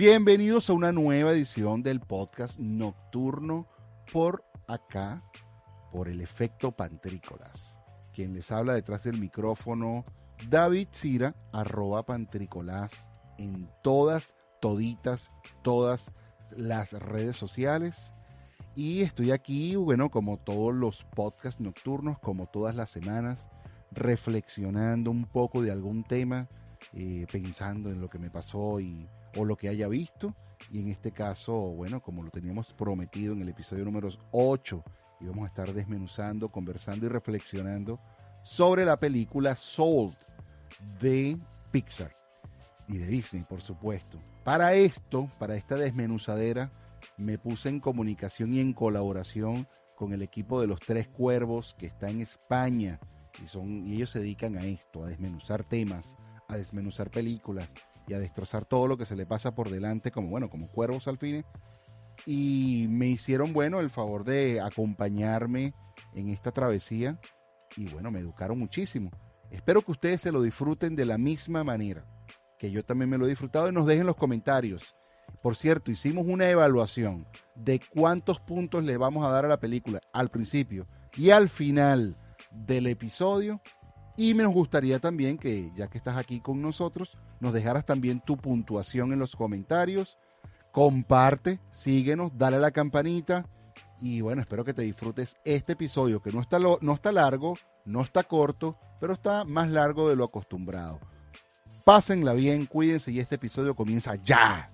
[0.00, 3.66] Bienvenidos a una nueva edición del podcast nocturno
[4.10, 5.22] por acá,
[5.92, 7.76] por el efecto Pantrícolas.
[8.14, 10.06] Quien les habla detrás del micrófono,
[10.48, 15.30] David Cira, arroba Pantrícolas, en todas, toditas,
[15.60, 16.12] todas
[16.50, 18.10] las redes sociales.
[18.74, 23.50] Y estoy aquí, bueno, como todos los podcasts nocturnos, como todas las semanas,
[23.92, 26.48] reflexionando un poco de algún tema,
[26.94, 29.06] eh, pensando en lo que me pasó y,
[29.36, 30.34] o lo que haya visto.
[30.70, 34.84] Y en este caso, bueno, como lo teníamos prometido en el episodio número 8,
[35.20, 37.98] íbamos a estar desmenuzando, conversando y reflexionando
[38.42, 40.14] sobre la película Soul
[41.00, 41.38] de
[41.70, 42.14] Pixar
[42.88, 44.18] y de Disney, por supuesto.
[44.44, 46.70] Para esto, para esta desmenuzadera,
[47.16, 51.86] me puse en comunicación y en colaboración con el equipo de los Tres Cuervos que
[51.86, 52.98] está en España
[53.42, 56.16] y, son, y ellos se dedican a esto, a desmenuzar temas,
[56.48, 57.68] a desmenuzar películas
[58.10, 61.06] y a destrozar todo lo que se le pasa por delante como, bueno, como cuervos
[61.06, 61.44] al fin.
[62.26, 65.74] Y me hicieron, bueno, el favor de acompañarme
[66.14, 67.20] en esta travesía
[67.76, 69.10] y, bueno, me educaron muchísimo.
[69.50, 72.04] Espero que ustedes se lo disfruten de la misma manera
[72.58, 74.94] que yo también me lo he disfrutado y nos dejen los comentarios.
[75.40, 80.00] Por cierto, hicimos una evaluación de cuántos puntos le vamos a dar a la película
[80.12, 82.18] al principio y al final
[82.50, 83.62] del episodio.
[84.16, 88.36] Y me gustaría también que, ya que estás aquí con nosotros, nos dejaras también tu
[88.36, 90.18] puntuación en los comentarios.
[90.72, 93.46] Comparte, síguenos, dale a la campanita.
[94.00, 98.02] Y bueno, espero que te disfrutes este episodio, que no está, no está largo, no
[98.02, 101.00] está corto, pero está más largo de lo acostumbrado.
[101.84, 104.69] Pásenla bien, cuídense y este episodio comienza ya.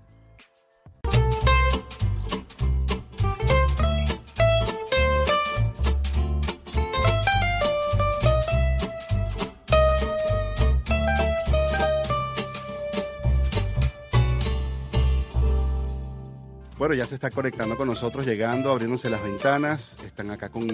[16.86, 19.98] Bueno, ya se está conectando con nosotros, llegando, abriéndose las ventanas.
[20.06, 20.68] Están acá con,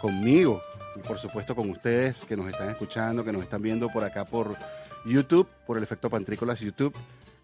[0.00, 0.60] conmigo
[0.96, 4.24] y por supuesto con ustedes que nos están escuchando, que nos están viendo por acá
[4.24, 4.56] por
[5.04, 6.92] YouTube, por el efecto Pantrícolas YouTube.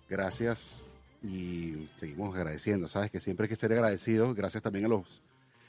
[0.09, 2.89] Gracias y seguimos agradeciendo.
[2.89, 4.35] Sabes que siempre hay que ser agradecidos.
[4.35, 5.23] Gracias también a los.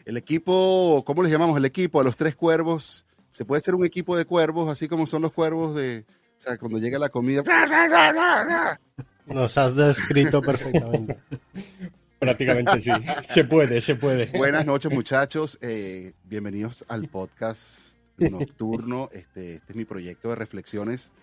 [0.03, 1.55] El equipo, ¿cómo les llamamos?
[1.55, 3.05] El equipo, a los tres cuervos.
[3.29, 6.05] Se puede ser un equipo de cuervos, así como son los cuervos de.
[6.37, 7.43] O sea, cuando llega la comida.
[9.27, 11.19] Nos has descrito perfectamente.
[12.21, 12.91] Prácticamente sí.
[13.27, 14.27] Se puede, se puede.
[14.37, 15.57] Buenas noches, muchachos.
[15.59, 19.09] Eh, bienvenidos al podcast nocturno.
[19.11, 21.13] Este, este, es mi proyecto de reflexiones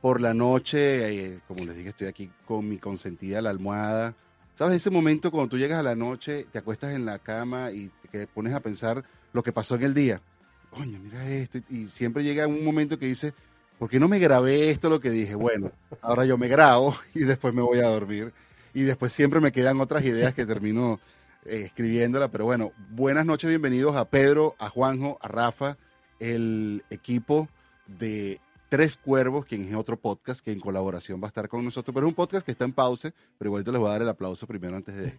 [0.00, 1.34] por la noche.
[1.34, 4.14] Eh, como les dije, estoy aquí con mi consentida, la almohada.
[4.54, 4.76] ¿Sabes?
[4.76, 8.26] Ese momento cuando tú llegas a la noche, te acuestas en la cama y te
[8.26, 10.22] pones a pensar lo que pasó en el día.
[10.70, 11.58] Coño, mira esto.
[11.68, 13.34] Y siempre llega un momento que dices,
[13.78, 15.34] ¿por qué no me grabé esto lo que dije?
[15.34, 18.32] Bueno, ahora yo me grabo y después me voy a dormir
[18.76, 21.00] y después siempre me quedan otras ideas que termino
[21.46, 22.30] eh, escribiéndola.
[22.30, 25.78] Pero bueno, buenas noches, bienvenidos a Pedro, a Juanjo, a Rafa,
[26.20, 27.48] el equipo
[27.86, 28.38] de
[28.68, 31.94] Tres Cuervos, quien es otro podcast que en colaboración va a estar con nosotros.
[31.94, 34.02] Pero es un podcast que está en pausa, pero igual te les voy a dar
[34.02, 35.10] el aplauso primero antes de,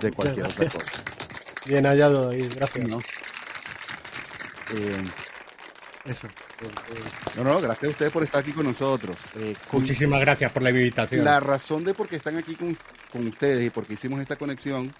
[0.00, 1.02] de cualquier otra cosa.
[1.66, 2.86] Bien hallado, ahí, gracias.
[2.86, 3.00] ¿No?
[4.76, 5.04] Eh,
[6.08, 6.28] eso.
[7.36, 9.16] No, no, gracias a ustedes por estar aquí con nosotros.
[9.36, 11.24] Eh, Muchísimas gracias por la invitación.
[11.24, 12.76] La razón de por qué están aquí con,
[13.12, 14.92] con ustedes y por qué hicimos esta conexión,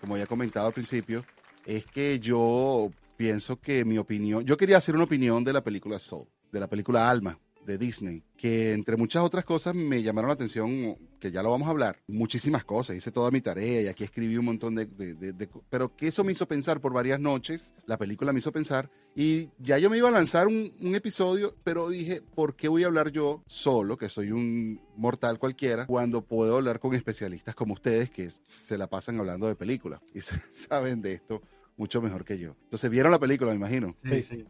[0.00, 1.24] como ya comentado al principio,
[1.64, 5.98] es que yo pienso que mi opinión, yo quería hacer una opinión de la película
[5.98, 10.34] Soul, de la película Alma de Disney, que entre muchas otras cosas me llamaron la
[10.34, 14.04] atención, que ya lo vamos a hablar, muchísimas cosas, hice toda mi tarea y aquí
[14.04, 17.98] escribí un montón de, de, pero que eso me hizo pensar por varias noches, la
[17.98, 21.88] película me hizo pensar, y ya yo me iba a lanzar un, un episodio, pero
[21.88, 26.56] dije, ¿por qué voy a hablar yo solo, que soy un mortal cualquiera, cuando puedo
[26.56, 31.14] hablar con especialistas como ustedes que se la pasan hablando de películas y saben de
[31.14, 31.42] esto
[31.76, 32.56] mucho mejor que yo?
[32.64, 33.94] Entonces, ¿vieron la película, me imagino?
[34.04, 34.44] Sí, sí.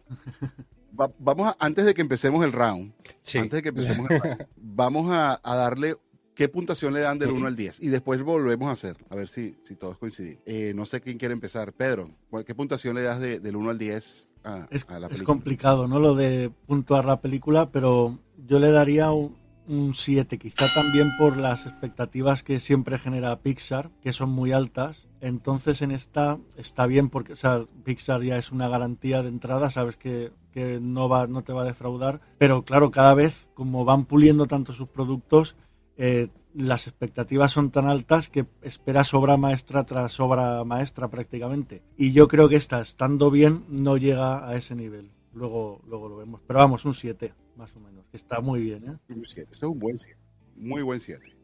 [1.18, 2.92] vamos a, antes de que empecemos el round,
[3.34, 5.96] antes de que empecemos el round, vamos a, darle
[6.34, 9.28] qué puntuación le dan del 1 al 10 y después volvemos a hacer, a ver
[9.28, 10.38] si, si todos coinciden.
[10.44, 11.72] Eh, no sé quién quiere empezar.
[11.72, 12.10] Pedro,
[12.46, 15.14] ¿qué puntuación le das del 1 al 10 a, es, a, la película?
[15.14, 15.98] Es complicado, ¿no?
[15.98, 19.36] Lo de puntuar la película, pero yo le daría un,
[19.68, 25.08] un 7, quizá también por las expectativas que siempre genera Pixar, que son muy altas.
[25.26, 27.34] Entonces en esta está bien porque
[27.82, 31.62] Pixar ya es una garantía de entrada, sabes que, que, no, va, no te va
[31.62, 35.56] a defraudar, pero claro, cada vez como van puliendo tanto sus productos,
[35.96, 41.82] eh, las expectativas son tan altas que esperas obra maestra tras obra maestra prácticamente.
[41.96, 45.10] Y yo creo que esta, estando bien, no llega a ese nivel.
[45.34, 46.40] Luego, luego lo vemos.
[46.46, 48.04] Pero vamos, un 7, más o menos.
[48.12, 49.12] Está muy bien, ¿eh?
[49.12, 50.16] Un 7, es un buen 7.
[50.56, 51.35] Muy buen 7.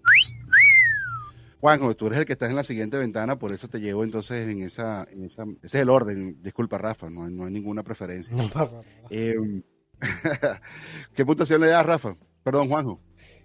[1.62, 4.49] Juanjo, tú eres el que estás en la siguiente ventana, por eso te llevo entonces
[4.49, 6.43] en esa, en esa, ese es el orden.
[6.43, 8.37] Disculpa, Rafa, no, no hay ninguna preferencia.
[8.37, 8.85] No pasa nada.
[9.11, 9.62] Eh,
[11.14, 12.17] ¿Qué puntuación le das, Rafa?
[12.43, 13.00] Perdón, Juanjo.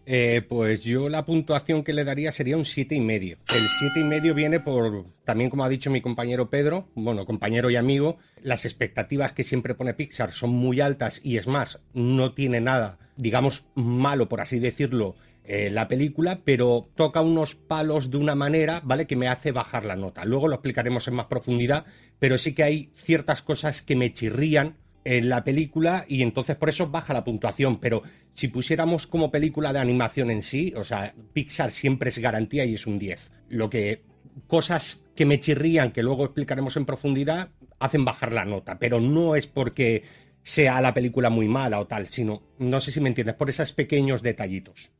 [0.07, 3.37] Eh, pues yo la puntuación que le daría sería un siete y medio.
[3.53, 7.69] El siete y medio viene por, también como ha dicho mi compañero Pedro, bueno, compañero
[7.69, 12.33] y amigo, las expectativas que siempre pone Pixar son muy altas y es más, no
[12.33, 15.17] tiene nada, digamos, malo, por así decirlo,
[15.49, 19.07] eh, la película, pero toca unos palos de una manera, ¿vale?
[19.07, 20.25] Que me hace bajar la nota.
[20.25, 21.85] Luego lo explicaremos en más profundidad,
[22.19, 26.67] pero sí que hay ciertas cosas que me chirrían en la película y entonces por
[26.67, 28.03] eso baja la puntuación, pero
[28.33, 32.73] si pusiéramos como película de animación en sí, o sea, Pixar siempre es garantía y
[32.73, 33.31] es un 10.
[33.47, 34.03] Lo que
[34.47, 39.37] cosas que me chirrían, que luego explicaremos en profundidad, hacen bajar la nota, pero no
[39.37, 40.03] es porque
[40.43, 43.71] sea la película muy mala o tal, sino, no sé si me entiendes, por esos
[43.71, 44.91] pequeños detallitos.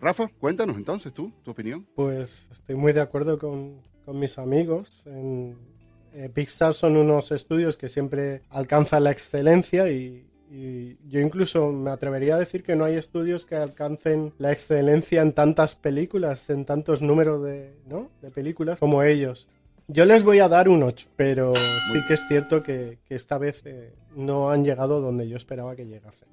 [0.00, 1.86] Rafa, cuéntanos entonces tú, tu opinión.
[1.94, 5.02] Pues estoy muy de acuerdo con, con mis amigos.
[5.06, 5.56] En,
[6.12, 11.90] eh, Pixar son unos estudios que siempre alcanzan la excelencia y, y yo incluso me
[11.90, 16.64] atrevería a decir que no hay estudios que alcancen la excelencia en tantas películas, en
[16.64, 18.10] tantos números de, ¿no?
[18.22, 19.48] de películas como ellos.
[19.88, 23.38] Yo les voy a dar un 8, pero sí que es cierto que, que esta
[23.38, 26.28] vez eh, no han llegado donde yo esperaba que llegasen.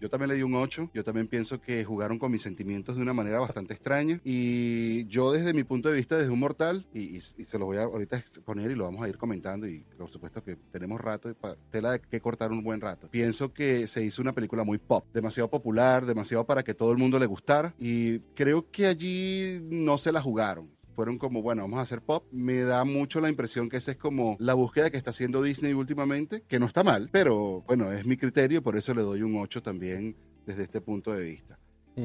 [0.00, 0.90] Yo también le di un 8.
[0.94, 4.20] Yo también pienso que jugaron con mis sentimientos de una manera bastante extraña.
[4.24, 7.84] Y yo desde mi punto de vista, desde un mortal, y, se lo voy a
[7.84, 11.34] ahorita exponer y lo vamos a ir comentando, y por supuesto que tenemos rato,
[11.70, 13.08] tela de que cortar un buen rato.
[13.10, 16.98] Pienso que se hizo una película muy pop, demasiado popular, demasiado para que todo el
[16.98, 17.74] mundo le gustara.
[17.78, 22.24] Y creo que allí no se la jugaron fueron como, bueno, vamos a hacer pop.
[22.32, 25.74] Me da mucho la impresión que esa es como la búsqueda que está haciendo Disney
[25.74, 29.36] últimamente, que no está mal, pero bueno, es mi criterio, por eso le doy un
[29.36, 31.58] 8 también desde este punto de vista.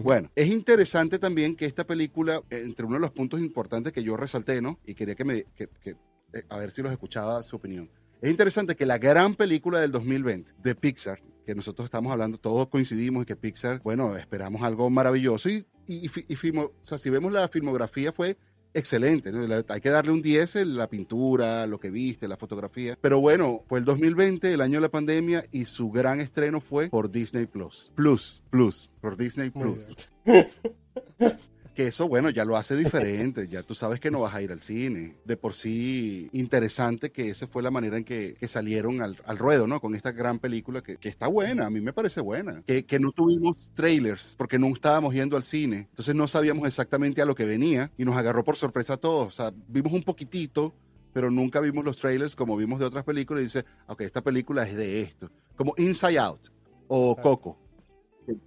[0.03, 4.15] Bueno, es interesante también que esta película, entre uno de los puntos importantes que yo
[4.15, 4.79] resalté, ¿no?
[4.85, 5.89] Y quería que me, que- que,
[6.33, 7.89] eh, a ver si los escuchaba su opinión.
[8.21, 12.69] Es interesante que la gran película del 2020 de Pixar, que nosotros estamos hablando, todos
[12.69, 17.09] coincidimos en que Pixar, bueno, esperamos algo maravilloso y, y, y y o sea, si
[17.09, 18.37] vemos la filmografía fue
[18.73, 19.45] excelente, ¿no?
[19.47, 22.97] La- hay que darle un 10 en la pintura, lo que viste, la fotografía.
[23.01, 26.89] Pero bueno, fue el 2020, el año de la pandemia, y su gran estreno fue
[26.89, 27.91] por Disney Plus.
[27.95, 29.89] Plus, Plus, por Disney Plus.
[31.73, 34.51] Que eso, bueno, ya lo hace diferente, ya tú sabes que no vas a ir
[34.51, 35.15] al cine.
[35.23, 39.37] De por sí, interesante que esa fue la manera en que, que salieron al, al
[39.37, 39.79] ruedo, ¿no?
[39.79, 42.61] Con esta gran película que, que está buena, a mí me parece buena.
[42.67, 47.21] Que, que no tuvimos trailers porque no estábamos yendo al cine, entonces no sabíamos exactamente
[47.21, 49.27] a lo que venía y nos agarró por sorpresa a todos.
[49.27, 50.73] O sea, vimos un poquitito,
[51.13, 54.67] pero nunca vimos los trailers como vimos de otras películas y dice, ok, esta película
[54.67, 55.29] es de esto.
[55.55, 56.47] Como Inside Out
[56.87, 57.29] o Exacto.
[57.29, 57.70] Coco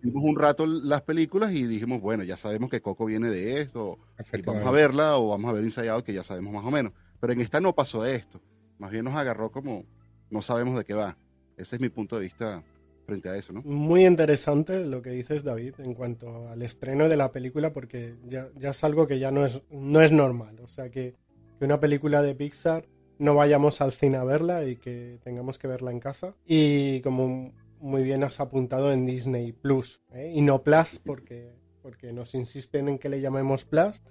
[0.02, 3.98] vimos un rato las películas y dijimos, bueno, ya sabemos que Coco viene de esto,
[4.32, 6.70] y vamos a verla o vamos a ver Inside Out, que ya sabemos más o
[6.70, 6.92] menos.
[7.20, 8.40] Pero en esta no pasó esto.
[8.78, 9.84] Más bien nos agarró como,
[10.30, 11.16] no sabemos de qué va.
[11.56, 12.62] Ese es mi punto de vista
[13.06, 13.62] frente a eso, ¿no?
[13.62, 18.48] Muy interesante lo que dices, David, en cuanto al estreno de la película, porque ya,
[18.56, 20.58] ya es algo que ya no es, no es normal.
[20.62, 21.14] O sea, que,
[21.58, 22.86] que una película de Pixar
[23.18, 26.34] no vayamos al cine a verla y que tengamos que verla en casa.
[26.46, 27.52] Y como
[27.84, 30.32] muy bien has apuntado en Disney Plus, ¿eh?
[30.34, 34.02] y no Plus, porque, porque nos insisten en que le llamemos Plus.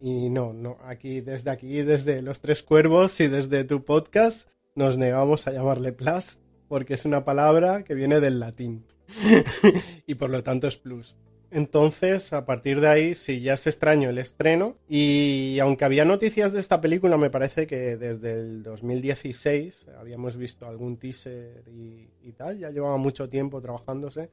[0.00, 4.96] Y no, no, aquí, desde aquí, desde Los Tres Cuervos y desde tu podcast, nos
[4.96, 6.38] negamos a llamarle Plus
[6.70, 8.86] porque es una palabra que viene del latín
[10.06, 11.16] y por lo tanto es plus.
[11.52, 16.52] Entonces, a partir de ahí, sí, ya es extraño el estreno y aunque había noticias
[16.52, 22.32] de esta película, me parece que desde el 2016 habíamos visto algún teaser y, y
[22.32, 24.30] tal, ya llevaba mucho tiempo trabajándose.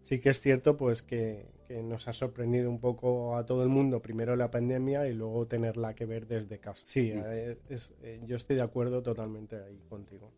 [0.00, 3.68] Sí que es cierto pues que, que nos ha sorprendido un poco a todo el
[3.70, 6.82] mundo, primero la pandemia y luego tenerla que ver desde casa.
[6.86, 10.30] Sí, eh, es- eh, yo estoy de acuerdo totalmente ahí contigo.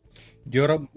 [0.45, 0.89] Yo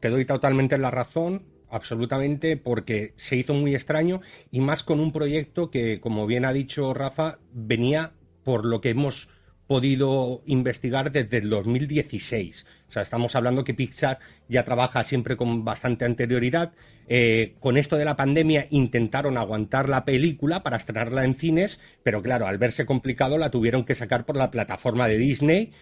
[0.00, 5.10] te doy totalmente la razón, absolutamente, porque se hizo muy extraño y más con un
[5.10, 8.12] proyecto que, como bien ha dicho Rafa, venía
[8.44, 9.28] por lo que hemos
[9.66, 12.66] podido investigar desde el 2016.
[12.88, 16.72] O sea, estamos hablando que Pixar ya trabaja siempre con bastante anterioridad.
[17.08, 22.22] Eh, con esto de la pandemia intentaron aguantar la película para estrenarla en cines, pero
[22.22, 25.72] claro, al verse complicado la tuvieron que sacar por la plataforma de Disney,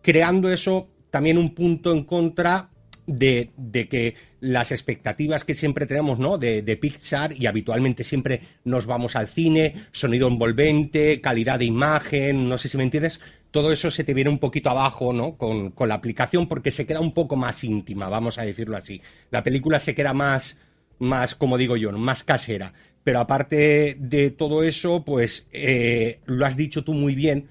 [0.00, 2.70] creando eso también un punto en contra
[3.06, 6.38] de, de que las expectativas que siempre tenemos, ¿no?
[6.38, 12.48] De, de Pixar y habitualmente siempre nos vamos al cine, sonido envolvente, calidad de imagen,
[12.48, 15.36] no sé si me entiendes, todo eso se te viene un poquito abajo, ¿no?
[15.36, 19.02] Con, con la aplicación porque se queda un poco más íntima, vamos a decirlo así.
[19.30, 20.58] La película se queda más,
[20.98, 22.72] más, como digo yo, más casera.
[23.02, 27.48] pero aparte de todo eso, pues eh, lo has dicho tú muy bien,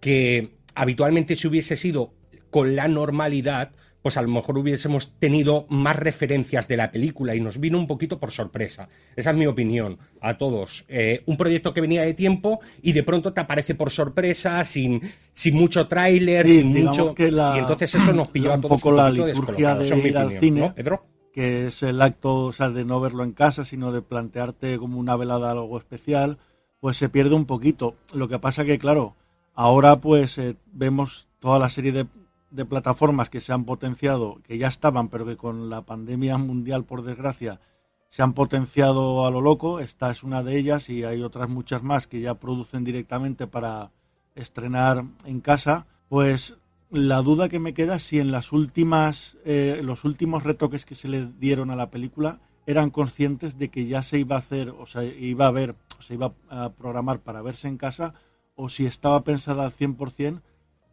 [0.00, 2.12] que habitualmente si hubiese sido
[2.50, 3.72] con la normalidad,
[4.06, 7.88] pues a lo mejor hubiésemos tenido más referencias de la película y nos vino un
[7.88, 8.88] poquito por sorpresa.
[9.16, 10.84] Esa es mi opinión a todos.
[10.86, 15.02] Eh, un proyecto que venía de tiempo y de pronto te aparece por sorpresa, sin,
[15.32, 17.16] sin mucho tráiler, sin mucho...
[17.16, 20.16] Que la, y entonces eso nos pilló a todos un poco la liturgia de ir
[20.16, 21.04] al cine, Pedro?
[21.32, 25.00] que es el acto o sea, de no verlo en casa, sino de plantearte como
[25.00, 26.38] una velada algo especial,
[26.78, 27.96] pues se pierde un poquito.
[28.14, 29.16] Lo que pasa que, claro,
[29.52, 32.06] ahora pues eh, vemos toda la serie de
[32.50, 36.84] de plataformas que se han potenciado, que ya estaban, pero que con la pandemia mundial,
[36.84, 37.60] por desgracia,
[38.08, 39.80] se han potenciado a lo loco.
[39.80, 43.90] Esta es una de ellas y hay otras muchas más que ya producen directamente para
[44.34, 45.86] estrenar en casa.
[46.08, 46.56] Pues
[46.90, 51.08] la duda que me queda si en las últimas, eh, los últimos retoques que se
[51.08, 54.86] le dieron a la película eran conscientes de que ya se iba a hacer, o
[54.86, 58.14] sea, iba a ver, o se iba a programar para verse en casa,
[58.56, 60.40] o si estaba pensada al 100%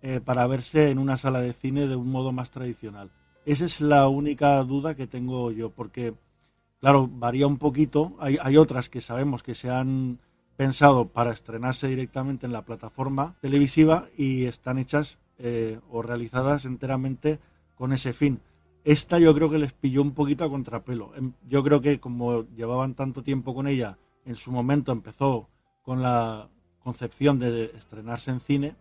[0.06, 3.10] eh, para verse en una sala de cine de un modo más tradicional.
[3.46, 6.14] Esa es la única duda que tengo yo, porque,
[6.82, 8.18] claro, varía un poquito.
[8.20, 10.20] Hay, otras que sabemos que se han
[10.58, 17.40] pensado para estrenarse directamente en la plataforma televisiva y están hechas eh, o realizadas enteramente
[17.76, 18.42] con ese fin.
[18.84, 21.16] Esta yo creo que les pilló un poquito a contrapelo.
[21.16, 25.48] Em, yo creo que como llevaban tanto tiempo con ella, en su momento empezó
[25.82, 26.50] con la
[26.84, 28.76] concepción de estrenarse en cine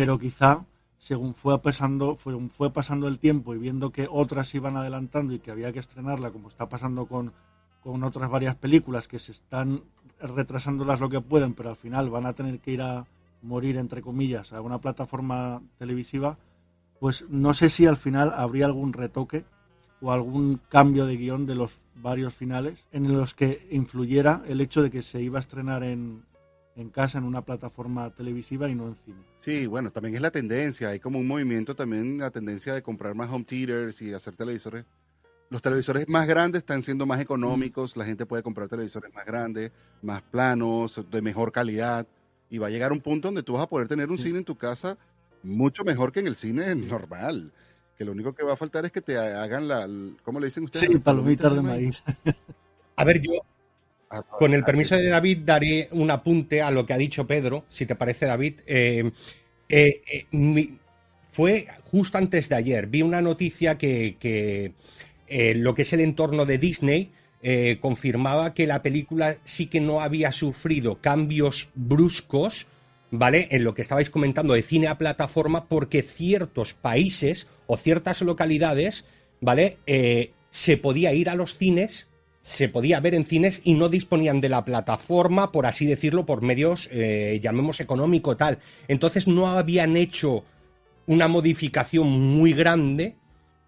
[0.00, 0.64] pero quizá
[0.96, 5.40] según fue pasando, fue, fue pasando el tiempo y viendo que otras iban adelantando y
[5.40, 7.34] que había que estrenarla, como está pasando con,
[7.82, 9.82] con otras varias películas que se están
[10.18, 13.04] retrasándolas lo que pueden, pero al final van a tener que ir a
[13.42, 16.38] morir, entre comillas, a una plataforma televisiva,
[16.98, 19.44] pues no sé si al final habría algún retoque
[20.00, 24.80] o algún cambio de guion de los varios finales en los que influyera el hecho
[24.80, 26.22] de que se iba a estrenar en,
[26.80, 29.18] en casa en una plataforma televisiva y no en cine.
[29.40, 33.14] Sí, bueno, también es la tendencia, hay como un movimiento también, la tendencia de comprar
[33.14, 34.84] más home theaters y hacer televisores.
[35.50, 39.72] Los televisores más grandes están siendo más económicos, la gente puede comprar televisores más grandes,
[40.02, 42.06] más planos, de mejor calidad,
[42.48, 44.44] y va a llegar un punto donde tú vas a poder tener un cine en
[44.44, 44.96] tu casa
[45.42, 47.52] mucho mejor que en el cine normal.
[47.96, 49.86] Que lo único que va a faltar es que te hagan la,
[50.22, 50.88] ¿cómo le dicen ustedes?
[50.88, 52.02] Sí, palomitas de maíz.
[52.96, 53.32] A ver, yo,
[54.38, 57.86] con el permiso de David, daré un apunte a lo que ha dicho Pedro, si
[57.86, 58.60] te parece, David.
[58.66, 59.10] Eh,
[59.68, 60.02] eh,
[60.32, 60.70] eh,
[61.30, 62.88] fue justo antes de ayer.
[62.88, 64.72] Vi una noticia que,
[65.54, 67.12] lo que es el entorno de Disney
[67.80, 72.66] confirmaba que la película sí que no había sufrido cambios bruscos,
[73.12, 73.46] ¿vale?
[73.52, 79.06] En lo que estabais comentando de cine a plataforma, porque ciertos países o ciertas localidades,
[79.40, 79.78] ¿vale?
[80.50, 82.09] se podía ir a los cines
[82.42, 86.42] se podía ver en cines y no disponían de la plataforma, por así decirlo, por
[86.42, 88.58] medios, eh, llamemos económico tal.
[88.88, 90.44] Entonces no habían hecho
[91.06, 93.16] una modificación muy grande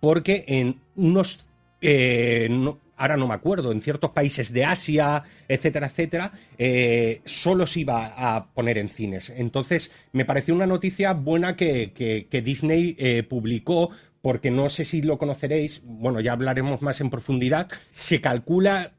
[0.01, 1.47] porque en unos,
[1.81, 2.49] eh,
[2.97, 8.15] ahora no me acuerdo, en ciertos países de Asia, etcétera, etcétera, eh, solo se iba
[8.17, 9.31] a poner en cines.
[9.31, 13.91] Entonces me pareció una noticia buena que, que Disney publicó
[14.23, 18.93] porque no sé si lo conoceréis, bueno, ya hablaremos más en profundidad, se calcula,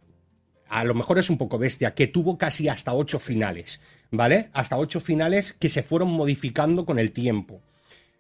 [0.68, 4.50] a lo mejor es un poco bestia, que tuvo casi hasta ocho finales, ¿vale?
[4.54, 7.62] Hasta ocho finales que se fueron modificando con el tiempo.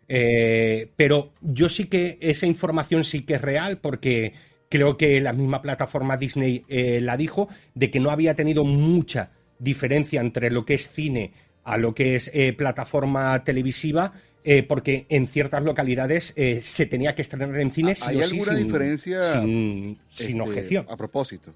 [0.07, 4.33] Eh, pero yo sí que esa información sí que es real porque
[4.69, 9.31] creo que la misma plataforma Disney eh, la dijo, de que no había tenido mucha
[9.59, 11.33] diferencia entre lo que es cine
[11.63, 14.13] a lo que es eh, plataforma televisiva
[14.45, 18.05] eh, porque en ciertas localidades eh, se tenía que estrenar en cines.
[18.05, 19.39] ¿Hay alguna diferencia?
[19.39, 20.85] Sin, este, objeción.
[20.89, 21.53] A propósito,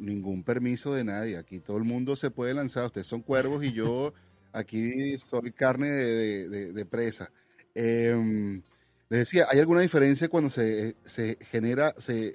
[0.00, 1.36] ningún permiso de nadie.
[1.36, 2.86] Aquí todo el mundo se puede lanzar.
[2.86, 4.12] Ustedes son cuervos y yo
[4.52, 7.30] aquí soy carne de, presa.
[7.74, 8.60] Em,
[9.08, 12.34] les decía, ¿hay alguna diferencia cuando se, se genera, se,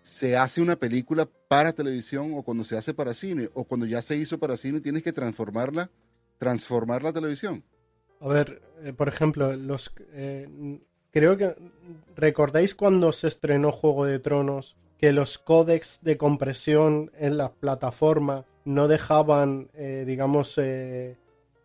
[0.00, 3.50] se hace una película para televisión o cuando se hace para cine?
[3.54, 5.90] O cuando ya se hizo para cine tienes que transformarla,
[6.38, 7.64] transformar la televisión.
[8.22, 10.48] A ver, eh, por ejemplo, los eh,
[11.10, 11.56] creo que
[12.14, 18.44] recordáis cuando se estrenó Juego de Tronos que los códex de compresión en la plataforma
[18.64, 20.60] no dejaban, eh, digamos,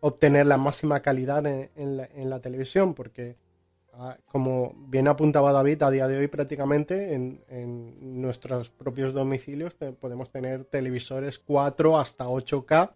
[0.00, 3.36] obtener la máxima calidad en la televisión, porque
[4.26, 7.38] como bien apuntaba David, a día de hoy prácticamente en,
[8.00, 12.90] nuestros propios domicilios podemos tener televisores 4 hasta 8K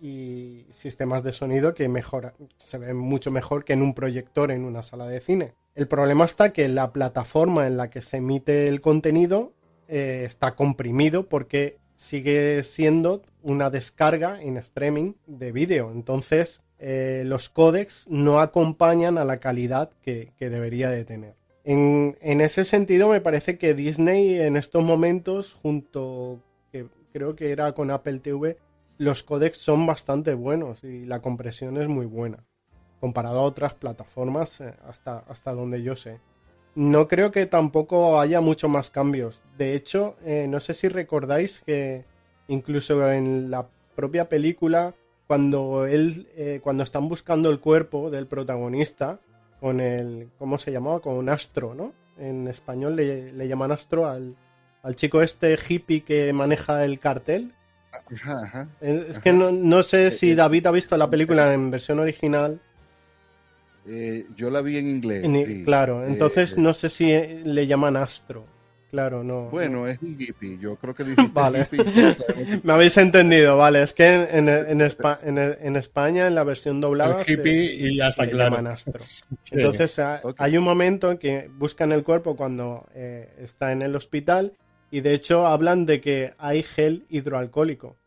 [0.00, 4.64] y sistemas de sonido que mejora, se ven mucho mejor que en un proyector en
[4.64, 5.54] una sala de cine.
[5.74, 9.52] El problema está que la plataforma en la que se emite el contenido
[9.88, 15.90] eh, está comprimido porque sigue siendo una descarga en streaming de vídeo.
[15.92, 21.34] Entonces, eh, los códecs no acompañan a la calidad que, debería de tener.
[21.62, 26.40] En, ese sentido, me parece que Disney en estos momentos, junto,
[26.72, 28.56] que creo que era con Apple TV,
[28.96, 32.44] los códecs son bastante buenos y la compresión es muy buena,
[32.98, 36.18] comparado a otras plataformas eh, hasta, hasta donde yo sé.
[36.74, 39.42] No creo que tampoco haya mucho más cambios.
[39.58, 42.04] De hecho, eh, no sé si recordáis que
[42.48, 44.94] incluso en la propia película,
[45.30, 49.20] cuando él, eh, cuando están buscando el cuerpo del protagonista,
[49.60, 50.98] con el, ¿cómo se llamaba?
[50.98, 51.92] Con un astro, ¿no?
[52.18, 54.34] En español le, llaman astro al,
[54.96, 57.54] chico este hippie que maneja el cartel.
[58.80, 62.60] es que no, no sé eh, si David ha visto la película en versión original
[63.86, 65.64] eh, yo la vi en inglés.
[65.64, 67.06] Claro, eh, entonces eh, no sé si
[67.44, 68.44] le llaman Astro.
[68.90, 69.44] Claro, no.
[69.50, 70.58] Bueno, es un hippie.
[70.58, 71.68] Yo creo que dijiste vale.
[72.62, 73.82] Me habéis entendido, vale.
[73.82, 78.28] Es que en, en, en, España, en la versión doblada, el hippie y ya está
[78.28, 78.56] claro.
[79.52, 80.00] Entonces,
[80.38, 84.54] hay un momento en que buscan el cuerpo cuando está en el hospital
[84.90, 87.99] y de hecho hablan de que hay gel hidroalcohólico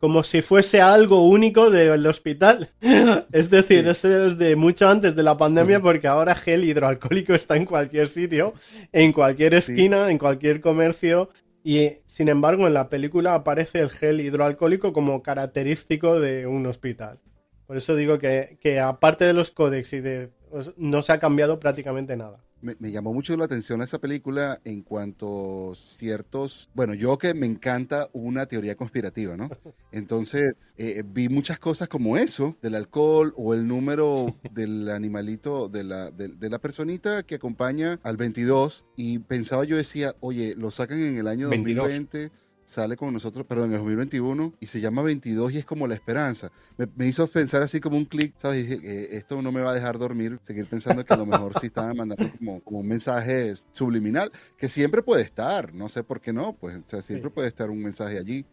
[0.00, 2.70] como si fuese algo único del hospital.
[3.32, 7.56] Es decir, eso es de mucho antes de la pandemia porque ahora gel hidroalcohólico está
[7.56, 8.54] en cualquier sitio,
[8.92, 11.30] en cualquier esquina, en cualquier comercio.
[11.64, 17.18] Y sin embargo, en la película aparece el gel hidroalcohólico como característico de un hospital.
[17.66, 20.30] Por eso digo que, que aparte de los códex y de.
[20.50, 22.45] Pues, no se ha cambiado prácticamente nada
[22.78, 28.08] me, llamó mucho la atención esa película en cuanto ciertos, bueno, yo que me encanta
[28.12, 29.48] una teoría conspirativa, ¿no?
[29.92, 35.84] Entonces eh, vi muchas cosas como eso, del alcohol o el número del animalito, de
[35.84, 41.00] la, de, la personita que acompaña al 22 y pensaba yo decía, oye, lo sacan
[41.00, 42.30] en el año 2020
[42.66, 45.94] sale con nosotros, perdón, en el 2021 y se llama 22 y es como la
[45.94, 46.50] esperanza.
[46.96, 48.68] Me, hizo pensar así como un clic, ¿sabes?
[48.68, 51.58] dije, eh, esto no me va a dejar dormir, seguir pensando que a lo mejor
[51.58, 56.32] sí estaba mandando como, un mensaje subliminal, que siempre puede estar, no sé por qué
[56.32, 58.44] no, pues, o sea, siempre puede estar un mensaje allí.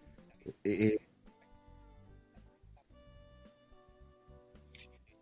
[0.46, 0.98] Eh, eh.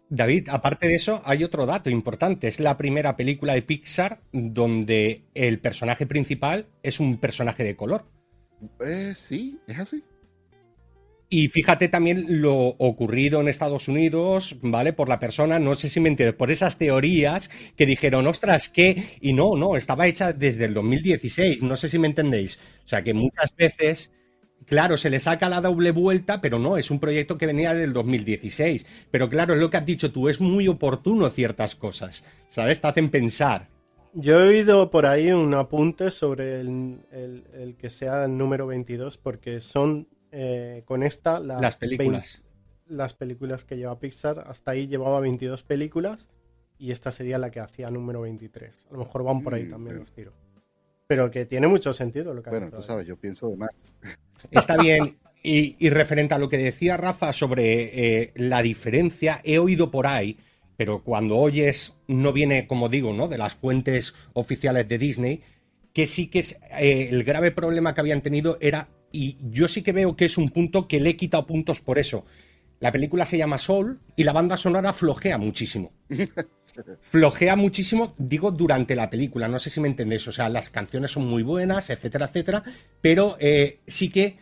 [0.10, 2.50] David, aparte de eso, hay otro dato importante.
[2.50, 8.04] Es la primera película de Pixar donde el personaje principal es un personaje de color.
[8.80, 10.04] Eh, sí, es así.
[11.34, 14.92] Y fíjate también lo ocurrido en Estados Unidos, ¿vale?
[14.92, 19.06] Por la persona, no sé si me entiendes, por esas teorías que dijeron, ostras, ¿qué?
[19.22, 22.60] Y no, no, estaba hecha desde el 2016, no sé si me entendéis.
[22.86, 24.12] O sea que muchas veces,
[24.66, 27.94] claro, se le saca la doble vuelta, pero no, es un proyecto que venía del
[27.94, 28.86] 2016.
[29.10, 32.82] Pero claro, es lo que has dicho tú, es muy oportuno ciertas cosas, ¿sabes?
[32.82, 33.70] Te hacen pensar.
[34.14, 39.62] Yo he oído por ahí un apunte sobre el, que sea el número 22, porque
[39.62, 42.42] son eh, con esta las películas.
[42.88, 44.44] las películas que lleva Pixar.
[44.48, 46.30] Hasta ahí llevaba 22 películas
[46.78, 48.88] y esta sería la que hacía número 23.
[48.90, 50.34] A lo mejor van por ahí mm, también los tiros.
[51.08, 53.72] Pero que tiene mucho sentido lo que Bueno, tú sabes, yo pienso de más.
[54.52, 55.18] Está bien.
[55.44, 60.38] Y, referente a lo que decía Rafa sobre eh, la diferencia, he oído por ahí
[60.78, 63.28] pero cuando oyes, no viene, como digo, ¿no?
[63.28, 65.42] de las fuentes oficiales de Disney,
[65.94, 69.82] que sí que es eh, el grave problema que habían tenido era, y yo sí
[69.82, 72.26] que veo que es un punto que le he quitado puntos por eso.
[72.80, 75.92] La película se llama Soul y la banda sonora flojea muchísimo.
[77.02, 81.12] flojea muchísimo, digo, durante la película, no sé si me entendéis, o sea, las canciones
[81.12, 82.64] son muy buenas, etcétera, etcétera,
[83.02, 84.38] pero eh, sí que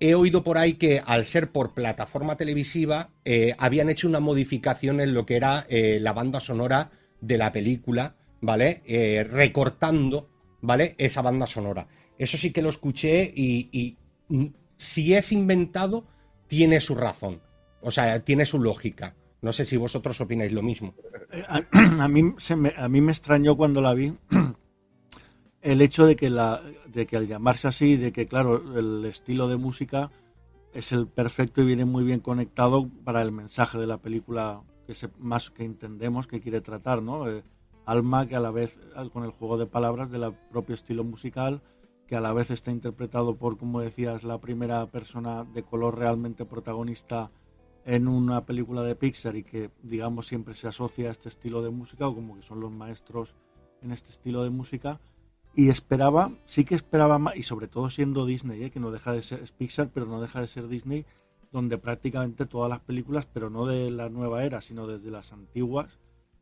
[0.00, 5.00] he oído por ahí que al ser por plataforma televisiva eh, habían hecho una modificación
[5.00, 8.82] en lo que era eh, la banda sonora de la película, ¿vale?
[8.86, 10.30] Eh, recortando,
[10.62, 10.94] ¿vale?
[10.98, 11.86] Esa banda sonora.
[12.18, 13.96] Eso sí que lo escuché y,
[14.78, 16.06] si es inventado,
[16.48, 17.42] tiene su razón.
[17.82, 19.14] O sea, tiene su lógica.
[19.42, 20.94] No sé si vosotros opináis lo mismo.
[21.72, 22.34] A, mí,
[22.76, 24.12] a mí me extrañó cuando la vi
[25.62, 29.48] el hecho de que, la, de que al llamarse así, de que claro, el estilo
[29.48, 30.10] de música
[30.72, 34.94] es el perfecto y viene muy bien conectado para el mensaje de la película que
[34.94, 37.28] se, más que entendemos que quiere tratar, ¿no?
[37.28, 37.42] Eh,
[37.84, 38.78] alma que a la vez,
[39.12, 41.60] con el juego de palabras del propio estilo musical,
[42.06, 46.44] que a la vez está interpretado por, como decías, la primera persona de color realmente
[46.44, 47.30] protagonista
[47.84, 51.70] en una película de Pixar y que, digamos, siempre se asocia a este estilo de
[51.70, 53.34] música o como que son los maestros
[53.82, 55.00] en este estilo de música
[55.54, 58.70] y esperaba, sí que esperaba más, y sobre todo siendo Disney, ¿eh?
[58.70, 61.04] que no deja de ser Pixar, pero no deja de ser Disney,
[61.52, 65.98] donde prácticamente todas las películas, pero no de la nueva era, sino desde las antiguas,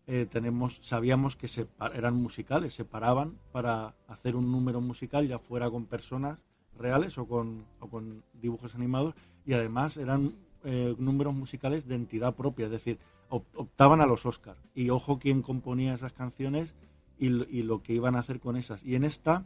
[0.07, 5.39] eh, tenemos, sabíamos que se, eran musicales, se paraban para hacer un número musical, ya
[5.39, 6.39] fuera con personas,
[6.79, 12.35] reales o con, o con dibujos animados y además eran eh, números musicales de entidad
[12.35, 14.61] propia, es decir, optaban a los Oscars.
[14.75, 16.75] Y ojo quién componía esas canciones
[17.19, 18.85] y, lo que iban a hacer con esas.
[18.85, 19.45] Y en esta,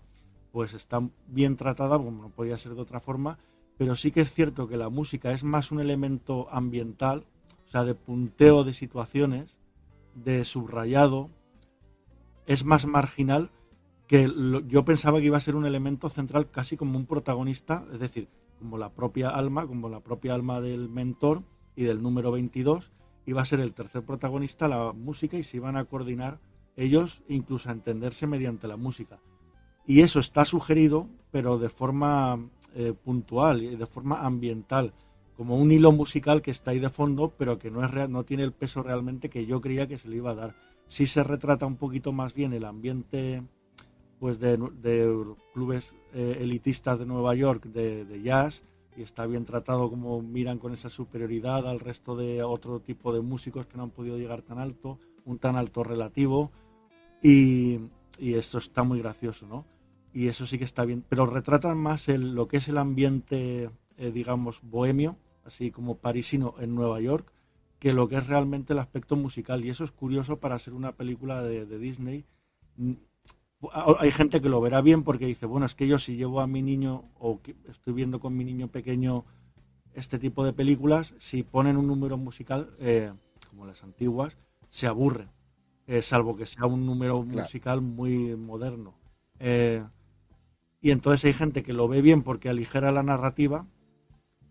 [0.52, 3.38] pues está bien tratada, como no podía ser de otra forma,
[3.78, 7.24] pero sí que es cierto que la música es más un elemento ambiental,
[7.66, 9.56] o sea, de punteo de situaciones,
[10.14, 11.30] de subrayado,
[12.46, 13.50] es más marginal
[14.06, 14.30] que
[14.68, 18.28] yo pensaba que iba a ser un elemento central casi como un protagonista, es decir,
[18.58, 21.42] como la propia alma, como la propia alma del mentor
[21.76, 22.92] y del número 22,
[23.24, 26.38] iba a ser el tercer protagonista la música y se iban a coordinar
[26.76, 29.20] ellos incluso a entenderse mediante la música.
[29.86, 32.38] Y eso está sugerido, pero de forma
[32.74, 34.92] eh, puntual y de forma ambiental,
[35.36, 38.24] como un hilo musical que está ahí de fondo, pero que no, es real, no
[38.24, 40.54] tiene el peso realmente que yo creía que se le iba a dar.
[40.88, 43.42] Sí se retrata un poquito más bien el ambiente
[44.20, 44.56] pues de,
[45.52, 48.62] clubes eh, elitistas de Nueva York de, jazz
[48.96, 53.20] y está bien tratado como miran con esa superioridad al resto de otro tipo de
[53.20, 56.52] músicos que no han podido llegar tan alto, un tan alto relativo
[57.22, 57.80] y,
[58.18, 59.64] eso está muy gracioso, ¿no?
[60.12, 63.70] Y eso sí que está bien, pero retratan más el, lo que es el ambiente,
[63.96, 67.32] eh, digamos, bohemio, así como parisino en Nueva York,
[67.78, 69.64] que lo que es realmente el aspecto musical.
[69.64, 72.24] Y eso es curioso para ser una película de, de Disney
[73.70, 76.46] hay gente que lo verá bien porque dice, bueno, es que yo si llevo a
[76.46, 79.24] mi niño o estoy viendo con mi niño pequeño
[79.94, 83.12] este tipo de películas, si ponen un número musical, eh,
[83.50, 84.36] como las antiguas,
[84.68, 85.28] se aburre,
[85.86, 88.94] eh, salvo que sea un número musical muy moderno.
[89.38, 89.84] Eh,
[90.80, 93.66] y entonces hay gente que lo ve bien porque aligera la narrativa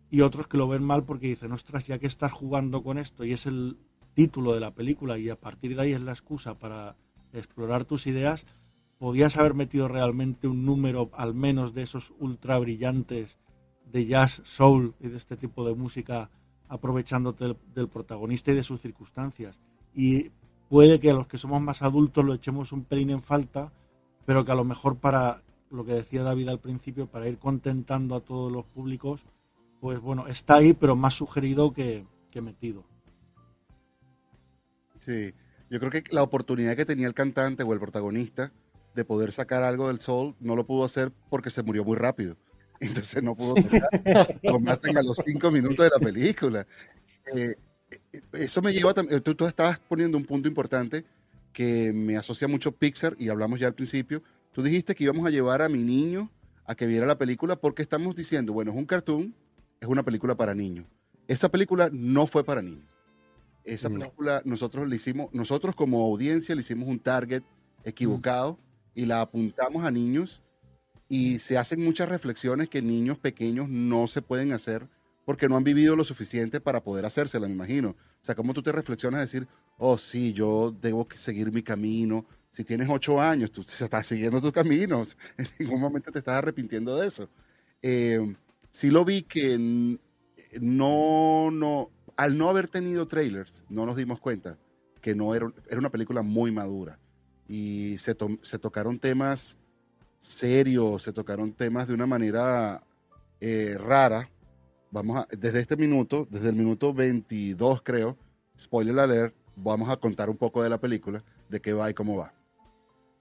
[0.10, 3.24] y otros que lo ven mal porque dicen, ostras, ya que estás jugando con esto
[3.24, 3.78] y es el
[4.13, 6.96] título de la película y a partir de ahí es la excusa para
[7.34, 8.46] explorar tus ideas,
[8.98, 13.38] podías haber metido realmente un número al menos de esos ultra brillantes
[13.86, 16.30] de jazz, soul y de este tipo de música
[16.67, 19.60] aprovechándote del, protagonista y de sus circunstancias.
[19.94, 20.32] Y
[20.71, 23.73] puede que a los que somos más adultos lo echemos un pelín en falta,
[24.25, 28.15] pero que a lo mejor para lo que decía David al principio, para ir contentando
[28.15, 29.19] a todos los públicos,
[29.81, 32.05] pues bueno, está ahí, pero más sugerido que,
[32.41, 32.86] metido.
[35.01, 35.34] Sí,
[35.69, 38.53] yo creo que la oportunidad que tenía el cantante o el protagonista
[38.95, 42.38] de poder sacar algo del sol, no lo pudo hacer porque se murió muy rápido.
[42.79, 43.89] Entonces no pudo tocar,
[44.97, 46.65] a los cinco minutos de la película.
[47.36, 47.57] Eh,
[48.34, 49.19] eso me lleva a...
[49.21, 51.06] Tú, tú estabas poniendo un punto importante
[51.54, 54.24] que me asocia mucho Pixar y hablamos ya al principio.
[54.52, 56.30] Tú dijiste que íbamos a llevar a mi niño
[56.65, 59.34] a que viera la película porque estamos diciendo, bueno, es un cartoon,
[59.80, 60.86] es una película para niños.
[61.28, 62.97] Esa película no fue para niños.
[63.63, 67.43] Esa película nosotros le hicimos, nosotros como audiencia le hicimos un target
[67.84, 68.58] equivocado
[68.95, 70.41] y la apuntamos a niños
[71.08, 74.88] y se hacen muchas reflexiones que niños pequeños no se pueden hacer
[75.25, 77.89] porque no han vivido lo suficiente para poder hacérselas, me imagino.
[77.89, 82.25] O sea, ¿cómo tú te reflexionas a decir, oh, sí, yo debo seguir mi camino?
[82.51, 85.17] Si tienes ocho años, tú estás siguiendo tus caminos.
[85.38, 87.29] En ningún momento te estás arrepintiendo de eso.
[87.81, 88.36] Eh,
[88.71, 89.57] sí lo vi que
[90.60, 94.57] no, no, al no haber tenido trailers, no nos dimos cuenta
[95.01, 96.99] que no era, era una película muy madura
[97.47, 99.57] y se, se tocaron temas
[100.19, 102.81] serios, se tocaron temas de una manera
[103.41, 104.29] eh, rara.
[104.91, 108.17] Vamos a, desde este minuto, desde el minuto 22 creo,
[108.60, 112.17] spoiler alert, vamos a contar un poco de la película, de qué va y cómo
[112.17, 112.34] va.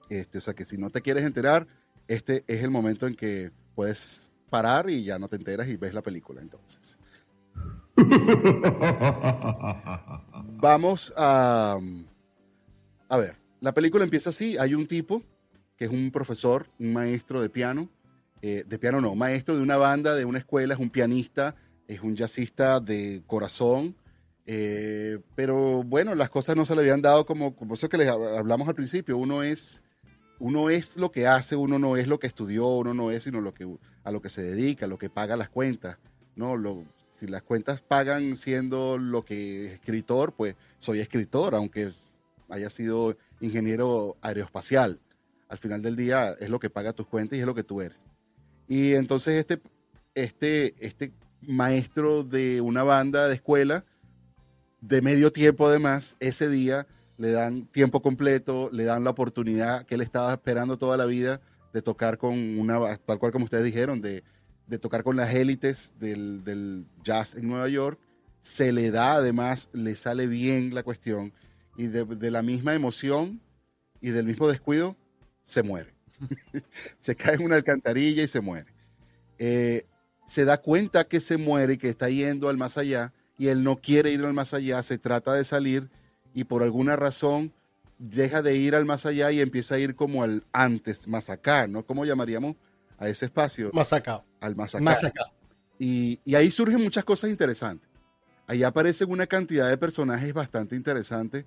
[0.09, 1.69] Este, o sea que si no te quieres enterar,
[2.09, 5.95] este es el momento en que puedes parar y ya no te enteras y ves
[5.95, 6.99] la película entonces.
[10.61, 11.79] Vamos a...
[13.09, 15.23] A ver, la película empieza así, hay un tipo
[15.77, 17.89] que es un profesor, un maestro de piano,
[18.43, 21.55] eh, de piano no, maestro de una banda, de una escuela, es un pianista,
[21.87, 23.97] es un jazzista de corazón,
[24.47, 28.09] eh, pero bueno, las cosas no se le habían dado como, como eso que les
[28.09, 29.83] hablamos al principio, uno es,
[30.39, 33.41] uno es lo que hace, uno no es lo que estudió, uno no es sino
[33.41, 33.69] lo que,
[34.05, 35.99] a lo que se dedica, lo que paga las cuentas,
[36.35, 36.57] ¿no?
[36.57, 41.91] Lo, si las cuentas pagan siendo lo que es escritor, pues soy escritor, aunque
[42.49, 44.99] haya sido ingeniero aeroespacial.
[45.49, 47.83] Al final del día es lo que paga tus cuentas y es lo que tú
[47.83, 48.10] eres.
[48.71, 49.61] Y entonces este,
[50.15, 53.85] este, este maestro de una banda de escuela,
[54.81, 56.87] de medio tiempo además, ese día
[57.19, 61.41] le dan tiempo completo, le dan la oportunidad que él estaba esperando toda la vida
[61.73, 64.23] de tocar con una, tal cual como ustedes dijeron, de,
[64.69, 67.99] de tocar con las élites del, del, jazz en Nueva York.
[68.41, 71.33] Se le da, además, le sale bien la cuestión
[71.77, 73.41] y de, la misma emoción
[74.01, 74.97] y del mismo descuido,
[75.43, 75.93] se muere.
[76.99, 78.73] se cae en una alcantarilla y se muere.
[79.39, 79.87] eh,
[80.27, 83.65] se da cuenta que se muere y que está yendo al más allá y él
[83.65, 85.91] no quiere ir al más allá, se trata de salir
[86.35, 87.53] y por alguna razón
[87.99, 91.67] deja de ir al más allá y empieza a ir como al antes, más acá,
[91.67, 91.85] ¿no?
[91.85, 92.57] ¿Cómo llamaríamos
[92.99, 93.71] a ese espacio?
[93.73, 94.25] Más acá.
[94.41, 94.85] Al más acá.
[94.85, 95.25] Más acá.
[95.79, 97.89] Y, y ahí surgen muchas cosas interesantes.
[98.47, 101.45] Ahí aparecen una cantidad de personajes bastante interesantes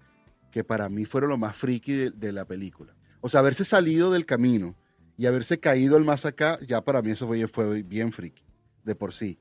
[0.52, 2.94] que para mí fueron lo más friki de, de la película.
[3.26, 4.76] O sea, haberse salido del camino
[5.18, 8.44] y haberse caído al más acá, ya para mí eso fue, fue bien friki,
[8.84, 9.40] de por sí.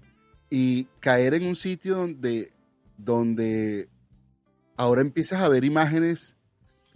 [0.49, 2.53] Y caer en un sitio donde,
[2.97, 3.89] donde
[4.77, 6.37] ahora empiezas a ver imágenes,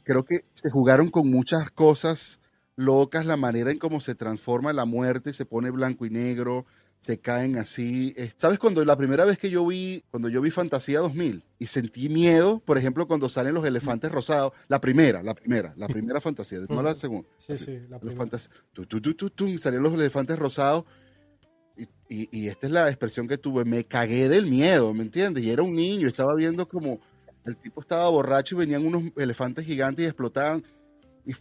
[0.05, 2.39] creo que se jugaron con muchas cosas
[2.77, 6.67] locas, la manera en cómo se transforma la muerte, se pone blanco y negro,
[7.01, 8.15] se caen así.
[8.17, 11.67] Eh, ¿Sabes cuando la primera vez que yo vi, cuando yo vi Fantasía 2000 y
[11.69, 16.21] sentí miedo, por ejemplo, cuando salen los elefantes rosados, la primera, la primera, la primera
[16.21, 17.29] fantasía, no la segunda.
[17.39, 18.39] Sí, sí, la Los primera.
[18.73, 20.85] tu, tu, tu, salían los elefantes rosados.
[21.77, 23.65] Y, y- y esta es la expresión que tuve.
[23.65, 25.45] Me cagué del miedo, ¿me entiendes?
[25.45, 26.99] Y era un niño, estaba viendo como
[27.45, 30.65] el tipo estaba borracho y venían unos elefantes gigantes y explotaban.
[31.25, 31.33] Y,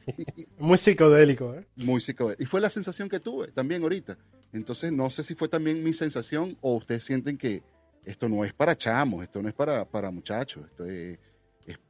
[0.60, 1.66] Muy psicodélico, ¿eh?
[1.76, 2.44] muy psicodélico.
[2.44, 4.18] Y fue la sensación que tuve también ahorita.
[4.56, 7.62] Entonces, no sé si fue también mi sensación o ustedes sienten que
[8.06, 11.20] esto no es para chamos, esto no es para, para muchachos, esto es,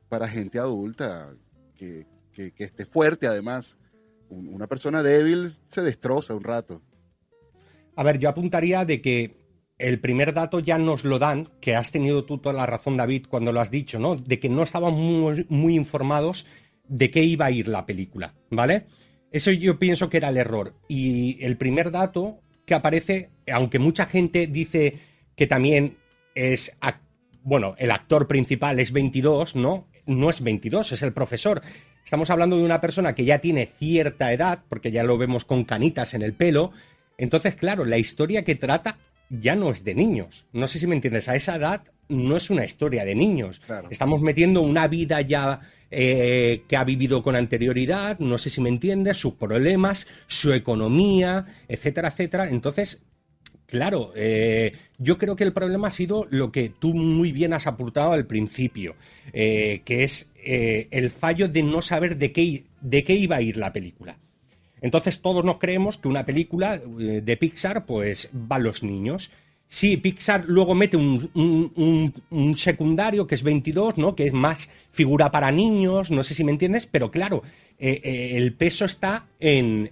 [0.10, 1.34] para gente adulta
[1.76, 3.78] que, que- esté fuerte además.
[4.30, 6.82] Un- Una persona débil se destroza un rato.
[7.96, 9.38] A ver, yo apuntaría de que
[9.78, 13.26] el primer dato ya nos lo dan, que has tenido tú toda la razón, David,
[13.30, 14.16] cuando lo has dicho, ¿no?
[14.16, 16.46] De que no estaban muy, muy informados
[16.88, 18.86] de qué iba a ir la película, ¿vale?
[19.32, 20.76] Eso yo pienso que era el error.
[20.88, 25.00] Y el primer dato que aparece, aunque mucha gente dice
[25.36, 25.98] que también
[26.34, 26.76] es,
[27.44, 29.88] bueno, el actor principal es 22, ¿no?
[30.06, 31.62] No es 22, es el profesor.
[32.04, 35.64] Estamos hablando de una persona que ya tiene cierta edad, porque ya lo vemos con
[35.64, 36.72] canitas en el pelo.
[37.18, 38.98] Entonces, claro, la historia que trata
[39.30, 40.46] ya no es de niños.
[40.54, 43.62] No sé si me entiendes, a esa edad no es una historia de niños.
[43.66, 43.88] Claro.
[43.90, 45.62] Estamos metiendo una vida ya
[45.92, 51.46] eh, que ha vivido con anterioridad, no sé si me entiendes, sus problemas, su economía,
[51.68, 52.50] etcétera, etcétera.
[52.50, 53.02] Entonces,
[53.66, 57.68] claro, eh, yo creo que el problema ha sido lo que tú muy bien has
[57.68, 58.96] apuntado al principio,
[59.34, 63.58] eh, que es el fallo de no saber de qué, de qué iba a ir
[63.58, 64.20] la película.
[64.86, 69.32] Entonces todos nos creemos que una película eh, de Pixar pues va a los niños.
[69.68, 74.16] Sí, Pixar luego mete un, un- un- un secundario que es 22, ¿no?
[74.16, 77.42] Que es más figura para niños, no sé si me entiendes, pero claro,
[77.80, 79.90] eh, eh, el peso está en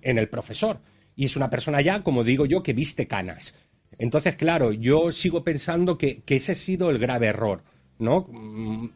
[0.00, 0.78] el profesor.
[1.16, 3.56] Y es una persona ya, como digo yo, que viste canas.
[3.98, 7.64] Entonces, claro, yo sigo pensando que, que ese ha sido el grave error,
[7.98, 8.28] ¿no?
[8.30, 8.86] Mm,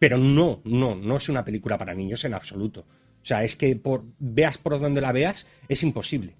[0.00, 2.84] Pero no, no, no es una película para niños en absoluto.
[3.22, 6.36] O sea, es que por, veas por donde la veas, es imposible.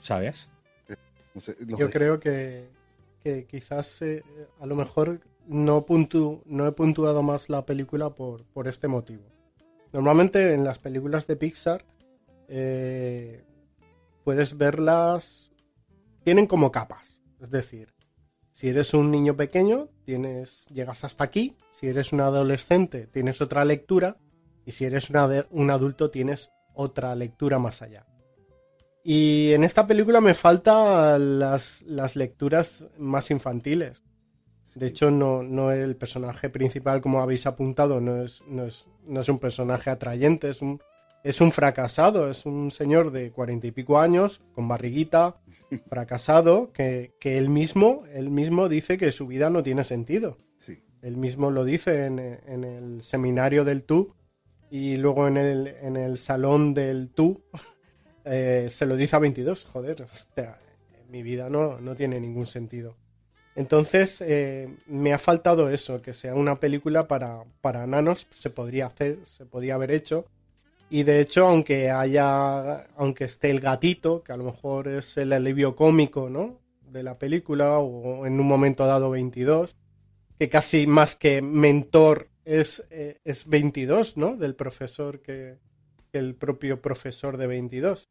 [0.00, 0.48] ¿Sabes?
[1.34, 2.68] No sé, los Yo creo que,
[3.22, 4.22] que quizás eh,
[4.60, 9.24] a lo mejor no, puntu- no he puntuado más la película por, por este motivo.
[9.92, 11.84] Normalmente en las películas de Pixar
[12.48, 13.44] eh,
[14.24, 15.50] puedes verlas,
[16.22, 17.20] tienen como capas.
[17.40, 17.92] Es decir,
[18.50, 21.56] si eres un niño pequeño, tienes, llegas hasta aquí.
[21.70, 24.18] Si eres un adolescente, tienes otra lectura.
[24.64, 28.06] Y si eres una de- un adulto, tienes otra lectura más allá.
[29.04, 34.02] Y en esta película me faltan las, las lecturas más infantiles.
[34.76, 39.20] De hecho, no, no el personaje principal, como habéis apuntado, no es, no es, no
[39.20, 40.80] es un personaje atrayente, es un,
[41.24, 45.36] es un fracasado, es un señor de cuarenta y pico años, con barriguita,
[45.90, 50.38] fracasado, que, que él mismo, él mismo dice que su vida no tiene sentido.
[50.58, 50.78] sí.
[51.02, 54.14] Él mismo lo dice en, en el seminario del tú
[54.72, 57.42] y luego en el, en el salón del tú
[58.24, 59.66] eh, se lo dice a 22.
[59.66, 60.58] Joder, hostia,
[61.10, 62.96] mi vida no, no tiene ningún sentido.
[63.54, 68.86] Entonces eh, me ha faltado eso, que sea una película para, para nanos, se podría
[68.86, 70.24] hacer, se podía haber hecho.
[70.88, 75.34] Y de hecho, aunque haya, aunque esté el gatito, que a lo mejor es el
[75.34, 76.60] alivio cómico, ¿no?
[76.90, 79.76] De la película, o en un momento dado 22,
[80.38, 84.36] que casi más que mentor es, eh, es 22, ¿no?
[84.36, 85.58] Del profesor que,
[86.12, 88.08] que el propio profesor de 22.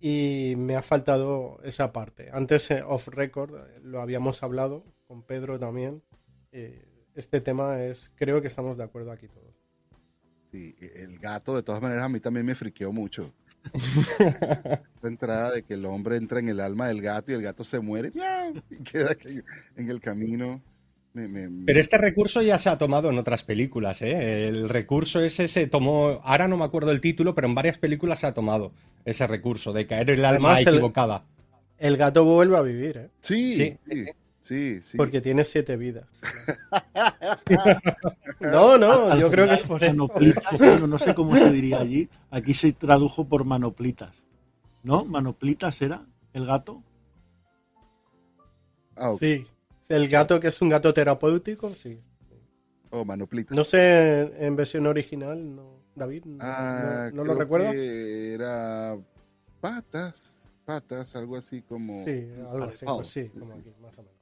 [0.00, 2.28] Y me ha faltado esa parte.
[2.32, 6.02] Antes, eh, off record, eh, lo habíamos hablado con Pedro también.
[6.50, 9.54] Eh, este tema es, creo que estamos de acuerdo aquí todos.
[10.50, 13.32] Sí, el gato, de todas maneras, a mí también me friqueó mucho.
[14.18, 17.62] Esta entrada de que el hombre entra en el alma del gato y el gato
[17.62, 18.54] se muere ¡miau!
[18.70, 19.16] y queda
[19.76, 20.60] en el camino.
[21.14, 24.48] Me- me- me- Pero este recurso ya se ha tomado en otras películas, ¿eh?
[24.48, 28.20] El recurso ese se tomó, ahora no me acuerdo el título, pero en varias películas
[28.20, 28.72] se ha tomado
[29.04, 31.24] ese recurso de caer en el alma Además, equivocada.
[31.78, 33.10] El gato vuelve a vivir, ¿eh?
[33.20, 33.76] Sí, Sí.
[33.90, 34.04] sí,
[34.40, 34.82] sí.
[34.82, 34.96] sí.
[34.96, 36.06] Porque tiene siete vidas.
[38.40, 39.92] no, no, Al yo creo que es por eso.
[39.92, 42.08] Manoplitas, bueno, no sé cómo se diría allí.
[42.30, 44.22] Aquí se tradujo por manoplitas.
[44.82, 45.04] ¿No?
[45.04, 46.82] ¿Manoplitas era el gato?
[48.96, 49.12] Ah.
[49.18, 49.46] Sí.
[49.88, 51.98] El gato que es un gato terapéutico, sí.
[52.90, 53.54] Oh, manoplita.
[53.54, 55.82] No sé en, versión original, no.
[55.94, 57.72] David, no, Ah, no- ¿no lo recuerdas?
[57.74, 58.96] que Era
[59.60, 62.04] patas, patas, algo así como.
[62.04, 63.60] Sí, algo así, pues sí, sí, como sí.
[63.60, 64.16] aquí, más o menos.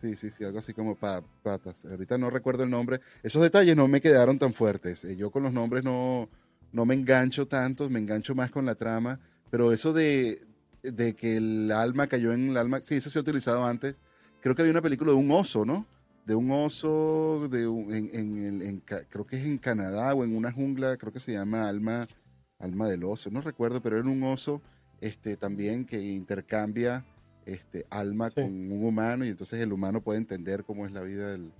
[0.00, 1.84] Sí, sí, sí, algo así como pa- patas.
[1.84, 3.00] Ahorita no recuerdo el nombre.
[3.22, 5.04] Esos detalles no me quedaron tan fuertes.
[5.04, 6.28] Eh, Yo con los nombres no,
[6.72, 9.18] no me engancho tanto, me engancho más con la trama.
[9.50, 10.38] Pero eso de,
[10.82, 13.96] de que el alma cayó en el alma, sí, eso se ha utilizado antes.
[14.40, 15.86] Creo que había una película de un oso, ¿no?
[16.24, 20.24] De un oso, de un- en, en el- en creo que es en Canadá o
[20.24, 22.06] en una jungla, creo que se llama Alma,
[22.58, 24.62] Alma del Oso, no recuerdo, pero era un oso
[25.00, 27.04] este, también que intercambia
[27.44, 28.36] este, alma Sí.
[28.42, 31.52] con un humano y entonces el humano puede entender cómo es la vida del,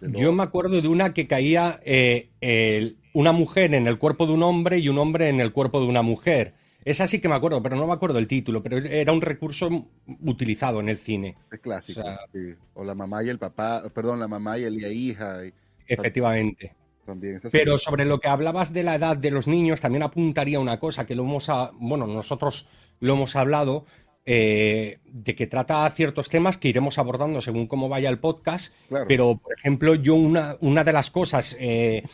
[0.00, 4.26] del Yo me acuerdo de una que caía eh, el- una mujer en el cuerpo
[4.26, 6.54] de un hombre y un hombre en el cuerpo de una mujer.
[6.84, 9.86] Esa sí que me acuerdo, pero no me acuerdo el título, pero era un recurso
[10.22, 12.00] utilizado en el cine, Es clásico.
[12.00, 12.54] o sea- sí.
[12.74, 15.46] O la mamá y el papá, perdón, la mamá y el- la hija.
[15.46, 15.52] y
[15.88, 16.74] efectivamente.
[17.06, 20.78] también Pero sobre lo que hablabas de la edad de los niños, también apuntaría una
[20.80, 22.66] cosa que lo hemos, a- bueno, nosotros
[23.00, 23.84] lo hemos hablado,
[24.26, 29.04] eh, de que trata ciertos temas que iremos abordando según cómo vaya el podcast, Claro.
[29.06, 32.04] pero por ejemplo, yo una, una de las cosas eh,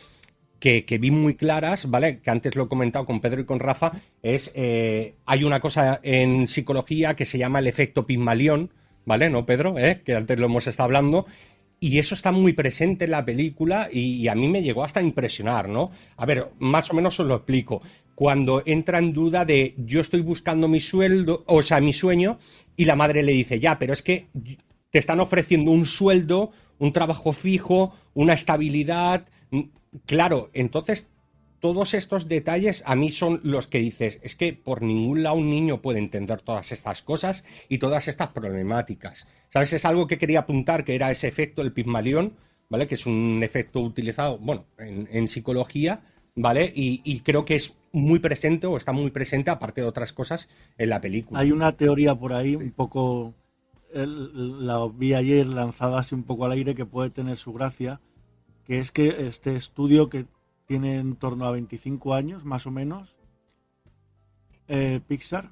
[0.61, 2.19] que, vi muy claras, ¿vale?
[2.19, 5.99] Que antes lo he comentado con Pedro y con Rafa, es eh, hay una cosa
[6.03, 8.71] en psicología que se llama el efecto Pigmalión,
[9.03, 9.29] ¿vale?
[9.31, 9.77] ¿No, Pedro?
[9.79, 10.01] ¿Eh?
[10.05, 11.25] Que antes lo hemos estado hablando.
[11.79, 15.67] Y eso está muy presente en la película y, a mí me llegó hasta impresionar,
[15.67, 15.89] ¿no?
[16.15, 17.81] A ver, más o menos os lo explico.
[18.13, 22.37] Cuando entra en duda de yo estoy buscando mi sueldo, o sea, mi sueño,
[22.77, 24.27] y la madre le dice, ya, pero es que
[24.91, 29.25] te están ofreciendo un sueldo, un trabajo fijo, una estabilidad.
[30.05, 31.09] Claro, entonces
[31.59, 35.49] todos estos detalles a mí son los que dices, es que por ningún lado un
[35.49, 39.27] niño puede entender todas estas cosas y todas estas problemáticas.
[39.49, 39.73] ¿Sabes?
[39.73, 42.33] Es algo que quería apuntar, que era ese efecto, el Pigmalión,
[42.69, 42.87] ¿vale?
[42.87, 46.01] Que es un efecto utilizado, bueno, en, en psicología,
[46.35, 46.71] ¿vale?
[46.75, 50.49] Y, y creo que es muy presente o está muy presente, aparte de otras cosas,
[50.77, 51.41] en la película.
[51.41, 53.35] Hay una teoría por ahí, un poco,
[53.93, 57.99] el- la vi ayer lanzada así un poco al aire, que puede tener su gracia,
[58.71, 60.27] que es que este estudio que
[60.65, 63.17] tiene en torno a 25 años, más o menos,
[64.69, 65.51] eh, Pixar,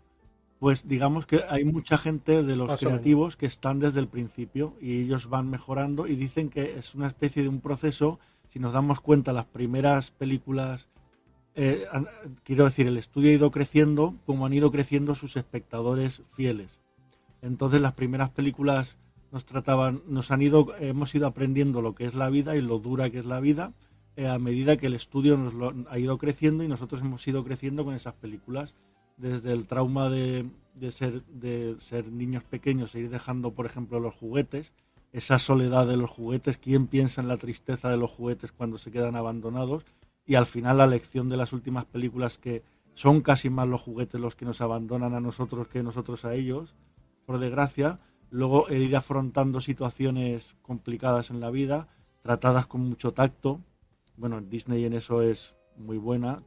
[0.57, 4.73] pues digamos que hay mucha gente de los Más creativos que están desde el principio
[4.79, 8.71] y ellos van mejorando y dicen que es una especie de un proceso, si nos
[8.71, 10.87] damos cuenta, las primeras películas
[11.55, 11.87] eh,
[12.45, 16.79] quiero decir, el estudio ha ido creciendo como han ido creciendo sus espectadores fieles.
[17.41, 18.95] Entonces las primeras películas
[19.31, 22.79] nos trataban, nos han ido, hemos ido aprendiendo lo que es la vida y lo
[22.79, 23.73] dura que es la vida
[24.15, 27.43] eh, a medida que el estudio nos lo ha ido creciendo y nosotros hemos ido
[27.43, 28.75] creciendo con esas películas.
[29.15, 33.99] Desde el trauma de, de ser de ser niños pequeños e ir dejando por ejemplo
[33.99, 34.73] los juguetes
[35.11, 38.91] esa soledad de los juguetes quién piensa en la tristeza de los juguetes cuando se
[38.91, 39.85] quedan abandonados
[40.25, 42.63] y al final la lección de las últimas películas que
[42.93, 46.75] son casi más los juguetes los que nos abandonan a nosotros que nosotros a ellos,
[47.25, 47.99] por desgracia,
[48.31, 51.87] luego el ir afrontando situaciones complicadas en la vida,
[52.21, 53.61] tratadas con mucho tacto,
[54.17, 56.43] bueno, Disney en eso es muy buena,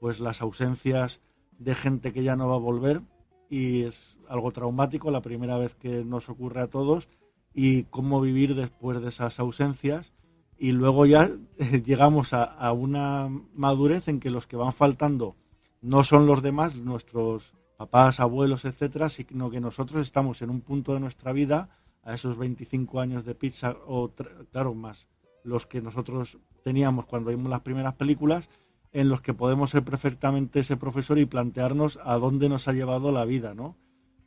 [0.00, 1.20] pues las ausencias
[1.58, 3.02] de gente que ya no va a volver
[3.48, 7.08] y es algo traumático la primera vez que nos ocurre a todos
[7.54, 10.12] y cómo vivir después de esas ausencias.
[10.58, 15.36] Y luego ya eh, llegamos a, a una madurez en que los que van faltando
[15.80, 20.94] no son los demás, nuestros papás, abuelos, etcétera, sino que nosotros estamos en un punto
[20.94, 21.68] de nuestra vida,
[22.04, 24.12] a esos 25 años de pizza, o
[24.52, 25.08] claro, más
[25.42, 28.48] los que nosotros teníamos cuando vimos las primeras películas,
[28.92, 33.10] en los que podemos ser perfectamente ese profesor y plantearnos a dónde nos ha llevado
[33.10, 33.76] la vida, ¿no?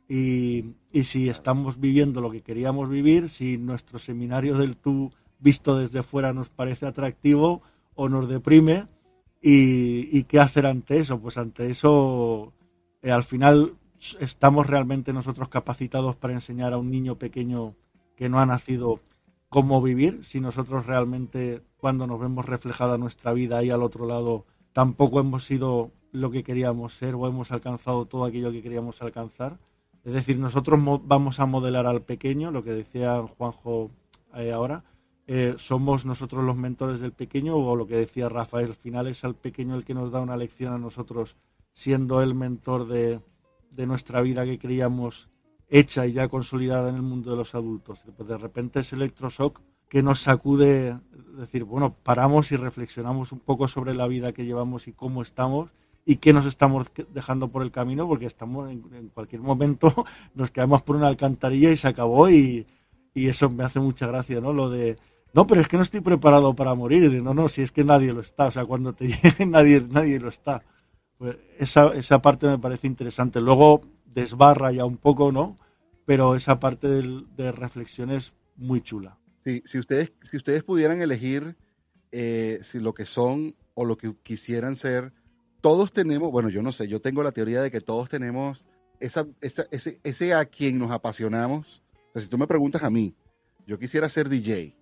[0.06, 5.78] Y, y si estamos viviendo lo que queríamos vivir, si nuestro seminario del tú visto
[5.78, 7.62] desde fuera nos parece atractivo
[7.94, 8.86] o nos deprime,
[9.40, 11.20] y, y qué hacer ante eso.
[11.20, 12.52] Pues ante eso,
[13.06, 13.56] eh, al final
[14.20, 17.74] estamos realmente nosotros capacitados para enseñar a un niño pequeño
[18.16, 19.00] que no ha nacido
[19.48, 24.44] cómo vivir, si nosotros realmente cuando nos vemos reflejada nuestra vida ahí al otro lado
[24.72, 29.58] tampoco hemos sido lo que queríamos ser o hemos alcanzado todo aquello que queríamos alcanzar.
[30.04, 33.90] Es decir, nosotros mo- vamos a modelar al pequeño, lo que decía Juanjo
[34.34, 34.84] eh, ahora,
[35.26, 39.24] eh, somos nosotros los mentores del pequeño o lo que decía Rafael, al final es
[39.24, 41.36] al pequeño el que nos da una lección a nosotros
[41.76, 43.20] siendo el mentor de,
[43.86, 45.28] nuestra vida que creíamos
[45.68, 48.00] hecha y ya consolidada en el mundo de los adultos.
[48.16, 50.98] Pues de repente es electroshock que nos sacude,
[51.36, 55.70] decir, bueno, paramos y reflexionamos un poco sobre la vida que llevamos y cómo estamos
[56.06, 60.80] y qué nos estamos dejando por el camino, porque estamos en, cualquier momento, nos quedamos
[60.80, 62.66] por una alcantarilla y se acabó y,
[63.12, 64.54] y, eso me hace mucha gracia, ¿no?
[64.54, 64.96] Lo de,
[65.34, 67.70] no, pero es que no estoy preparado para morir, y de, no, no, si es
[67.70, 70.62] que nadie lo está, o sea, cuando te llegue nadie, nadie lo está.
[71.18, 73.40] Pues esa, esa parte me parece interesante.
[73.40, 75.58] Luego desbarra ya un poco, ¿no?
[76.04, 79.18] Pero esa parte de, de reflexión es muy chula.
[79.44, 81.56] Sí, si ustedes, si ustedes pudieran elegir
[82.12, 85.12] eh, si lo que son o lo que quisieran ser,
[85.60, 88.66] todos tenemos, bueno, yo no sé, yo tengo la teoría de que todos tenemos
[89.00, 91.82] esa, ese, ese a quien nos apasionamos.
[92.08, 93.14] O sea, si tú me preguntas a mí,
[93.66, 94.76] yo quisiera ser DJ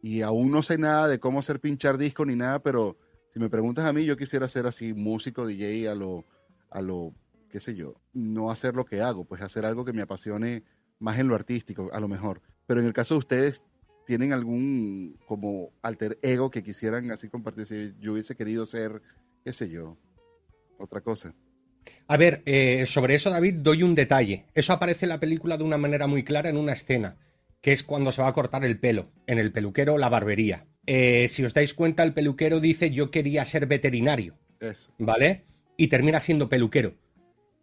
[0.00, 2.96] y aún no sé nada de cómo hacer pinchar disco ni nada, pero
[3.32, 6.26] si me preguntas a mí, yo quisiera ser así músico, DJ a lo,
[6.70, 7.14] a lo,
[7.50, 10.64] qué sé yo, no hacer lo que hago, pues hacer algo que me apasione
[10.98, 12.42] más en lo artístico, a lo mejor.
[12.66, 13.64] Pero en el caso de ustedes,
[14.06, 17.66] ¿tienen algún como alter ego que quisieran así compartir?
[17.66, 19.00] Si yo hubiese querido ser,
[19.44, 19.96] qué sé yo,
[20.78, 21.34] otra cosa.
[22.06, 24.44] A ver, eh, sobre eso, David, doy un detalle.
[24.54, 27.16] Eso aparece en la película de una manera muy clara en una escena,
[27.62, 30.66] que es cuando se va a cortar el pelo, en el peluquero la barbería.
[30.86, 34.38] Eh, si os dais cuenta, el peluquero dice yo quería ser veterinario.
[34.98, 35.44] ¿Vale?
[35.76, 36.94] Y termina siendo peluquero.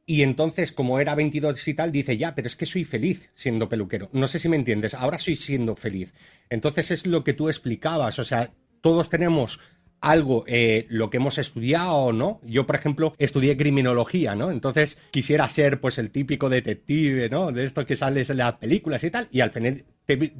[0.06, 3.70] Y entonces, como era 22 y tal, dice, ya, pero es que soy feliz siendo
[3.70, 4.10] peluquero.
[4.12, 6.16] No sé si me entiendes, ahora soy siendo feliz.
[6.50, 8.52] Entonces es lo que tú explicabas, o sea,
[8.82, 9.60] todos tenemos
[10.02, 12.42] algo, eh, lo que hemos estudiado, ¿no?
[12.44, 14.50] Yo, por ejemplo, estudié criminología, ¿no?
[14.50, 17.52] Entonces quisiera ser, pues, el típico detective, ¿no?
[17.52, 19.86] De esto que sales en las películas y tal, y al final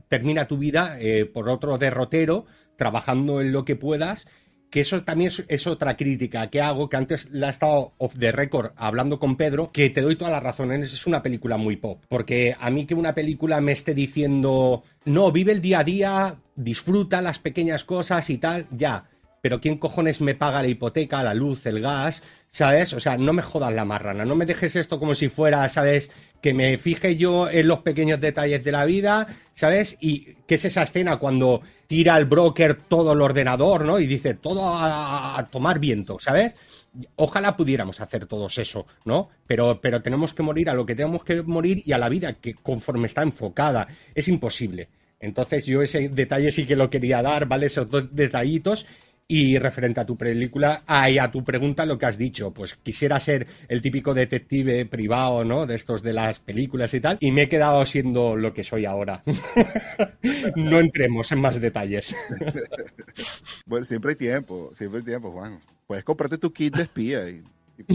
[0.08, 2.46] termina tu vida eh, por otro derrotero,
[2.80, 4.26] trabajando en lo que puedas
[4.70, 8.32] que eso también es, otra crítica que hago, que antes la he estado off the
[8.32, 12.04] record hablando con Pedro, que te doy toda la razón, es una película muy pop,
[12.08, 16.36] porque a mí que una película me esté diciendo, no, vive el día a día,
[16.56, 19.06] disfruta las pequeñas cosas y tal, ya,
[19.42, 22.24] pero ¿quién cojones me paga la hipoteca, la luz, el gas?
[22.52, 22.94] ¿Sabes?
[22.94, 26.12] O sea, no me jodas la marrana, no me dejes esto como si fuera, ¿sabes?
[26.42, 29.98] Que me fije yo en los pequeños detalles de la vida, ¿sabes?
[30.00, 34.00] Y qué es esa escena cuando tira el broker todo el ordenador, ¿no?
[34.00, 36.56] Y dice todo a, tomar viento, ¿sabes?
[37.16, 39.30] Ojalá pudiéramos hacer todos eso, ¿no?
[39.48, 42.34] Pero, pero tenemos que morir a lo que tenemos que morir y a la vida
[42.34, 43.88] que conforme está enfocada.
[44.16, 44.90] Es imposible.
[45.20, 47.66] Entonces yo ese detalle sí que lo quería dar, ¿vale?
[47.66, 48.86] Esos dos detallitos
[49.32, 53.20] y referente a tu película, y a tu pregunta, lo que has dicho, pues quisiera
[53.20, 55.68] ser el típico detective privado, ¿no?
[55.68, 58.86] De estos de las películas y tal, y me he quedado siendo lo que soy
[58.86, 59.22] ahora.
[60.56, 62.16] no entremos en más detalles.
[63.68, 65.60] bueno, siempre hay tiempo, siempre hay tiempo, Juan.
[65.86, 67.44] Puedes comprarte tu kit de espía y...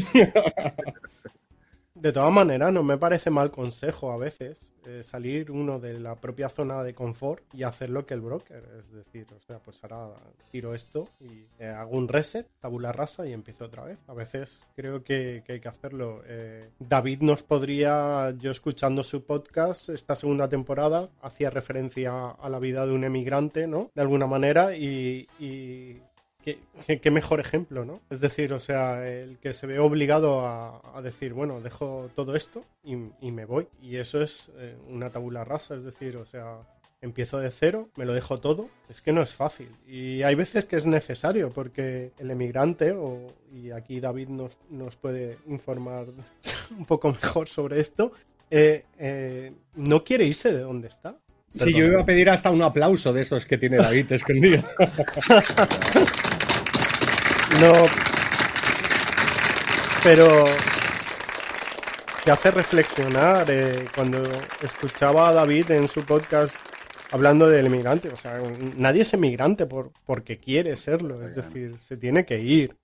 [2.04, 6.16] De todas maneras, no me parece mal consejo a veces eh, salir uno de la
[6.16, 8.62] propia zona de confort y hacer lo que el broker.
[8.78, 10.12] Es decir, o sea, pues ahora
[10.50, 13.98] tiro esto y eh, hago un reset, tabula rasa y empiezo otra vez.
[14.06, 16.20] A veces creo que, hay que hacerlo.
[16.26, 22.58] Eh, David nos podría, yo escuchando su podcast, esta segunda temporada, hacía referencia a la
[22.58, 23.90] vida de un emigrante, ¿no?
[23.94, 25.26] De alguna manera y
[26.44, 28.00] qué, mejor ejemplo, ¿no?
[28.10, 32.64] Es decir, o sea, el que se ve obligado a, decir, bueno, dejo todo esto
[32.84, 32.96] y,
[33.30, 33.68] me voy.
[33.82, 36.58] Y eso es eh, una tabula rasa, es decir, o sea,
[37.00, 38.68] empiezo de cero, me lo dejo todo.
[38.88, 39.68] Es que no es fácil.
[39.86, 44.96] Y hay veces que es necesario, porque el emigrante, o, y aquí David nos, nos
[44.96, 46.06] puede informar
[46.76, 48.12] un poco mejor sobre esto,
[48.50, 51.16] eh, eh, no quiere irse de donde está.
[51.54, 54.64] Sí, yo iba a pedir hasta un aplauso de esos que tiene David escondido.
[57.60, 57.72] No.
[60.02, 60.44] Pero
[62.24, 64.22] te hace reflexionar eh, cuando
[64.62, 66.56] escuchaba a David en su podcast
[67.10, 68.08] hablando del emigrante.
[68.08, 68.42] O sea,
[68.76, 71.22] nadie es emigrante por, porque quiere serlo.
[71.22, 72.76] Es decir, se tiene que ir.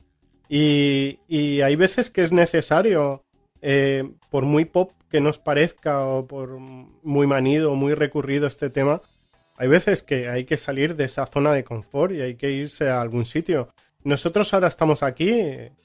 [0.49, 3.25] Y, y hay veces que es necesario,
[3.63, 8.71] eh, por muy pop que nos parezca o por muy manido o muy recurrido este
[8.71, 9.03] tema,
[9.57, 12.89] hay veces que hay que salir de esa zona de confort y hay que irse
[12.89, 13.69] a algún sitio.
[14.05, 15.31] Nosotros ahora estamos aquí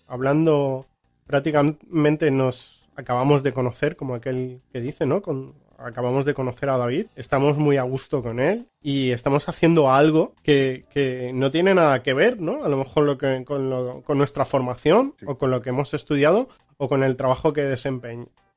[0.08, 0.86] hablando,
[1.28, 5.22] prácticamente nos acabamos de conocer, como aquel que dice, ¿no?
[5.22, 9.92] Con, acabamos de conocer a David, estamos muy a gusto con él y estamos haciendo
[9.92, 12.64] algo que, que no tiene nada que ver, ¿no?
[12.64, 15.94] A lo mejor lo que, con, lo, con nuestra formación o con lo que hemos
[15.94, 16.48] estudiado
[16.78, 17.64] o con el trabajo que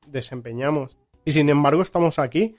[0.06, 0.98] desempeñamos.
[1.24, 2.56] Y sin embargo estamos aquí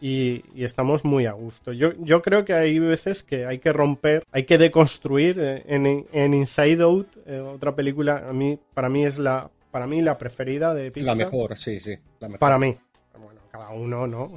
[0.00, 1.72] y, estamos muy a gusto.
[1.72, 5.38] Yo, yo creo que hay veces que hay que romper, hay que deconstruir.
[5.40, 10.00] Eh, en, Inside Out, eh, otra película, a mí, para mí es la, para mí
[10.00, 11.16] la preferida de Pixar.
[11.16, 11.96] La mejor, sí, sí.
[12.38, 12.76] Para mí.
[13.18, 14.32] Bueno, cada uno, ¿no?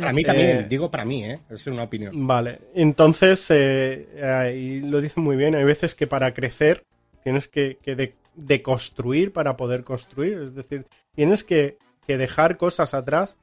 [0.00, 1.40] para mí también, eh, digo para mí, ¿eh?
[1.50, 2.26] Es una opinión.
[2.26, 6.84] Vale, entonces, eh, lo dice muy bien, hay veces que para crecer
[7.22, 7.78] tienes que,
[8.36, 13.36] deconstruir para poder construir, es decir, tienes que, dejar cosas atrás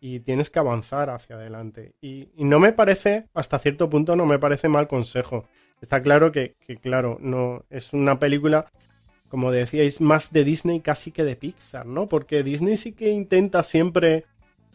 [0.00, 1.92] y tienes que avanzar hacia adelante.
[2.00, 5.46] Y, no me parece, hasta cierto punto, no me parece mal consejo.
[5.80, 8.70] Está claro que, claro, no es una película
[9.28, 12.08] como decíais, más de Disney casi que de Pixar, ¿no?
[12.08, 14.24] Porque Disney sí que intenta siempre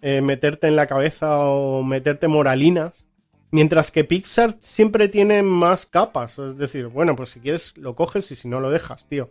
[0.02, 3.06] eh, meterte en la cabeza o meterte moralinas,
[3.52, 6.40] mientras que Pixar siempre tiene más capas.
[6.40, 9.30] Es decir, bueno, pues si quieres lo coges y si no lo dejas, tío.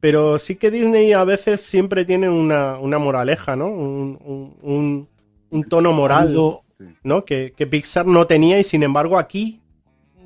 [0.00, 3.68] Pero sí que Disney a veces siempre tiene una, moraleja, ¿no?
[3.68, 5.08] Un,
[5.68, 6.34] tono moral,
[7.02, 7.24] ¿no?
[7.24, 9.60] Que, Pixar no tenía y sin embargo aquí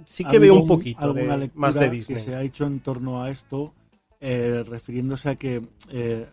[0.04, 1.14] sí que veo un poquito
[1.54, 2.18] más de Disney.
[2.18, 3.74] Que se ha hecho en torno a esto
[4.20, 6.26] eh, refiriéndose a que eh,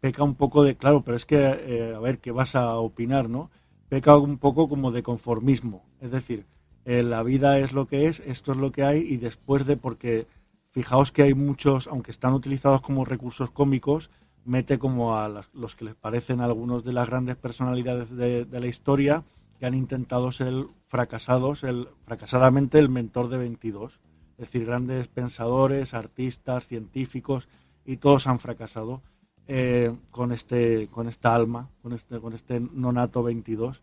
[0.00, 3.28] peca un poco de, claro, pero es que, eh, a ver, ¿qué vas a opinar,
[3.28, 3.50] no?
[3.90, 6.46] Peca un poco como de conformismo, es decir,
[6.84, 10.28] la vida es lo que es, esto es lo que hay y después de, porque
[10.70, 14.08] fijaos que hay muchos, aunque están utilizados como recursos cómicos,
[14.46, 19.24] mete como a los que les parecen algunos de las grandes personalidades de, la historia
[19.58, 20.52] que han intentado ser
[20.86, 24.00] fracasados, el, fracasadamente el mentor de 22
[24.38, 27.48] es decir, grandes pensadores, artistas, científicos,
[27.86, 29.02] y todos han fracasado
[29.48, 33.82] eh, con, este, con esta alma, con este, con este nonato 22.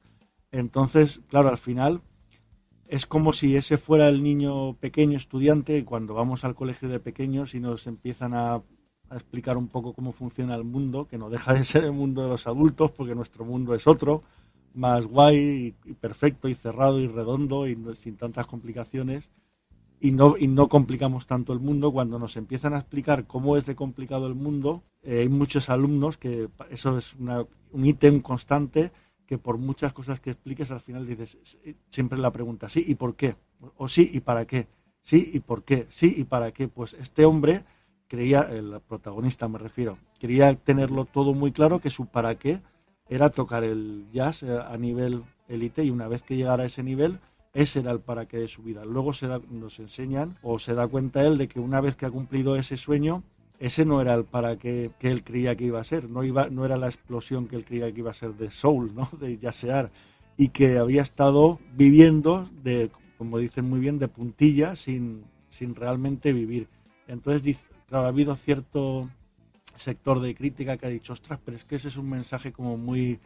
[0.51, 2.01] Entonces, claro, al final
[2.87, 7.55] es como si ese fuera el niño pequeño estudiante, cuando vamos al colegio de pequeños
[7.55, 8.61] y nos empiezan a,
[9.13, 12.23] a explicar un poco cómo funciona el mundo, que no deja de ser el mundo
[12.23, 14.23] de los adultos, porque nuestro mundo es otro,
[14.73, 19.29] más guay y, perfecto y cerrado y redondo y sin tantas complicaciones.
[19.99, 21.93] Y no, y no complicamos tanto el mundo.
[21.93, 26.17] Cuando nos empiezan a explicar cómo es de complicado el mundo, eh, hay muchos alumnos
[26.17, 28.91] que eso es un ítem constante
[29.25, 31.37] que por muchas cosas que expliques al final dices
[31.89, 33.35] siempre la pregunta sí y por qué
[33.77, 34.67] o sí y para qué
[35.01, 37.63] sí y por qué sí y para qué pues este hombre
[38.13, 42.61] creía el protagonista me refiero quería tenerlo todo muy claro que su para qué
[43.09, 46.83] era tocar el jazz eh, a nivel élite y una vez que llegara a ese
[46.83, 47.19] nivel
[47.55, 48.85] ese era el para qué de su vida.
[48.85, 52.11] Luego se nos enseñan o se da cuenta él de que una vez que ha
[52.11, 53.23] cumplido ese sueño,
[53.59, 56.49] ese no era el para qué que él creía que iba a ser, no, iba,
[56.49, 59.09] no era la explosión que él creía que iba a ser de soul, ¿no?
[59.19, 59.91] de yasear,
[60.37, 66.31] y que había estado viviendo, de, como dicen muy bien, de puntilla sin, sin realmente
[66.31, 66.67] vivir.
[67.07, 67.43] Entonces,
[67.93, 69.07] claro, ha habido cierto
[69.75, 72.75] sector de crítica que ha dicho, ostras, pero es que ese es un mensaje como
[72.75, 73.19] muy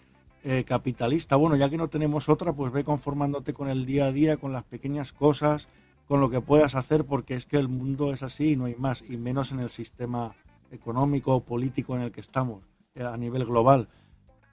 [0.43, 1.37] eh, capitalista.
[1.37, 4.51] Bueno, ya que no tenemos otra, pues ve conformándote con el día a día, con
[4.51, 5.69] las pequeñas cosas,
[6.05, 8.75] con lo que puedas hacer, porque es que el mundo es así y no hay
[8.75, 10.35] más, y menos en el sistema
[10.69, 13.87] económico o político en el que estamos, eh, a nivel global.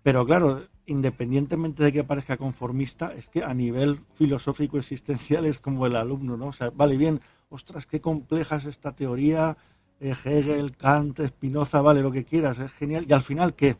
[0.04, 5.86] Pero claro, independientemente de que parezca conformista, es que a nivel filosófico existencial es como
[5.86, 6.46] el alumno, ¿no?
[6.46, 9.56] O sea, vale bien, ostras, qué compleja es esta teoría,
[10.00, 13.06] Hegel, Kant, Spinoza, vale, lo que quieras, es genial.
[13.08, 13.76] Y al final, ¿qué?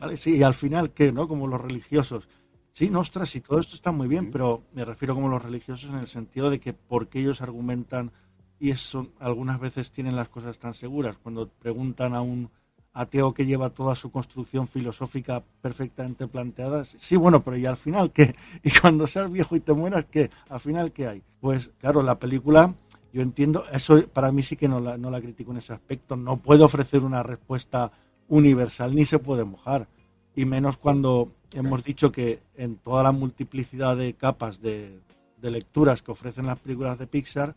[0.00, 0.16] ¿Vale?
[0.16, 1.12] Sí, y al final, ¿qué?
[1.12, 1.28] ¿No?
[1.28, 2.28] Como los religiosos.
[2.72, 5.88] Sí, no, ostras, y todo esto está muy bien, pero me refiero como los religiosos
[5.88, 8.12] en el sentido de que porque ellos argumentan
[8.58, 11.16] y eso algunas veces tienen las cosas tan seguras.
[11.22, 12.50] Cuando preguntan a un
[12.92, 18.12] ateo que lleva toda su construcción filosófica perfectamente planteada, sí, bueno, pero ¿y al final
[18.12, 18.34] qué?
[18.62, 20.30] Y cuando seas viejo y te mueras, ¿qué?
[20.48, 21.22] ¿Al final qué hay?
[21.40, 22.74] Pues claro, la película,
[23.16, 26.16] yo entiendo, eso para mí sí que no la, no la critico en ese aspecto,
[26.16, 27.90] no puedo ofrecer una respuesta
[28.28, 29.88] universal ni se puede mojar.
[30.34, 35.00] Y menos cuando hemos dicho que en toda la multiplicidad de capas de,
[35.40, 37.54] lecturas que ofrecen las películas de Pixar,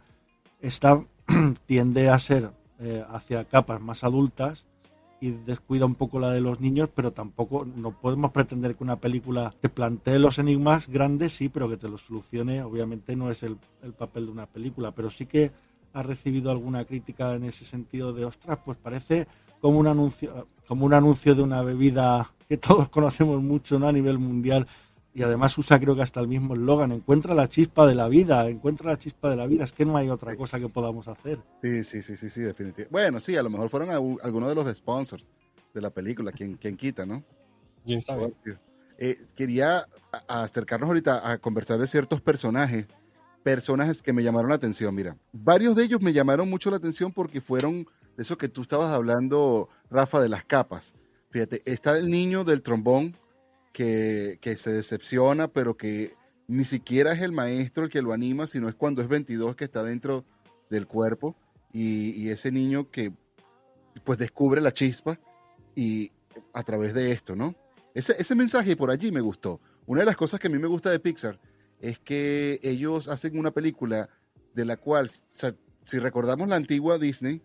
[0.61, 1.01] esta
[1.65, 4.63] tiende a ser eh, hacia capas más adultas
[5.21, 8.95] y descuida un poco la de los niños, pero tampoco no podemos pretender que una
[8.95, 12.61] película te plantee los enigmas grandes, sí, pero que te los solucione.
[12.61, 15.51] Obviamente no es el, el papel de una película, pero sí que
[15.93, 19.27] ha recibido alguna crítica en ese sentido de, ostras, pues parece
[19.59, 23.87] como un anuncio, como un anuncio de una bebida que todos conocemos mucho ¿no?
[23.87, 24.67] a nivel mundial
[25.13, 28.47] y además usa creo que hasta el mismo eslogan, encuentra la chispa de la vida,
[28.47, 31.39] encuentra la chispa de la vida, es que no hay otra cosa que podamos hacer.
[31.61, 32.87] Sí, sí, sí, sí, sí, definitivamente.
[32.91, 35.31] Bueno, sí, a lo mejor fueron algunos de los sponsors
[35.73, 37.23] de la película, quien, quien quita, ¿no?
[37.85, 38.31] ¿Quién sabe?
[38.97, 39.85] Eh, quería
[40.27, 42.85] acercarnos ahorita a conversar de ciertos personajes,
[43.43, 47.11] personajes que me llamaron la atención, mira, varios de ellos me llamaron mucho la atención
[47.11, 47.87] porque fueron
[48.17, 50.93] eso que tú estabas hablando, Rafa, de las capas.
[51.29, 53.15] Fíjate, está el niño del trombón
[53.71, 56.13] que, se decepciona, pero que
[56.47, 59.65] ni siquiera es el maestro el que lo anima, sino es cuando es 22 que
[59.65, 60.25] está dentro
[60.69, 61.35] del cuerpo
[61.71, 63.11] y, ese niño que
[64.03, 65.19] pues descubre la chispa
[65.75, 66.11] y
[66.53, 67.55] a través de esto, ¿no?
[67.93, 69.59] ese, mensaje por allí me gustó.
[69.85, 71.39] Una de las cosas que a mí me gusta de Pixar
[71.79, 74.09] es que ellos hacen una película
[74.53, 75.09] de la cual,
[75.83, 77.41] si recordamos la antigua Disney,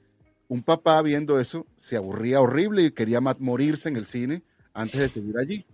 [0.49, 4.43] un papá viendo eso se aburría horrible y quería morirse en el cine
[4.75, 5.67] antes de seguir allí.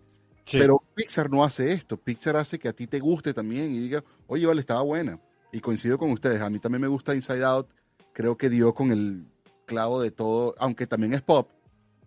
[0.52, 1.96] Pero Pixar no hace esto.
[1.96, 5.20] Pixar hace que a ti te guste también y diga, oye, vale, estaba buena.
[5.52, 6.40] Y coincido con ustedes.
[6.40, 7.68] A mí también me gusta Inside Out.
[8.12, 9.26] Creo que dio con el
[9.66, 11.48] clavo de todo, aunque también es pop,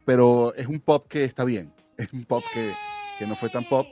[0.04, 1.74] pero es un pop que está bien.
[1.96, 2.74] Es un pop que,
[3.20, 3.86] que no fue tan pop.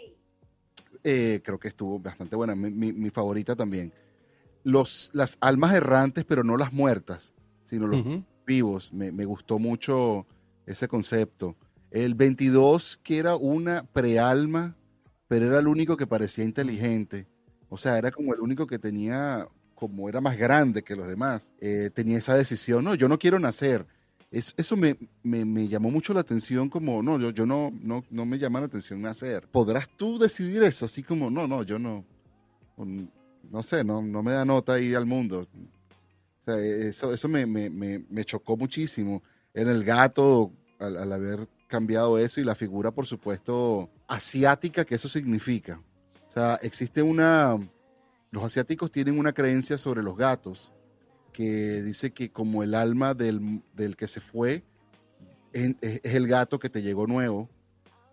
[1.04, 2.56] Eh, creo que estuvo bastante buena.
[2.56, 3.94] Mi, mi, favorita también.
[4.64, 8.04] Los, las almas errantes, pero no las muertas, sino los
[8.44, 8.92] vivos.
[8.92, 10.26] Me, me gustó mucho
[10.66, 11.56] ese concepto.
[11.92, 14.78] El 22, que era una prealma,
[15.28, 17.28] pero era el único que parecía inteligente.
[17.68, 21.54] O sea, era como el único que tenía, como era más grande que los demás,
[21.60, 23.86] eh, tenía esa decisión, no, yo no quiero nacer.
[24.32, 28.40] eso me, me, llamó mucho la atención, como, no, yo, yo no, no, no me
[28.40, 29.48] llama la atención nacer.
[29.50, 30.86] ¿Podrás tú decidir eso?
[30.86, 32.06] Así como, no, no, yo no,
[32.78, 35.40] no sé, no, no me da nota ahí al mundo.
[35.42, 39.22] O sea, eso, eso me, me, chocó muchísimo.
[39.54, 45.10] En el gato, al haber cambiado eso y la figura, por supuesto, asiática que eso
[45.10, 45.82] significa.
[46.28, 47.58] O sea, existe una...
[48.30, 50.74] Los asiáticos tienen una creencia sobre los gatos
[51.34, 53.64] que dice que como el alma del,
[53.98, 54.64] que se fue
[55.54, 57.50] es, el gato que te llegó nuevo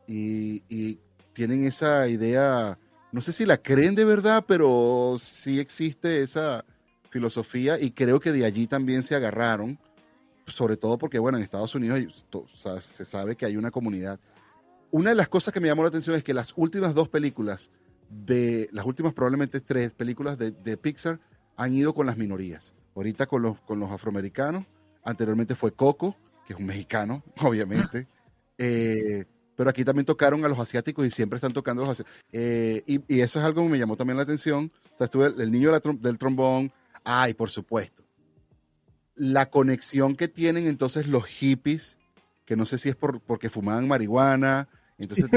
[0.06, 1.00] y, y,
[1.32, 2.76] tienen esa idea,
[3.12, 6.64] no sé si la creen de verdad, pero sí existe esa
[7.10, 9.78] filosofía y creo que de allí también se agarraron
[10.52, 12.26] sobre todo porque, bueno, en Estados Unidos
[12.80, 14.18] se sabe que hay una comunidad.
[14.90, 17.70] Una de las cosas que me llamó la atención es que las últimas dos películas,
[18.08, 21.20] de las últimas probablemente tres películas de, Pixar,
[21.56, 22.74] han ido con las minorías.
[22.94, 24.64] Ahorita con los, con los afroamericanos,
[25.04, 28.06] anteriormente fue Coco, que es un mexicano, obviamente.
[28.60, 29.24] Eh,
[29.54, 32.24] pero aquí también tocaron a los asiáticos y siempre están tocando a los asiáticos.
[32.32, 34.72] Eh, y, eso es algo que me llamó también la atención.
[34.94, 35.70] O sea, estuve el, niño
[36.00, 36.72] del trombón.
[37.04, 38.07] Ay, por supuesto
[39.18, 41.98] la conexión que tienen entonces los hippies,
[42.44, 45.28] que no sé si es por, porque fumaban marihuana, entonces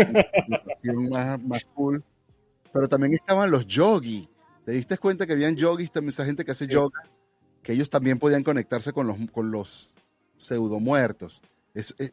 [1.09, 2.03] más, más cool,
[2.71, 4.27] pero también estaban los yogis.
[4.65, 7.03] ¿Te diste cuenta que habían yogis, también esa gente que hace yoga,
[7.63, 9.93] que ellos también podían conectarse con los, con los
[10.37, 11.41] pseudo muertos?
[11.73, 12.11] Es, eh,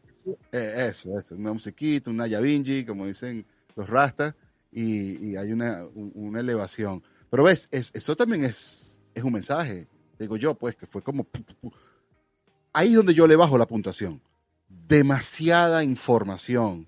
[0.53, 3.45] eso, eso, una musiquita, una yavinji, como dicen
[3.77, 4.35] los rastas,
[4.73, 7.03] y, hay una, una, elevación.
[7.31, 9.89] Pero ves, eso también es, es un mensaje
[10.19, 11.27] digo yo, pues, que fue como...
[12.73, 14.21] Ahí es donde yo le bajo la puntuación.
[14.69, 16.87] Demasiada información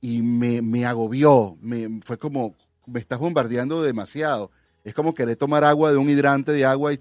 [0.00, 2.56] y me, me agobió, me, fue como,
[2.86, 4.50] me estás bombardeando demasiado.
[4.82, 6.98] Es como querer tomar agua de un hidrante de agua y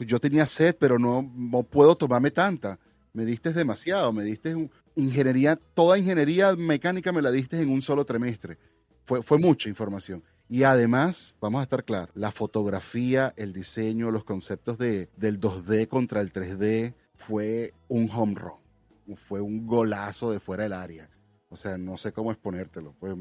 [0.00, 2.78] yo tenía sed, pero no, no puedo tomarme tanta.
[3.12, 8.04] Me diste demasiado, me diste ingeniería, toda ingeniería mecánica me la diste en un solo
[8.04, 8.56] trimestre.
[9.04, 10.22] Fue, fue mucha información.
[10.48, 15.88] Y además, vamos a estar claros, la fotografía, el diseño, los conceptos de, del 2D
[15.88, 21.10] contra el 3D fue un home run, fue un golazo de fuera del área.
[21.50, 22.94] O sea, no sé cómo exponértelo.
[22.98, 23.14] Fue,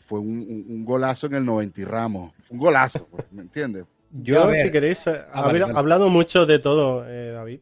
[0.00, 2.32] fue un, golazo en el 90 y ramos.
[2.48, 3.84] Un golazo, pues, ¿me entiendes?
[4.10, 7.60] Yo, si queréis, ha ah, hablado mucho de todo, eh, David.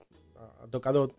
[0.62, 1.14] Ha tocado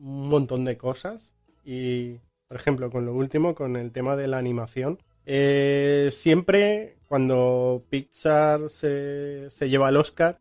[0.00, 1.34] un montón de cosas.
[1.64, 2.14] Y,
[2.48, 4.98] por ejemplo, con lo último, con el tema de la animación.
[5.26, 10.38] Eh, siempre cuando Pixar se, lleva el Oscar,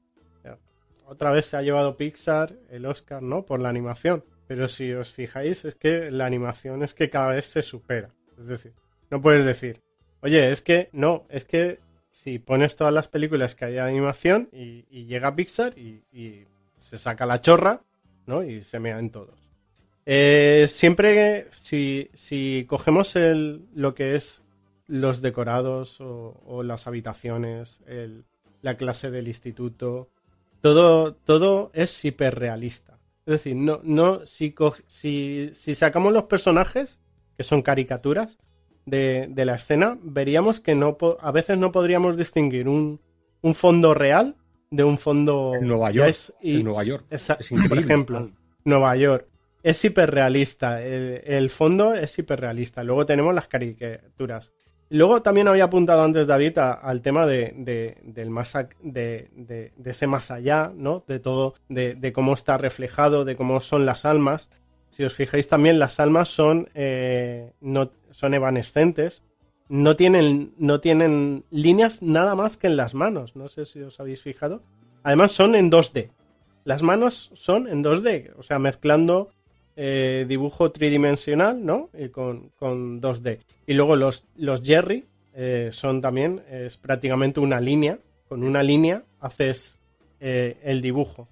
[1.05, 3.43] otra vez se ha llevado Pixar el Oscar, ¿no?
[3.43, 4.23] Por la animación.
[4.45, 8.11] Pero si os fijáis, es que la animación es que cada vez se supera.
[8.39, 8.73] Es decir,
[9.09, 9.81] no puedes decir,
[10.21, 11.79] oye, es que no, es que
[12.11, 16.45] si pones todas las películas que hay de animación y, llega Pixar y,
[16.77, 17.81] se saca la chorra,
[18.25, 18.43] ¿no?
[18.43, 19.51] Y se mea en todos.
[20.05, 24.43] Eh, siempre, si, si cogemos el, lo que es
[24.89, 27.81] los decorados o, las habitaciones,
[28.61, 30.09] la clase del instituto,
[30.61, 32.99] todo, todo es hiperrealista.
[33.25, 34.55] Es decir, no, no, si,
[34.87, 36.99] si, sacamos los personajes,
[37.37, 38.39] que son caricaturas
[38.87, 42.99] de, la escena, veríamos que no, a veces no podríamos distinguir un,
[43.53, 44.35] fondo real
[44.71, 45.53] de un fondo...
[45.53, 46.15] En Nueva York.
[46.41, 47.05] en Nueva York.
[47.69, 48.31] por ejemplo,
[48.63, 49.27] Nueva York.
[49.61, 50.81] Es hiperrealista.
[50.81, 52.83] El, el fondo es hiperrealista.
[52.83, 54.51] Luego tenemos las caricaturas.
[54.89, 57.53] Luego también había apuntado antes David al tema de,
[58.03, 61.03] del más, de, ese más allá, ¿no?
[61.07, 64.49] De todo, de, cómo está reflejado, de cómo son las almas.
[64.89, 69.23] Si os fijáis también, las almas son, eh, no, son evanescentes.
[69.67, 73.35] No tienen, no tienen líneas nada más que en las manos.
[73.35, 74.63] No sé si os habéis fijado.
[75.03, 76.09] Además son en 2D.
[76.63, 78.33] Las manos son en 2D.
[78.37, 79.29] O sea, mezclando
[79.81, 81.89] eh, dibujo tridimensional, ¿no?
[81.97, 83.39] Y con, con 2D.
[83.65, 87.97] Y luego los, los Jerry eh, son también, es prácticamente una línea.
[88.27, 89.79] Con una línea haces
[90.19, 91.29] eh, el dibujo.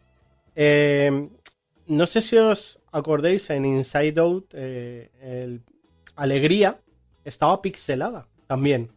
[0.56, 5.62] No sé si os acordéis en Inside Out, el
[6.16, 6.80] Alegría
[7.26, 8.92] estaba pixelada también.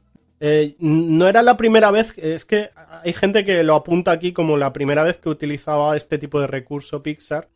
[0.78, 2.70] No era la primera vez, es que
[3.02, 6.46] hay gente que lo apunta aquí como la primera vez que utilizaba este tipo de
[6.46, 7.48] recurso Pixar.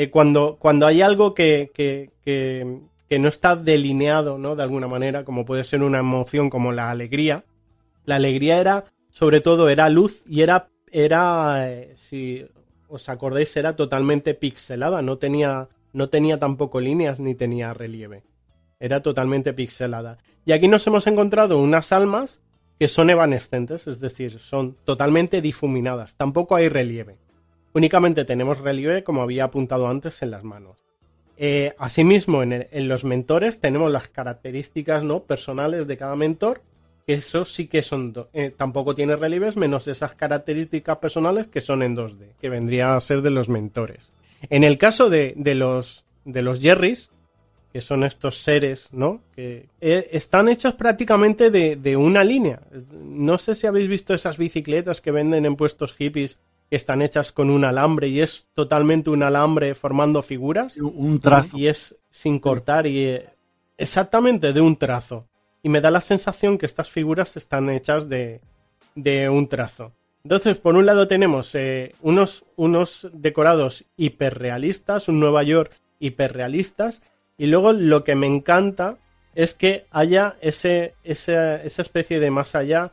[0.00, 4.54] Eh, cuando, cuando hay algo que, que, no está delineado, ¿no?
[4.54, 7.44] De alguna manera, como puede ser una emoción como la alegría.
[8.04, 12.46] La alegría era, sobre todo, era luz y era, era, eh, si
[12.86, 15.02] os acordáis, era totalmente pixelada.
[15.02, 18.22] No tenía, no tenía tampoco líneas ni tenía relieve.
[18.78, 20.18] Era totalmente pixelada.
[20.46, 22.40] Y aquí nos hemos encontrado unas almas
[22.78, 26.14] que son evanescentes, es decir, son totalmente difuminadas.
[26.14, 27.18] Tampoco hay relieve.
[27.78, 30.84] Únicamente tenemos relieve, como había apuntado antes, en las manos.
[31.36, 35.20] Eh, asimismo, en, los mentores tenemos las características ¿no?
[35.22, 36.60] personales de cada mentor,
[37.06, 38.12] eso sí que son.
[38.32, 43.00] eh, tampoco tiene relieves, menos esas características personales que son en 2D, que vendría a
[43.00, 44.12] ser de los mentores.
[44.50, 47.12] En el caso de, de los, de los Jerrys,
[47.72, 49.20] que son estos seres, ¿no?
[49.36, 52.60] Que eh, están hechos prácticamente de, de una línea.
[52.92, 57.32] No sé si habéis visto esas bicicletas que venden en puestos hippies que están hechas
[57.32, 61.56] con un alambre y es totalmente un alambre formando figuras Un trazo.
[61.56, 63.28] y es sin cortar y eh,
[63.76, 65.26] exactamente de un trazo.
[65.62, 68.40] Y me da la sensación que estas figuras están hechas de,
[68.94, 69.92] de un trazo.
[70.24, 77.02] Entonces, por un lado tenemos eh, unos, unos decorados hiperrealistas, un Nueva York hiperrealistas,
[77.38, 78.98] y luego lo que me encanta
[79.34, 82.92] es que haya ese, ese- esa especie de más allá,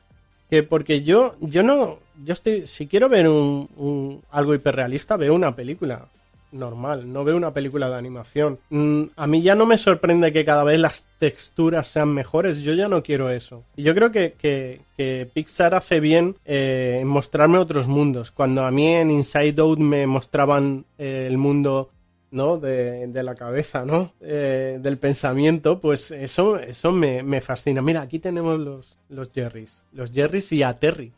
[0.49, 5.55] que porque yo, yo no, yo estoy, si quiero ver un, algo hiperrealista, veo una
[5.55, 6.05] película
[6.51, 8.59] normal, no veo una película de animación.
[8.69, 12.73] Mm, a mí ya no me sorprende que cada vez las texturas sean mejores, yo
[12.73, 13.63] ya no quiero eso.
[13.75, 18.31] Y yo creo que, que- que Pixar hace bien eh, en mostrarme otros mundos.
[18.31, 21.89] Cuando a mí en Inside Out me mostraban eh, el mundo
[22.35, 22.57] ¿no?
[22.59, 24.13] De, de la cabeza, ¿no?
[24.21, 27.81] Eh, del pensamiento, pues eso, eso me, me fascina.
[27.81, 29.85] Mira, aquí tenemos los, los Jerrys.
[29.93, 31.11] Los Jerrys y a Terry.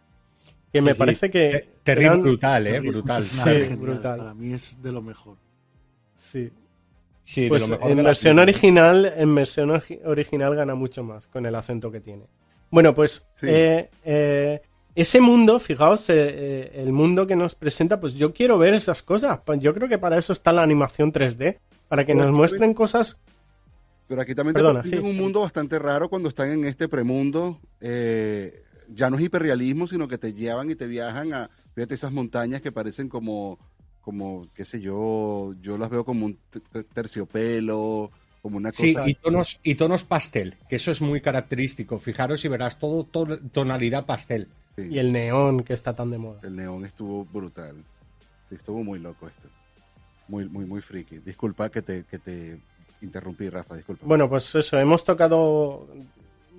[0.72, 1.50] Que me Sí, parece que.
[1.50, 3.24] Te- Terry eran- brutal, eh, brutal.
[3.24, 4.18] Sí, brutal.
[4.20, 5.36] Para mí es de lo mejor.
[6.16, 6.52] Sí.
[7.24, 11.46] Sí, de Pues lo mejor en versión original, en versión original gana mucho más con
[11.46, 12.24] el acento que tiene.
[12.70, 13.48] Bueno, pues Sí.
[13.50, 14.62] eh, eh,
[15.02, 19.04] ese mundo, fijaos, eh, eh, el mundo que nos presenta, pues yo quiero ver esas
[19.04, 19.40] cosas.
[19.46, 22.74] Pues Yo creo que para eso está la animación 3D, para que Pero nos muestren
[22.74, 23.18] cosas.
[24.08, 25.12] Pero aquí también te Perdona, presentan sí.
[25.12, 27.60] un mundo bastante raro cuando están en este premundo.
[27.82, 32.12] eh, ya no es hiperrealismo, sino que te llevan y te viajan a, fíjate, esas
[32.14, 33.60] montañas que parecen como,
[34.02, 38.10] como, qué sé yo, yo las veo como un te- te- terciopelo,
[38.42, 39.10] como una Sí, cosa.
[39.10, 42.00] y tonos, y tonos pastel, que eso es muy característico.
[42.00, 44.48] Fijaros y verás todo, to- tonalidad pastel.
[44.78, 44.88] Sí.
[44.90, 46.40] Y el neón que está tan de moda.
[46.44, 47.76] El neón estuvo brutal.
[48.48, 49.50] Sí, estuvo muy loco esto.
[50.28, 51.20] Muy, muy, muy friki.
[51.20, 52.60] Disculpa que te, que te
[53.02, 54.06] interrumpí, Rafa, disculpa.
[54.06, 55.88] Bueno, pues eso, hemos tocado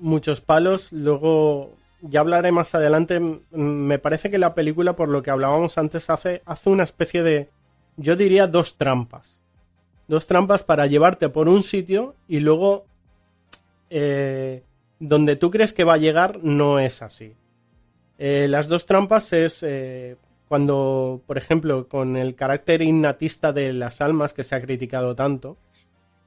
[0.01, 0.93] muchos palos.
[0.93, 3.21] Luego, ya hablaré más adelante.
[3.51, 7.49] Me parece que la película, por lo que hablábamos antes, hace, hace una especie de,
[7.97, 9.41] yo diría, dos trampas.
[10.07, 12.87] Dos trampas para llevarte por un sitio y luego
[13.91, 14.62] eh,
[14.99, 17.35] donde tú crees que va a llegar no es así.
[18.19, 20.16] Eh, las dos trampas es eh,
[20.49, 25.57] cuando, por ejemplo, con el carácter innatista de las almas que se ha criticado tanto,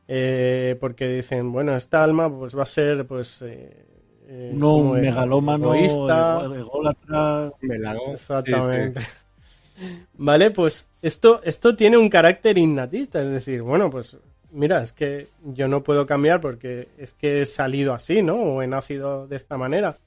[0.08, 3.86] eh, porque dicen, bueno, esta alma pues va a ser pues eh,
[4.28, 7.52] eh, como un megalómano, egoísta, ego- ególatra.
[7.62, 8.02] Melano.
[8.14, 9.02] Exactamente.
[10.14, 14.18] Vale, pues esto, esto tiene un carácter innatista, es decir, bueno, pues
[14.52, 18.36] mira, es que yo no puedo cambiar porque es que he salido así, ¿no?
[18.36, 19.98] O he nacido de esta manera.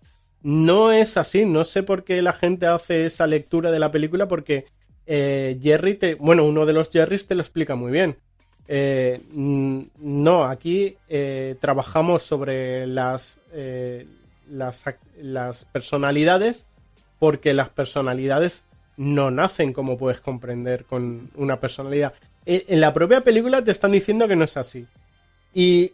[0.45, 4.29] No es así, no sé por qué la gente hace esa lectura de la película
[4.29, 4.67] porque
[5.07, 8.17] eh, Jerry te, bueno, uno de los Jerrys te lo explica muy bien.
[8.69, 13.39] Eh, no, aquí eh, trabajamos sobre las,
[14.47, 16.67] las personalidades
[17.19, 18.65] porque las personalidades
[18.97, 22.13] no nacen como puedes comprender con una personalidad.
[22.47, 24.87] E- En la propia película te están diciendo que no es así.
[25.55, 25.93] Y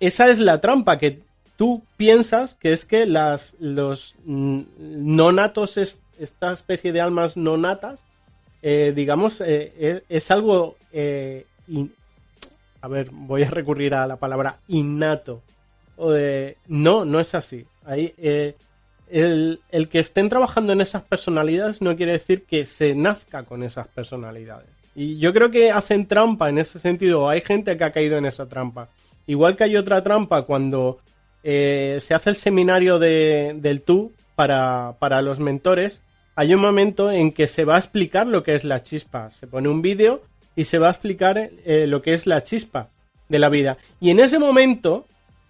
[0.00, 1.20] esa es la trampa que
[1.56, 7.36] tú piensas que es que las los mm, no natos es- esta especie de almas
[7.36, 8.04] no natas
[8.62, 11.46] eh, digamos eh, es, es algo eh,
[12.80, 15.42] a ver voy a recurrir a la palabra innato
[16.68, 18.54] no no es así ahí eh,
[19.10, 23.62] el, el que estén trabajando en esas personalidades no quiere decir que se nazca con
[23.62, 27.26] esas personalidades Y yo creo que hacen trampa en ese sentido.
[27.28, 28.88] Hay gente que ha caído en esa trampa.
[29.26, 30.98] Igual que hay otra trampa cuando
[31.42, 36.02] eh, se hace el seminario de, del tú para, para los mentores.
[36.34, 39.30] Hay un momento en que se va a explicar lo que es la chispa.
[39.30, 40.22] Se pone un vídeo
[40.56, 42.88] y se va a explicar eh, lo que es la chispa
[43.28, 43.78] de la vida.
[44.00, 45.06] Y en ese momento,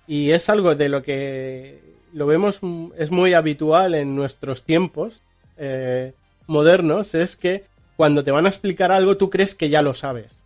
[0.06, 1.80] y es algo de lo que
[2.12, 2.60] lo vemos,
[2.96, 5.22] es muy habitual en nuestros tiempos
[5.56, 6.12] eh,
[6.46, 7.64] modernos, es que
[7.96, 10.42] cuando te van a explicar algo tú crees que ya lo sabes.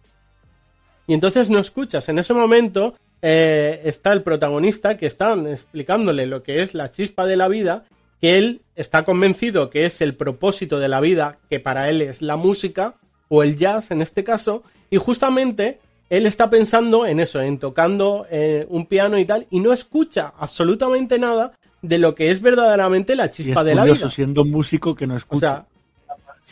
[1.07, 2.09] Y entonces no escuchas.
[2.09, 7.27] En ese momento eh, está el protagonista que está explicándole lo que es la chispa
[7.27, 7.85] de la vida,
[8.21, 12.23] que él está convencido que es el propósito de la vida, que para él es
[12.23, 12.95] la música,
[13.29, 18.27] o el jazz en este caso, y justamente él está pensando en eso, en tocando
[18.31, 21.53] eh, un piano y tal, y no escucha absolutamente nada
[21.83, 24.11] de lo que es verdaderamente la chispa de la vida.
[24.11, 25.67] siendo músico que no escucha.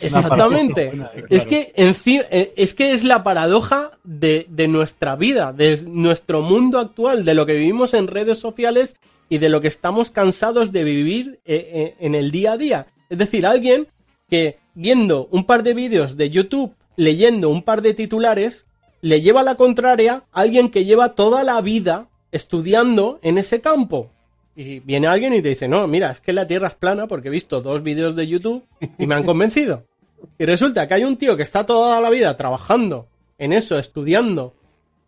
[0.00, 0.92] Exactamente.
[1.30, 6.78] Es que eh, es que es la paradoja de, de, nuestra vida, de nuestro mundo
[6.78, 8.96] actual, de lo que vivimos en redes sociales
[9.28, 12.86] y de lo que estamos cansados de vivir eh, en el día a día.
[13.08, 13.88] Es decir, alguien
[14.28, 18.66] que viendo un par de vídeos de YouTube, leyendo un par de titulares,
[19.00, 24.10] le lleva la contraria a alguien que lleva toda la vida estudiando en ese campo.
[24.56, 27.28] Y viene alguien y te dice, no, mira, es que la Tierra es plana porque
[27.28, 28.64] he visto dos vídeos de YouTube
[28.98, 29.84] y me han convencido.
[30.38, 34.54] Y resulta que hay un tío que está toda la vida trabajando en eso, estudiando,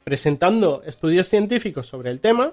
[0.05, 2.53] presentando estudios científicos sobre el tema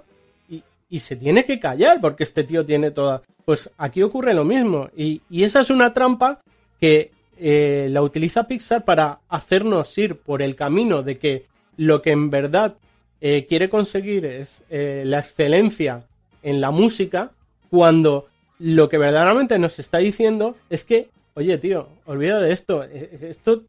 [0.50, 3.22] y, y se tiene que callar porque este tío tiene toda...
[3.44, 6.40] Pues aquí ocurre lo mismo y, y esa es una trampa
[6.80, 11.46] que eh, la utiliza Pixar para hacernos ir por el camino de que
[11.78, 12.76] lo que en verdad
[13.22, 16.06] eh, quiere conseguir es eh, la excelencia
[16.44, 17.32] en la música,
[17.70, 18.28] cuando
[18.60, 23.64] lo que verdaderamente nos está diciendo es que, oye tío, olvida de esto, esto,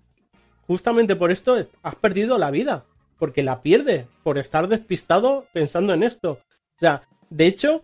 [0.67, 2.85] justamente por esto has perdido la vida,
[3.19, 6.33] porque la pierdes por estar despistado pensando en esto.
[6.33, 7.83] O sea, de hecho,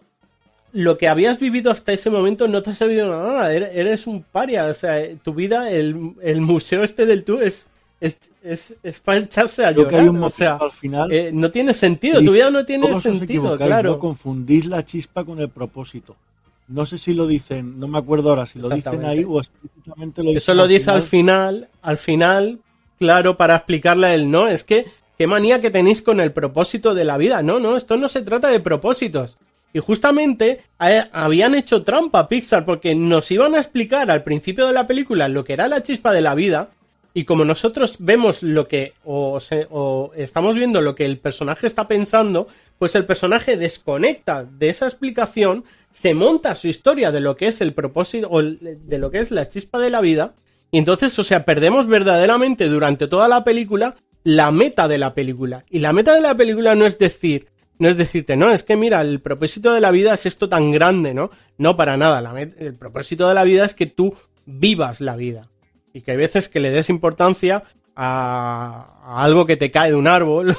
[0.72, 4.66] lo que habías vivido hasta ese momento no te ha servido nada, eres un paria,
[4.66, 5.94] o sea, tu vida, el,
[6.40, 7.68] museo este del tú es,
[8.42, 12.50] es, para echarse a llorar, o sea, al final, eh, no tiene sentido, tu vida
[12.50, 13.92] no tiene sentido, claro.
[13.92, 16.16] No confundís la chispa con el propósito.
[16.68, 20.22] No sé si lo dicen, no me acuerdo ahora si lo dicen ahí o explícitamente
[20.22, 20.36] lo dicen.
[20.38, 22.60] Eso lo dice al final, al final,
[22.98, 24.86] claro, para explicarle a él, no, es que
[25.18, 27.42] qué manía que tenéis con el propósito de la vida.
[27.42, 29.36] No, no, esto no se trata de propósitos.
[29.72, 34.72] Y justamente eh, habían hecho trampa Pixar porque nos iban a explicar al principio de
[34.72, 36.70] la película lo que era la chispa de la vida
[37.12, 39.38] y como nosotros vemos lo que o,
[39.70, 42.46] o, estamos viendo lo que el personaje está pensando,
[42.78, 47.60] pues el personaje desconecta de esa explicación, se monta su historia de lo que es
[47.60, 50.34] el propósito o de lo que es la chispa de la vida
[50.70, 55.64] y entonces, o sea, perdemos verdaderamente durante toda la película la meta de la película.
[55.70, 57.48] Y la meta de la película no es decir,
[57.78, 60.70] no es decirte, no, es que mira, el propósito de la vida es esto tan
[60.70, 61.30] grande, ¿no?
[61.58, 62.22] No, para nada.
[62.40, 64.14] el propósito de la vida es que tú
[64.46, 65.48] vivas la vida.
[65.92, 67.64] Y que hay veces que le des importancia
[67.96, 70.56] a, algo que te cae de un árbol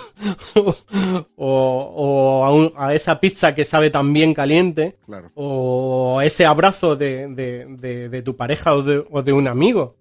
[1.36, 4.98] o, a, esa pizza que sabe tan bien caliente
[5.36, 9.96] o a ese abrazo de, tu pareja o, de, un amigo.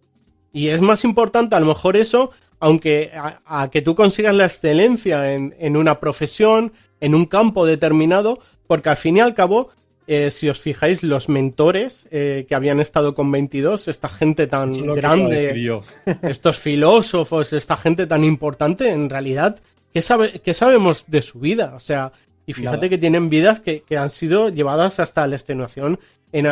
[0.53, 5.33] Y es más importante a lo mejor eso, aunque a, que tú consigas la excelencia
[5.33, 9.71] en, en una profesión, en un campo determinado, porque al fin y al cabo,
[10.13, 14.73] eh, si os fijáis, los mentores eh, que habían estado con 22, esta gente tan
[14.97, 15.83] grande,
[16.23, 19.61] estos filósofos, esta gente tan importante, en realidad,
[19.95, 21.75] ¿qué, sabe, qué sabemos de su vida?
[21.77, 22.11] O sea,
[22.45, 26.01] y fíjate que tienen vidas que, han sido llevadas hasta la extenuación
[26.33, 26.47] en,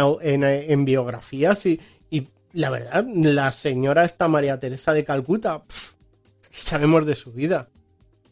[0.45, 1.81] en, biografías y,
[2.13, 5.65] y, la verdad, la señora esta María Teresa de Calcuta,
[6.49, 7.71] ¿qué sabemos de su vida?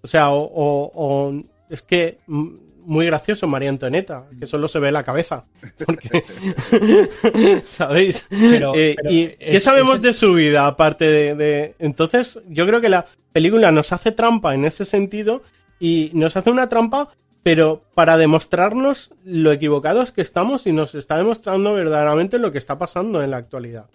[0.03, 1.35] O sea, o
[1.69, 5.45] es que mm, muy gracioso María Antonieta, que solo se ve la cabeza.
[5.85, 6.25] Porque,
[7.67, 8.27] ¿sabéis?
[8.31, 13.73] Eh, ¿Y qué sabemos de su vida aparte de, Entonces, yo creo que la película
[13.73, 15.43] nos hace trampa en ese sentido
[15.79, 17.11] y nos hace una trampa,
[17.43, 22.79] pero para demostrarnos lo equivocados que estamos y nos está demostrando verdaderamente lo que está
[22.79, 23.87] pasando en la actualidad.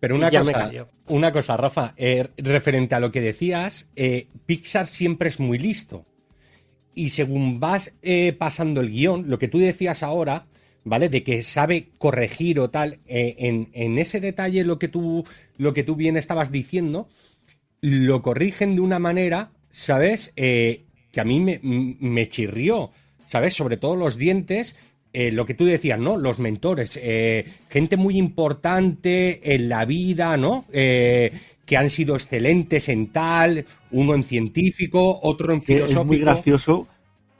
[0.00, 0.70] Pero una cosa,
[1.06, 6.04] una cosa, Rafa, eh, referente a lo que decías, eh, Pixar siempre es muy listo
[6.98, 10.46] y según vas eh, pasando el guion, lo que tú decías ahora,
[10.82, 11.08] ¿vale?
[11.08, 15.24] De que sabe corregir o tal, eh, en, ese detalle lo que, tú,
[15.58, 17.08] lo que tú bien estabas diciendo,
[17.80, 20.32] lo corrigen de una manera, ¿sabes?
[20.34, 22.90] Eh, que a mí me, chirrió,
[23.26, 23.54] ¿sabes?
[23.54, 24.74] Sobre todo los dientes,
[25.12, 26.16] lo que tú decías, ¿no?
[26.16, 27.00] Los mentores,
[27.70, 30.66] gente muy importante en la vida, ¿no?
[31.68, 36.00] Que han sido excelentes en tal, uno en científico, otro en filosófico.
[36.00, 36.88] Es muy gracioso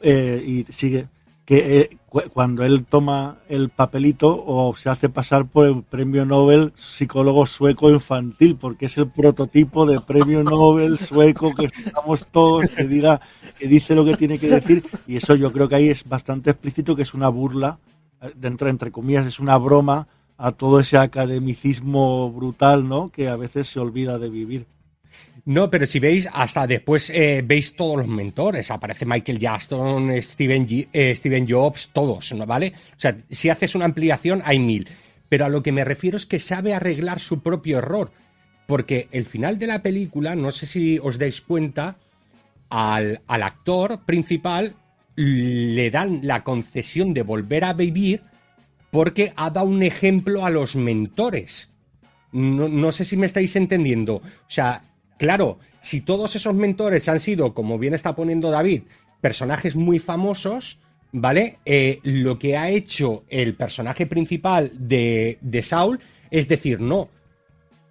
[0.02, 1.08] eh, y sigue
[1.46, 1.90] que eh,
[2.34, 7.88] cuando él toma el papelito o se hace pasar por el premio Nobel psicólogo sueco
[7.88, 13.22] infantil, porque es el prototipo de premio Nobel sueco que estamos todos, que diga,
[13.58, 16.50] que dice lo que tiene que decir, y eso yo creo que ahí es bastante
[16.50, 17.78] explícito que es una burla,
[18.20, 20.06] eh, dentro, entre comillas, es una broma
[20.38, 23.10] a todo ese academicismo brutal, ¿no?
[23.10, 24.66] Que a veces se olvida de vivir.
[25.44, 28.70] No, pero si veis, hasta después eh, veis todos los mentores.
[28.70, 29.40] Aparece Michael
[30.22, 32.46] Steven, eh, Steven Jobs, todos, ¿no?
[32.46, 32.72] ¿vale?
[32.96, 34.88] O sea, si haces una ampliación, hay mil.
[35.28, 38.12] Pero a lo que me refiero es que sabe arreglar su propio error.
[38.66, 41.96] Porque el final de la película, no sé si os dais cuenta,
[42.68, 44.76] al, al actor principal
[45.16, 48.22] le dan la concesión de volver a vivir
[48.90, 51.70] porque ha dado un ejemplo a los mentores.
[52.32, 54.16] No, no, sé si me estáis entendiendo.
[54.16, 54.82] O sea,
[55.18, 58.82] Claro, si todos esos mentores han sido, como bien está poniendo David,
[59.20, 60.78] personajes muy famosos,
[61.10, 61.58] ¿vale?
[61.66, 65.98] Eh, lo que ha hecho el personaje principal de, Saul
[66.30, 67.08] es decir, no,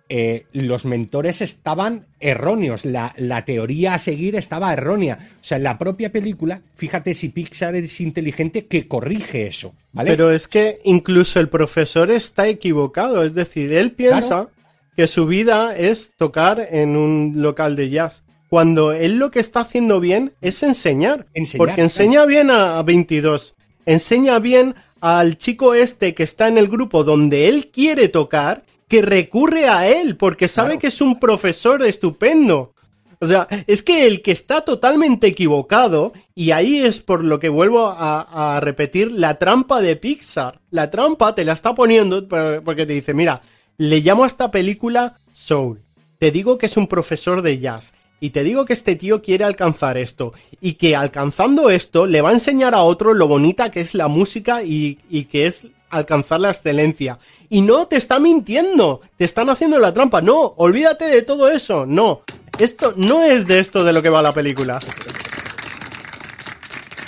[0.09, 5.31] eh, los mentores estaban erróneos, la, la, teoría a seguir estaba errónea.
[5.41, 10.11] O sea, en la propia película, fíjate si Pixar es inteligente que corrige eso, ¿vale?
[10.11, 14.49] Pero es que incluso el profesor está equivocado, es decir, él piensa
[14.97, 18.23] que su vida es tocar en un local de jazz.
[18.49, 21.27] Cuando él lo que está haciendo bien es enseñar.
[21.55, 23.55] porque enseña bien a, 22.
[23.85, 29.01] Enseña bien al chico este que está en el grupo donde él quiere tocar, que
[29.01, 32.73] recurre a él, porque sabe que es un profesor estupendo.
[33.19, 37.49] O sea, es que el que está totalmente equivocado, y ahí es por lo que
[37.49, 40.59] vuelvo a, a, repetir, la trampa de Pixar.
[40.69, 43.41] La trampa te la está poniendo porque te dice, mira,
[43.77, 45.81] le llamo a esta película Soul.
[46.19, 47.93] Te digo que es un profesor de jazz.
[48.19, 50.33] Y te digo que este tío quiere alcanzar esto.
[50.59, 54.07] Y que alcanzando esto le va a enseñar a otro lo bonita que es la
[54.07, 54.95] música y,
[55.29, 57.19] que es alcanzar la excelencia.
[57.49, 59.01] Y no te está mintiendo.
[59.17, 60.21] Te están haciendo la trampa.
[60.21, 61.85] No, olvídate de todo eso.
[61.85, 62.21] No.
[62.59, 64.79] Esto no es de esto de lo que va la película.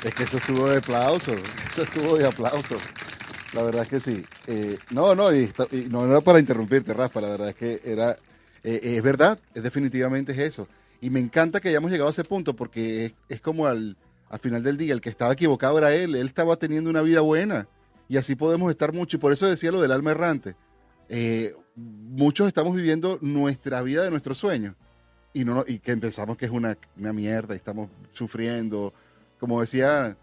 [0.03, 1.31] Es que eso estuvo de aplauso.
[1.71, 2.77] Eso estuvo de aplauso.
[3.53, 4.23] La verdad es que sí.
[4.47, 5.51] Eh, no, no, y,
[5.89, 8.11] no era para interrumpirte, Rafa, la verdad es que era,
[8.63, 10.67] eh, es verdad, es definitivamente es eso.
[11.01, 13.97] Y me encanta que hayamos llegado a ese punto porque es, como al,
[14.29, 17.21] al, final del día, el que estaba equivocado era él, él estaba teniendo una vida
[17.21, 17.67] buena
[18.09, 19.15] y así podemos estar mucho.
[19.15, 20.55] Y por eso decía lo del alma errante.
[21.07, 24.75] Eh, muchos estamos viviendo nuestra vida de nuestros sueños
[25.31, 28.93] y, no, y que pensamos que es una, una mierda y estamos sufriendo.
[29.39, 30.17] Como decía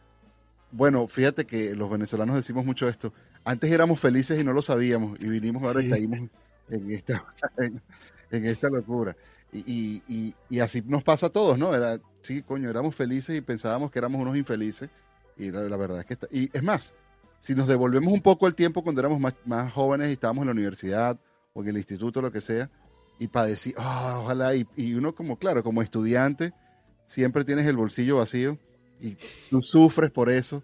[0.77, 3.13] bueno, fíjate que los venezolanos decimos mucho esto.
[3.45, 6.21] Antes éramos felices y no lo sabíamos y vinimos ahora y caímos
[6.69, 7.25] en esta,
[8.31, 9.17] en, esta locura.
[9.53, 11.75] Y, así nos pasa a todos, ¿no?
[11.75, 14.91] Era, sí, coño, éramos felices y pensábamos que éramos unos infelices.
[15.39, 16.95] Y la, verdad es que está, y es más,
[17.41, 20.53] si nos devolvemos un poco el tiempo cuando éramos más, jóvenes y estábamos en la
[20.53, 21.19] universidad
[21.55, 22.71] o en el instituto, lo que sea,
[23.19, 26.53] y padecí, oh, ojalá, y, y, uno como, claro, como estudiante,
[27.07, 28.59] siempre tienes el bolsillo vacío
[29.01, 29.17] y
[29.51, 30.63] tú sufres por eso,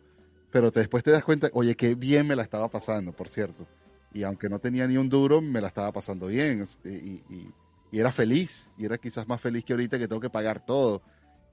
[0.51, 3.67] pero después te das cuenta, oye, qué bien me la estaba pasando, por cierto.
[4.13, 7.55] Y aunque no tenía ni un duro, me la estaba pasando bien este, y,
[7.93, 11.03] era feliz, y era quizás más feliz que ahorita que tengo que pagar todo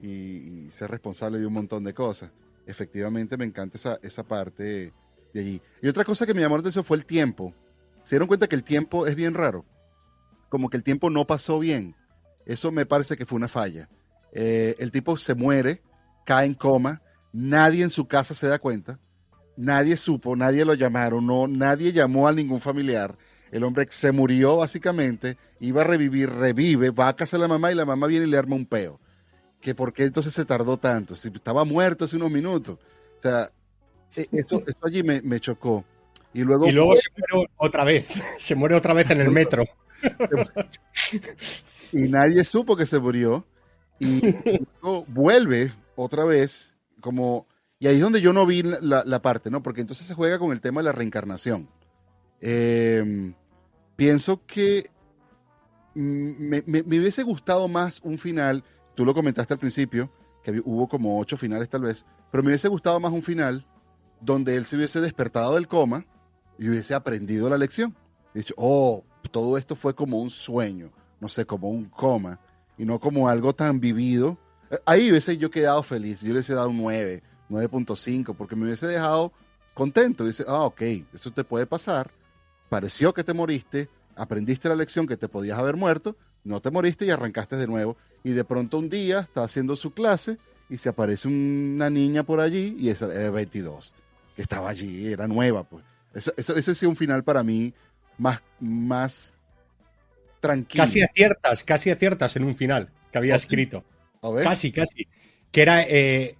[0.00, 2.30] y, ser responsable de un montón de cosas.
[2.66, 4.92] Efectivamente, me encanta esa, esa parte
[5.34, 7.54] Y otra cosa que me llamó la atención fue el tiempo.
[8.04, 9.64] Se dieron cuenta que el tiempo es bien raro.
[10.48, 11.94] Como que el tiempo no pasó bien.
[12.46, 13.88] Eso me parece que fue una falla.
[14.32, 15.82] Eh, el tipo se muere
[16.24, 17.02] cae en coma,
[17.32, 18.98] nadie en su casa se da cuenta,
[19.56, 23.16] nadie supo, nadie lo llamaron, no, nadie llamó a ningún familiar.
[23.50, 27.72] El hombre se murió básicamente, iba a revivir, revive, va a casa de la mamá
[27.72, 29.00] y la mamá viene y le arma un peo.
[29.60, 32.78] Que por qué entonces se tardó tanto, si estaba muerto hace unos minutos.
[33.18, 33.50] O sea,
[34.14, 35.84] eso, eso allí me, chocó.
[36.32, 38.08] Y luego, y luego se muere otra vez,
[38.38, 39.64] se muere otra vez en el metro.
[41.92, 43.44] y nadie supo que se murió.
[43.98, 44.22] Y
[44.80, 47.46] luego vuelve otra vez, como,
[47.78, 49.62] y ahí es donde yo no vi la, parte, ¿no?
[49.62, 51.68] Porque entonces se juega con el tema de la reencarnación.
[52.40, 53.34] Em,
[53.96, 54.84] pienso que
[55.94, 60.10] me, hubiese gustado más un final, tú lo comentaste al principio,
[60.42, 63.66] que hubo como ocho finales tal vez, pero me hubiese gustado más un final
[64.20, 66.04] donde él se hubiese despertado del coma
[66.58, 67.96] y hubiese aprendido la lección.
[68.34, 70.90] dicho, oh, todo esto fue como un sueño,
[71.20, 72.40] no sé, como un coma,
[72.76, 74.38] y no como algo tan vivido
[74.86, 78.86] Ahí hubiese yo quedado feliz, yo le hubiese dado un 9, 9.5, porque me hubiese
[78.86, 79.32] dejado
[79.74, 80.24] contento.
[80.24, 82.10] Dice, ah, ok, eso te puede pasar.
[82.68, 87.04] Pareció que te moriste, aprendiste la lección que te podías haber muerto, no te moriste
[87.04, 87.96] y arrancaste de nuevo.
[88.22, 92.38] Y de pronto un día está haciendo su clase y se aparece una niña por
[92.38, 94.09] allí y es 22, que
[94.42, 95.84] estaba allí, era nueva, pues.
[96.14, 97.72] Eso, eso, ese sí un final para mí
[98.18, 99.42] más, más
[100.40, 100.84] tranquilo.
[100.84, 103.84] Casi aciertas, casi aciertas en un final que había ¿Ah, escrito.
[104.42, 105.06] Casi, casi.
[105.50, 106.36] Que era eh,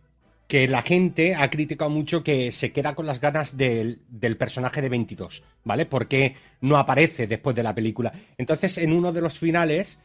[0.46, 4.82] que la gente ha criticado mucho que se queda con las ganas del, del, personaje
[4.82, 5.86] de 22, ¿vale?
[5.86, 8.12] Porque no aparece después de la película.
[8.36, 9.98] Entonces, en uno de los finales,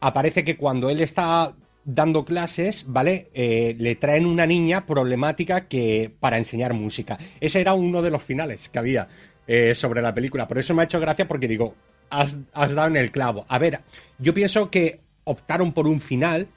[0.00, 1.54] aparece que cuando él está
[1.84, 3.30] dando clases, ¿vale?
[3.32, 7.18] Eh, le traen una niña problemática que para enseñar música.
[7.40, 9.08] Ese era uno de los finales que había
[9.46, 10.46] eh, sobre la película.
[10.46, 11.74] Por eso me ha hecho gracia porque digo,
[12.10, 13.46] has, dado en el clavo.
[13.48, 13.80] A ver,
[14.18, 16.48] yo pienso que optaron por un final.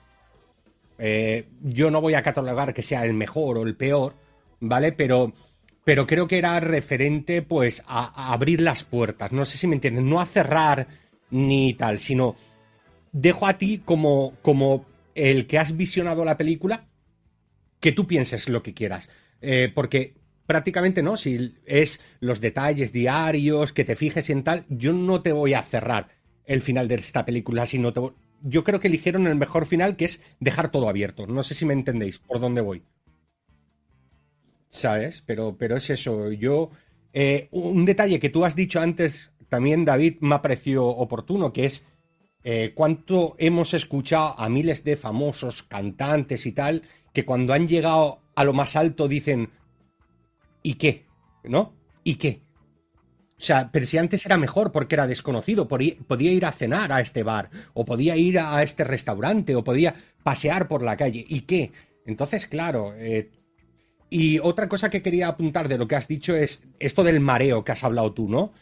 [0.98, 4.16] Eh, yo no voy a catalogar que sea el mejor o el peor,
[4.60, 4.92] ¿vale?
[4.92, 5.34] Pero,
[5.84, 9.32] pero creo que era referente, pues, a, abrir las puertas.
[9.32, 10.10] No sé si me entienden.
[10.10, 10.88] No a cerrar
[11.30, 12.36] ni tal, sino
[13.14, 14.86] dejo a ti como, como
[15.16, 16.88] el que has visionado la película,
[17.80, 19.10] que tú pienses lo que quieras.
[19.42, 24.94] Eh, porque prácticamente no, si es los detalles diarios, que te fijes en tal, yo
[24.94, 26.10] no te voy a cerrar
[26.46, 28.02] el final de esta película, sino te...
[28.42, 31.28] yo creo que eligieron el mejor final, que es dejar todo abierto.
[31.28, 32.84] No sé si me entendéis por dónde voy.
[34.70, 35.24] ¿Sabes?
[35.26, 36.32] Pero, pero es eso.
[36.32, 36.72] Yo.
[37.14, 41.66] Eh, un detalle que tú has dicho antes, también, David, me ha parecido oportuno, que
[41.66, 41.86] es
[42.44, 46.84] eh, cuánto hemos escuchado a miles de famosos cantantes y tal,
[47.14, 49.50] que cuando han llegado a lo más alto dicen,
[50.64, 51.06] ¿y qué?
[51.44, 51.74] ¿No?
[52.04, 52.42] ¿Y qué?
[53.42, 57.02] O sea, pero si antes era mejor porque era desconocido, podía ir a cenar a
[57.02, 61.26] este bar, o podía ir a este restaurante, o podía pasear por la calle.
[61.28, 61.72] ¿Y qué?
[62.06, 62.94] Entonces, claro.
[62.96, 63.32] Eh,
[64.12, 67.64] y otra cosa que quería apuntar de lo que has dicho es esto del mareo
[67.64, 68.54] que has hablado tú, ¿no?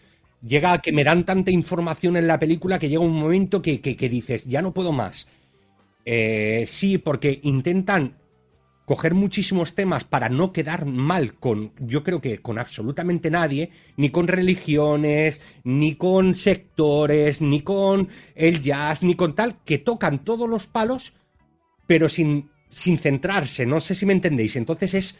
[0.41, 3.79] Llega a que me dan tanta información en la película que llega un momento que,
[3.79, 5.27] dices, ya no puedo más.
[6.05, 8.15] Eh, sí, porque intentan
[8.85, 14.09] coger muchísimos temas para no quedar mal con, yo creo que con absolutamente nadie, ni
[14.09, 20.49] con religiones, ni con sectores, ni con el jazz, ni con tal, que tocan todos
[20.49, 21.13] los palos,
[21.85, 24.55] pero sin, sin centrarse, no sé si me entendéis.
[24.55, 25.19] Entonces es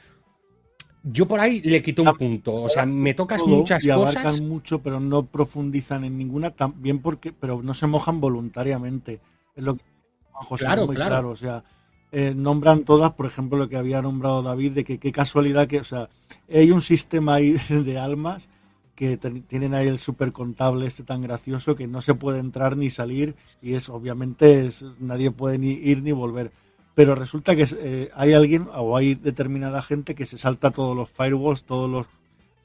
[1.12, 2.56] yo por ahí le quito un punto.
[2.56, 7.32] O sea, me tocas muchas y abarcan mucho, pero no profundizan en ninguna, también porque,
[7.32, 9.20] pero no se mojan voluntariamente.
[9.56, 9.84] Es lo que
[10.32, 11.30] José claro, muy claro.
[11.30, 11.64] O sea,
[12.12, 15.80] eh, nombran todas, por ejemplo, lo que había nombrado David, de que qué casualidad que,
[15.80, 16.10] o sea,
[16.52, 18.50] hay un sistema ahí de almas
[18.96, 22.90] que tienen ahí el super contable este tan gracioso que no se puede entrar ni
[22.90, 26.52] salir y es obviamente es, nadie puede ni ir ni volver
[27.00, 31.10] pero resulta que eh, hay alguien o hay determinada gente que se salta todos los
[31.10, 32.08] firewalls, todos los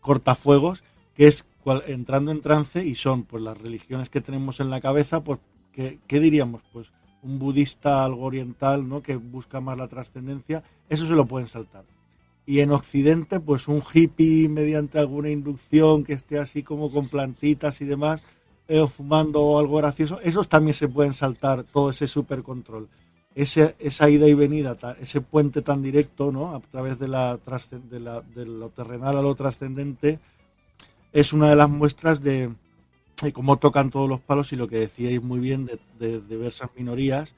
[0.01, 0.83] cortafuegos,
[1.15, 1.47] que es
[1.87, 5.39] entrando en trance y son pues las religiones que tenemos en la cabeza, pues
[5.73, 6.63] ¿qué, diríamos?
[6.73, 6.91] Pues
[7.23, 9.03] un budista algo oriental, ¿no?
[9.03, 11.85] Que busca más la trascendencia, eso se lo pueden saltar.
[12.45, 17.81] Y en Occidente, pues un hippie mediante alguna inducción que esté así como con plantitas
[17.81, 18.21] y demás,
[18.67, 22.89] eh, fumando algo gracioso, esos también se pueden saltar todo ese super control
[23.35, 26.55] esa ida y venida, ese puente tan directo, ¿no?
[26.55, 30.21] A través de, la, de, lo terrenal a lo trascendente,
[31.13, 32.53] es una de las muestras de,
[33.33, 37.35] cómo tocan todos los palos y lo que decíais muy bien de, diversas minorías.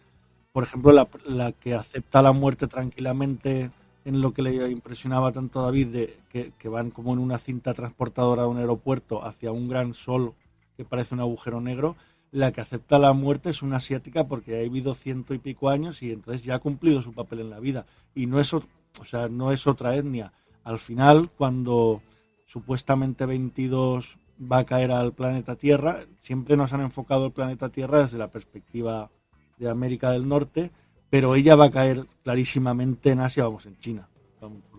[0.52, 3.70] Por ejemplo, la, que acepta la muerte tranquilamente
[4.04, 7.38] en lo que le impresionaba tanto a David, de que, que van como en una
[7.38, 10.34] cinta transportadora de un aeropuerto hacia un gran sol
[10.76, 11.96] que parece un agujero negro,
[12.36, 16.02] la que acepta la muerte es una asiática porque ha vivido ciento y pico años
[16.02, 17.86] y entonces ya ha cumplido su papel en la vida.
[18.14, 18.62] Y no es, o
[19.06, 20.34] sea, no es otra etnia.
[20.62, 22.02] Al final, cuando
[22.46, 24.18] supuestamente 22
[24.52, 28.30] va a caer al planeta Tierra, siempre nos han enfocado el planeta Tierra desde la
[28.30, 29.10] perspectiva
[29.56, 30.72] de América del Norte,
[31.08, 34.10] pero ella va a caer clarísimamente en Asia, vamos, en China.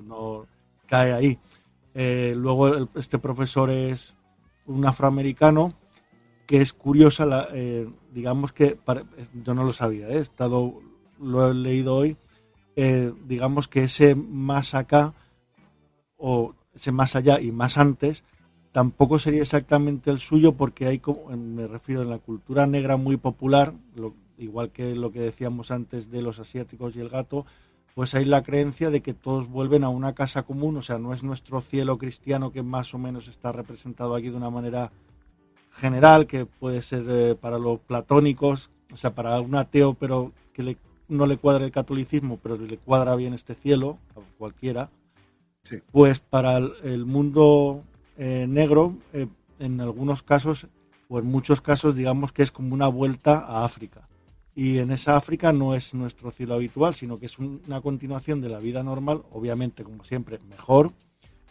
[0.04, 0.46] no
[0.86, 1.40] cae ahí.
[1.96, 4.16] Eh, luego este profesor es
[4.68, 5.74] un afroamericano
[6.48, 8.80] que es curiosa, la, eh, digamos que
[9.44, 10.18] yo no lo sabía, ¿eh?
[10.18, 10.82] he estado,
[11.20, 12.18] lo he leído hoy,
[12.78, 15.14] eh, digamos que ese más acá
[16.16, 18.24] o ese más allá y más antes
[18.72, 23.18] tampoco sería exactamente el suyo porque hay, como, me refiero en la cultura negra muy
[23.18, 23.74] popular,
[24.38, 27.46] igual que lo que decíamos antes de los asiáticos y el gato,
[27.94, 31.14] pues hay la creencia de que todos vuelven a una casa común, o sea, no
[31.14, 34.92] es nuestro cielo cristiano que más o menos está representado aquí de una manera
[35.78, 40.78] general que puede ser eh, para los platónicos, o sea, para un ateo, pero que
[41.08, 44.90] no le cuadra el catolicismo, pero le cuadra bien este cielo, a cualquiera,
[45.92, 47.84] pues para el, mundo
[48.18, 49.28] eh, negro, eh,
[49.60, 50.68] en algunos casos,
[51.10, 54.08] o en muchos casos, digamos que es como una vuelta a África.
[54.56, 58.50] Y en esa África no es nuestro cielo habitual, sino que es una continuación de
[58.50, 60.92] la vida normal, obviamente, como siempre, mejor,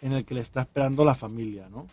[0.03, 1.86] en el que le está esperando la familia, ¿no?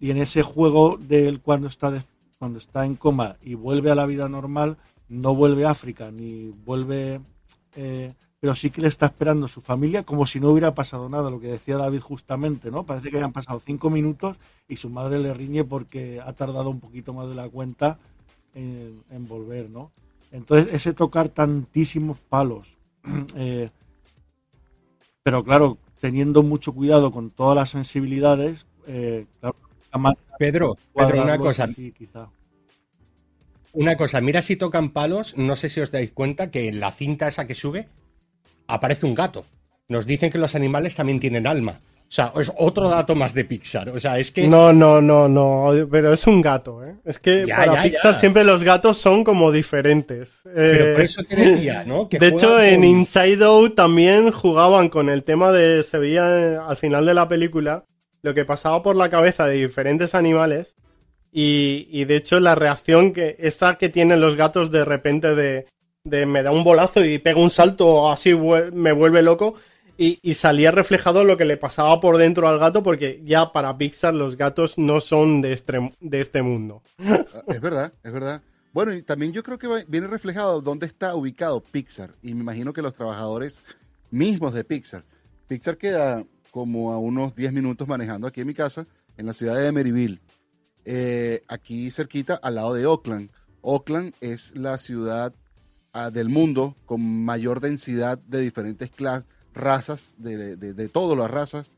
[0.00, 2.04] Y en ese juego del cuando está,
[2.38, 4.76] cuando está en coma y vuelve a la vida normal,
[5.08, 7.20] no vuelve a África, ni vuelve...
[7.76, 11.30] Eh, pero sí que le está esperando su familia como si no hubiera pasado nada,
[11.30, 12.84] lo que decía David justamente, ¿no?
[12.84, 14.36] Parece que hayan pasado cinco minutos
[14.68, 17.98] y su madre le riñe porque ha tardado un poquito más de la cuenta
[18.54, 19.90] en, volver, ¿no?
[20.32, 22.68] Entonces, ese tocar tantísimos palos,
[23.36, 23.70] eh,
[25.22, 29.26] pero claro, teniendo mucho cuidado con todas las sensibilidades, eh,
[30.38, 31.68] Pedro, Pedro, una cosa.
[33.72, 36.92] Una cosa, mira si tocan palos, no sé si os dais cuenta que en la
[36.92, 37.88] cinta esa que sube
[38.66, 39.44] aparece un gato.
[39.88, 41.80] Nos dicen que los animales también tienen alma.
[42.08, 43.88] O sea, es otro dato más de Pixar.
[43.88, 44.46] O sea, es que.
[44.46, 45.72] No, no, no, no.
[45.90, 46.94] Pero es un gato, ¿eh?
[47.04, 50.42] Es que para Pixar siempre los gatos son como diferentes.
[50.44, 52.08] Pero por eh, eso te decía, ¿no?
[52.08, 55.82] de hecho, en Inside Out también jugaban con el tema de.
[55.82, 57.84] Se veía eh, al final de la película
[58.26, 60.76] lo que pasaba por la cabeza de diferentes animales.
[61.32, 63.36] Y, de hecho, la reacción que.
[63.38, 65.66] Esta que tienen los gatos de repente de
[66.06, 69.56] de me da un bolazo y pega un salto así me vuelve loco
[69.98, 74.14] y, salía reflejado lo que le pasaba por dentro al gato porque ya para Pixar
[74.14, 76.82] los gatos no son de este, de este mundo.
[76.98, 78.42] Ah, es verdad, es verdad.
[78.74, 82.74] Bueno, y también yo creo que viene reflejado dónde está ubicado Pixar y me imagino
[82.74, 83.64] que los trabajadores
[84.10, 85.02] mismos de Pixar.
[85.48, 86.22] Pixar queda
[86.56, 88.86] como a unos 10 minutos manejando aquí en mi casa,
[89.18, 90.22] en la ciudad de Emeryville,
[90.86, 93.28] eh, aquí cerquita al lado de Oakland.
[93.60, 95.34] Oakland es la ciudad
[96.14, 98.90] del mundo con mayor densidad de diferentes
[99.52, 101.76] razas, de, de, todas las razas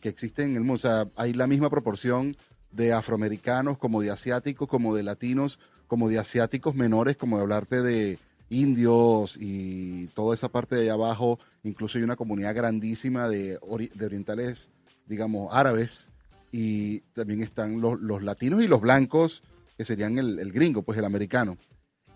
[0.00, 0.74] que existen en el mundo.
[0.74, 2.36] O sea, hay la misma proporción
[2.72, 7.80] de afroamericanos como de asiáticos, como de latinos, como de asiáticos menores, como de hablarte
[7.80, 8.18] de
[8.50, 11.38] indios y toda esa parte de allá abajo.
[11.62, 13.58] Incluso hay una comunidad grandísima de,
[13.94, 14.70] de orientales,
[15.06, 16.10] digamos, árabes.
[16.52, 19.42] Y también están los, latinos y los blancos,
[19.76, 21.58] que serían el, gringo, pues el americano.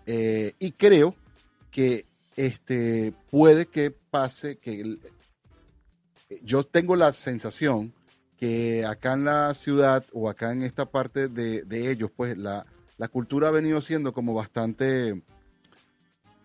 [0.05, 1.15] Eh, y creo
[1.69, 2.05] que
[2.35, 4.97] este, puede que pase que
[6.43, 7.93] yo tengo la sensación
[8.37, 12.65] que acá en la ciudad o acá en esta parte de, ellos, pues la,
[13.11, 15.21] cultura ha venido siendo como bastante...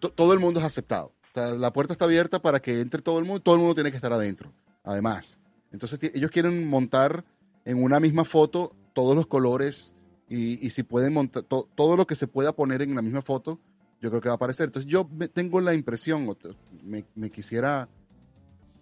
[0.01, 1.13] todo el mundo es aceptado.
[1.35, 3.97] la puerta está abierta para que entre todo el mundo, todo el mundo tiene que
[3.97, 4.53] estar adentro,
[4.85, 5.41] además.
[5.73, 7.25] Entonces ellos quieren montar
[7.65, 9.95] en una misma foto todos los colores
[10.29, 13.61] y, si pueden montar todo lo que se pueda poner en la misma foto,
[14.01, 14.67] yo creo que va a aparecer.
[14.67, 16.37] Entonces yo tengo la impresión,
[16.83, 17.89] me, quisiera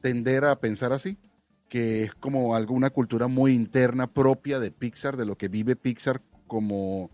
[0.01, 1.19] tender a pensar así,
[1.69, 6.23] que es como alguna cultura muy interna propia de Pixar, de lo que vive Pixar
[6.47, 7.11] como,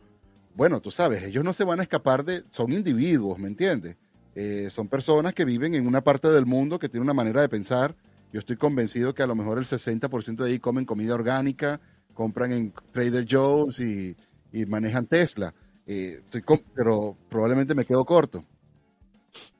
[0.54, 3.96] bueno, tú sabes, ellos no se van a escapar de, son individuos, ¿me entiendes?
[4.34, 7.48] Eh, son personas que viven en una parte del mundo que tiene una manera de
[7.48, 7.96] pensar.
[8.32, 11.80] Yo estoy convencido que a lo mejor el 60% de ahí comen comida orgánica,
[12.14, 14.16] compran en Trader Joe's y,
[14.52, 15.54] y manejan Tesla.
[15.86, 16.42] Eh, estoy
[16.74, 18.44] pero probablemente me quedo corto.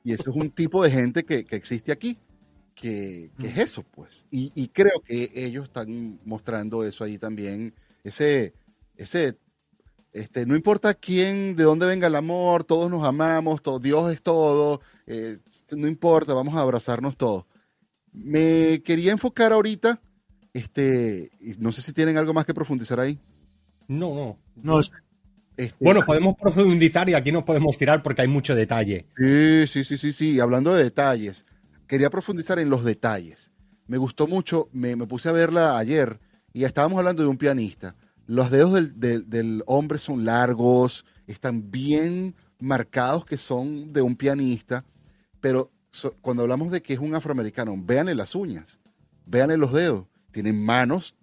[0.03, 2.17] Y eso es un tipo de gente que, existe aquí,
[2.73, 4.27] que, es eso, pues.
[4.31, 7.73] Y, creo que ellos están mostrando eso ahí también,
[8.03, 8.53] ese,
[8.95, 9.37] ese,
[10.13, 14.21] este, no importa quién, de dónde venga el amor, todos nos amamos, todo, Dios es
[14.21, 15.37] todo, eh,
[15.75, 17.45] no importa, vamos a abrazarnos todos.
[18.11, 20.01] Me quería enfocar ahorita,
[20.53, 23.19] este, no sé si tienen algo más que profundizar ahí.
[23.87, 24.37] No, no.
[24.55, 24.81] No,
[25.57, 29.05] este, bueno, podemos profundizar y aquí nos podemos tirar porque hay mucho detalle.
[29.17, 30.39] Sí, sí, sí, sí, sí.
[30.39, 31.45] Hablando de detalles,
[31.87, 33.51] quería profundizar en los detalles.
[33.87, 36.19] Me gustó mucho, me, puse a verla ayer
[36.53, 37.95] y estábamos hablando de un pianista.
[38.31, 44.85] Los dedos del, hombre son largos, están bien marcados que son de un pianista,
[45.41, 45.69] pero
[46.21, 48.79] cuando hablamos de que es un afroamericano, véanle las uñas,
[49.25, 51.17] véanle los dedos, tienen manos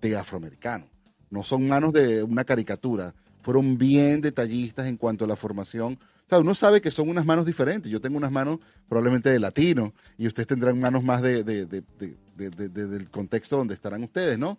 [0.00, 0.88] de afroamericano,
[1.30, 5.92] no son manos de una caricatura fueron bien detallistas en cuanto a la formación.
[5.92, 7.92] O sea, uno sabe que son unas manos diferentes.
[7.92, 8.58] Yo tengo unas manos
[8.88, 14.58] probablemente de latino y ustedes tendrán manos más de, del contexto donde estarán ustedes, ¿no?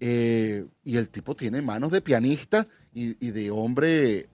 [0.00, 4.28] Eh, y el tipo tiene manos de pianista y, de hombre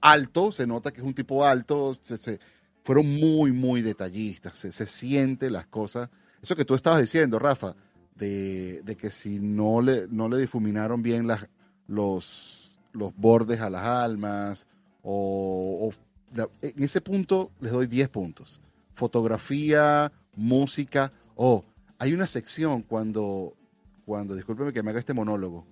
[0.00, 2.38] alto, se nota que es un tipo alto, se,
[2.82, 6.10] fueron muy, muy detallistas, se, se siente las cosas.
[6.42, 7.74] Eso que tú estabas diciendo, Rafa,
[8.16, 11.48] de, que si no le, no le difuminaron bien las,
[11.86, 14.68] los, los bordes a las almas,
[15.02, 15.90] o,
[16.62, 18.60] en ese punto les doy 10 puntos.
[18.94, 21.64] Fotografía, música, o
[21.98, 23.54] hay una sección cuando,
[24.06, 25.66] cuando, discúlpeme que me haga este monólogo,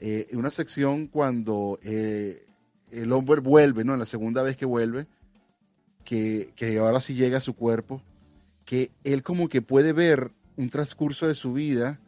[0.00, 2.44] eh, una sección cuando eh,
[2.90, 3.94] el hombre vuelve, ¿no?
[3.94, 5.06] En la segunda vez que vuelve,
[6.04, 8.02] que, que ahora sí llega a su cuerpo,
[8.64, 12.00] que él como que puede ver un transcurso de su vida,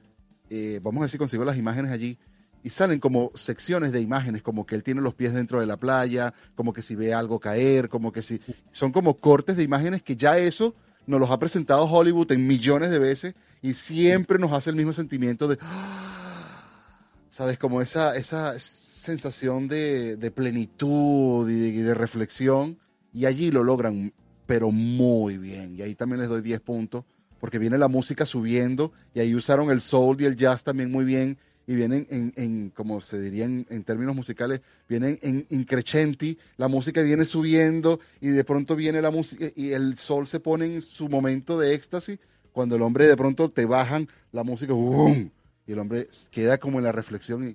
[0.50, 2.18] eh, vamos a decir, consigo las imágenes allí,
[2.64, 5.76] y salen como secciones de imágenes, como que él tiene los pies dentro de la
[5.76, 8.40] playa, como que si ve algo caer, como que si...
[8.72, 10.74] Son como cortes de imágenes que ya eso
[11.06, 14.92] nos los ha presentado Hollywood en millones de veces y siempre nos hace el mismo
[14.92, 15.58] sentimiento de...
[17.28, 17.58] ¿Sabes?
[17.58, 22.78] Como esa, esa sensación de, de plenitud y de, reflexión.
[23.12, 24.12] Y allí lo logran,
[24.46, 25.76] pero muy bien.
[25.76, 27.04] Y ahí también les doy 10 puntos
[27.40, 31.04] porque viene la música subiendo y ahí usaron el soul y el jazz también muy
[31.04, 36.38] bien y vienen en, en como se diría en, en, términos musicales, vienen en increcenti,
[36.56, 40.64] la música viene subiendo y de pronto viene la música y el sol se pone
[40.64, 42.18] en su momento de éxtasis,
[42.58, 45.30] cuando el hombre de pronto te bajan la música, ¡bum!
[45.64, 47.54] y el hombre queda como en la reflexión y,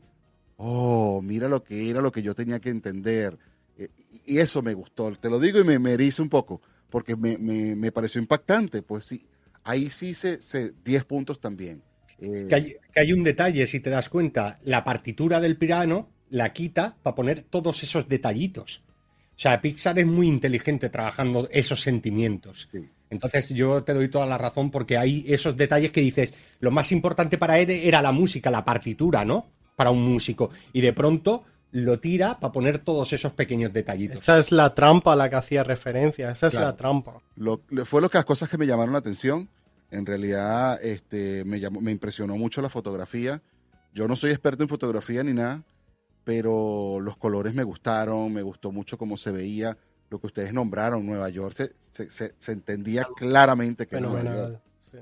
[0.55, 3.37] oh, mira lo que era lo que yo tenía que entender.
[4.25, 7.37] Y eso me gustó, te lo digo y me, me erizo un poco, porque me,
[7.37, 9.27] me, me pareció impactante, pues sí,
[9.65, 11.83] ahí sí se, se 10 puntos también.
[12.19, 12.45] Eh...
[12.47, 16.53] Que, hay, que, hay, un detalle, si te das cuenta, la partitura del piano la
[16.53, 18.83] quita para poner todos esos detallitos.
[19.35, 22.69] O sea, Pixar es muy inteligente trabajando esos sentimientos.
[22.71, 22.87] Sí.
[23.13, 26.91] Entonces yo te doy toda la razón porque hay esos detalles que dices, lo más
[26.91, 29.45] importante para él era la música, la partitura, ¿no?
[29.75, 30.49] Para un músico.
[30.73, 34.17] Y de pronto lo tira para poner todos esos pequeños detallitos.
[34.17, 36.67] Esa es la trampa a la que hacía referencia, esa es claro.
[36.67, 37.21] la trampa.
[37.35, 39.47] Lo, fue lo que las cosas que me llamaron la atención.
[39.89, 43.41] En realidad este, me, llamó, me impresionó mucho la fotografía.
[43.93, 45.63] Yo no soy experto en fotografía ni nada,
[46.23, 49.77] pero los colores me gustaron, me gustó mucho cómo se veía
[50.13, 54.23] lo que ustedes nombraron, Nueva York, se, se, se, se entendía claramente que era Nueva
[54.23, 54.61] York.
[54.79, 54.97] Sí.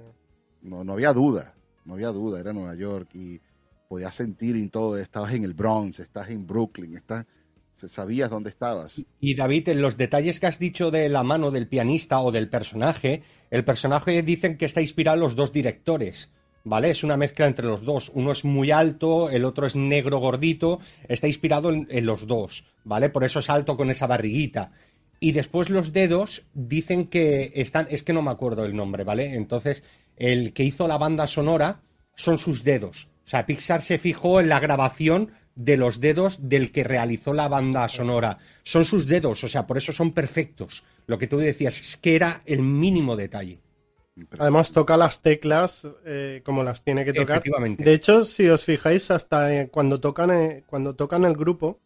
[0.62, 3.42] No, no había duda, no había duda, era Nueva York y
[3.90, 7.26] podías sentir en todo, estabas en el Bronx, estás en Brooklyn, estás,
[7.74, 9.04] sabías dónde estabas.
[9.20, 12.48] Y David, en los detalles que has dicho de la mano del pianista o del
[12.48, 16.32] personaje, el personaje dicen que está inspirado en los dos directores.
[16.64, 16.92] ¿Vale?
[16.92, 18.12] Es una mezcla entre los dos.
[18.14, 20.80] Uno es muy alto, el otro es negro gordito.
[21.08, 23.10] Está inspirado en, en los dos, ¿vale?
[23.10, 24.72] Por eso es alto con esa barriguita
[25.24, 29.36] y después los dedos dicen que están, es que no me acuerdo el nombre, ¿vale?
[29.36, 29.84] Entonces,
[30.18, 31.82] el que hizo la banda sonora
[32.16, 33.08] son sus dedos.
[33.24, 37.48] O sea, Pixar se fijó en la grabación de los dedos del que realizó la
[37.48, 38.40] banda sonora.
[38.64, 40.84] Son sus dedos, o sea, por eso son perfectos.
[41.06, 43.60] Lo que tú decías es que era el mínimo detalle.
[44.40, 47.44] Además toca las teclas eh, como las tiene que tocar.
[47.78, 51.80] De hecho, si os fijáis, hasta eh, cuando tocan eh, cuando tocan el grupo,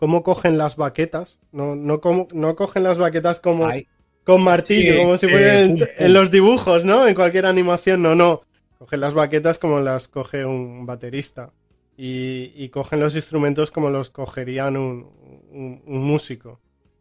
[0.00, 1.38] cómo cogen las baquetas.
[1.52, 3.86] No, no, como, no cogen las baquetas como Ay.
[4.24, 7.06] con martillo, sí, como si fueran eh, en, en, los dibujos, ¿no?
[7.06, 8.40] En cualquier animación, no, no.
[8.78, 11.52] Cogen las baquetas como las coge un baterista.
[11.98, 15.06] Y, y cogen los instrumentos como los cogerían un,
[15.50, 16.58] un, un, músico.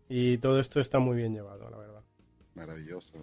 [0.10, 2.02] Y todo esto está muy bien llevado, la verdad.
[2.54, 3.14] Maravilloso.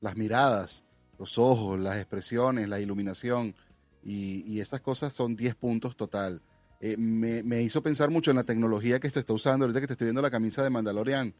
[0.00, 0.84] Las miradas,
[1.20, 3.54] los ojos, las expresiones, la iluminación.
[4.02, 6.42] Y, y estas cosas son 10 puntos total
[6.84, 9.86] eh, me, me, hizo pensar mucho en la tecnología que se está usando ahorita que
[9.86, 11.32] te estoy viendo la camisa de Mandalorian,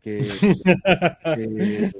[0.00, 0.20] que,
[1.34, 1.92] que,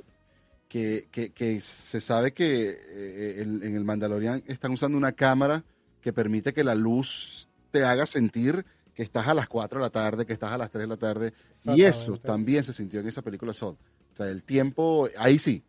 [0.68, 5.64] que, que, que se sabe que eh, el, en el Mandalorian están usando una cámara
[6.00, 8.64] que permite que la luz te haga sentir
[8.94, 10.96] que estás a las 4 de la tarde, que estás a las 3 de la
[10.96, 11.32] tarde,
[11.74, 13.76] y eso también se sintió en esa película Sol.
[14.12, 15.64] O sea, el tiempo, ahí sí,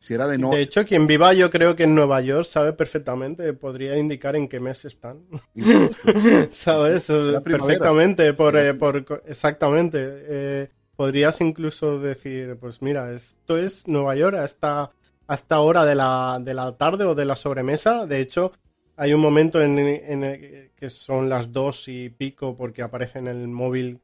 [0.00, 3.98] si era de hecho, quien viva, yo creo que en Nueva York sabe perfectamente, podría
[3.98, 5.26] indicar en qué mes están.
[6.50, 7.06] ¿Sabes?
[7.44, 9.98] Perfectamente, por, eh, por, exactamente.
[10.00, 14.90] Eh, podrías incluso decir, pues mira, esto es Nueva York hasta,
[15.26, 18.06] hasta hora de la, de la tarde o de la sobremesa.
[18.06, 18.52] De hecho,
[18.96, 23.26] hay un momento en, en el que son las dos y pico porque aparece en
[23.26, 24.00] el móvil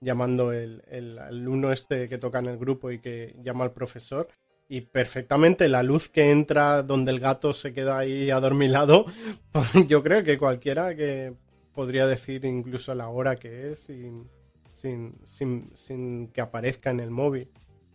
[0.00, 3.72] llamando el, el, el uno este que toca en el grupo y que llama al
[3.72, 4.26] profesor
[4.68, 9.06] y perfectamente la luz que entra donde el gato se queda ahí adormilado,
[9.52, 11.34] pues yo creo que cualquiera que
[11.72, 14.28] podría decir incluso la hora que es sin,
[14.74, 17.48] sin, sin, sin que aparezca en el móvil.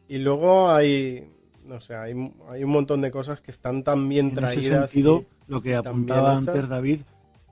[0.07, 1.29] Y luego hay,
[1.65, 2.13] no sé, hay,
[2.49, 4.57] hay, un montón de cosas que están tan bien en traídas.
[4.57, 7.01] En ese sentido, lo que apuntaba antes David,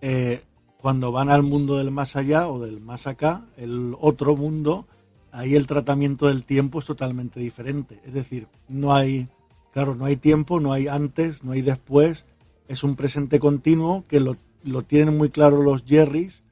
[0.02, 0.42] eh,
[0.82, 4.88] cuando van al mundo del más allá o del más acá, el otro mundo,
[5.32, 8.00] ahí el tratamiento del tiempo es totalmente diferente.
[8.06, 9.28] Es decir, no hay,
[9.72, 12.26] claro, no hay tiempo, no hay antes, no hay después,
[12.68, 16.44] es un presente continuo que lo, lo tienen muy claro los Jerrys,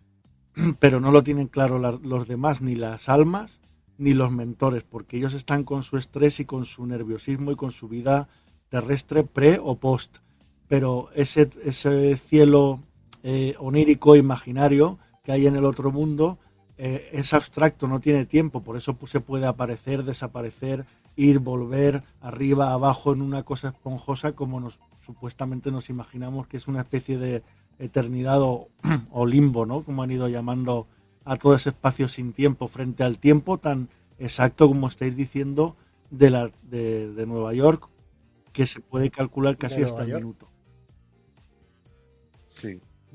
[0.80, 3.60] pero no lo tienen claro la, los demás, ni las almas,
[3.98, 7.72] ni los mentores, porque ellos están con su estrés y con su nerviosismo y con
[7.72, 8.30] su vida
[8.70, 10.18] terrestre pre o post.
[10.68, 12.84] Pero ese, ese cielo
[13.24, 16.40] eh, onírico, imaginario que hay en el otro mundo,
[16.78, 20.86] eh, es abstracto, no tiene tiempo, por eso se puede aparecer, desaparecer,
[21.16, 26.68] ir, volver, arriba, abajo, en una cosa esponjosa como nos supuestamente nos imaginamos que es
[26.68, 27.42] una especie de
[27.80, 28.68] eternidad o,
[29.12, 29.84] o limbo, ¿no?
[29.84, 30.88] Como han ido llamando
[31.24, 33.90] a todo ese espacio sin tiempo frente al tiempo tan
[34.20, 35.76] exacto como estáis diciendo
[36.12, 37.88] de, la, de, de Nueva York,
[38.52, 40.50] que se puede calcular casi ¿De hasta el minuto.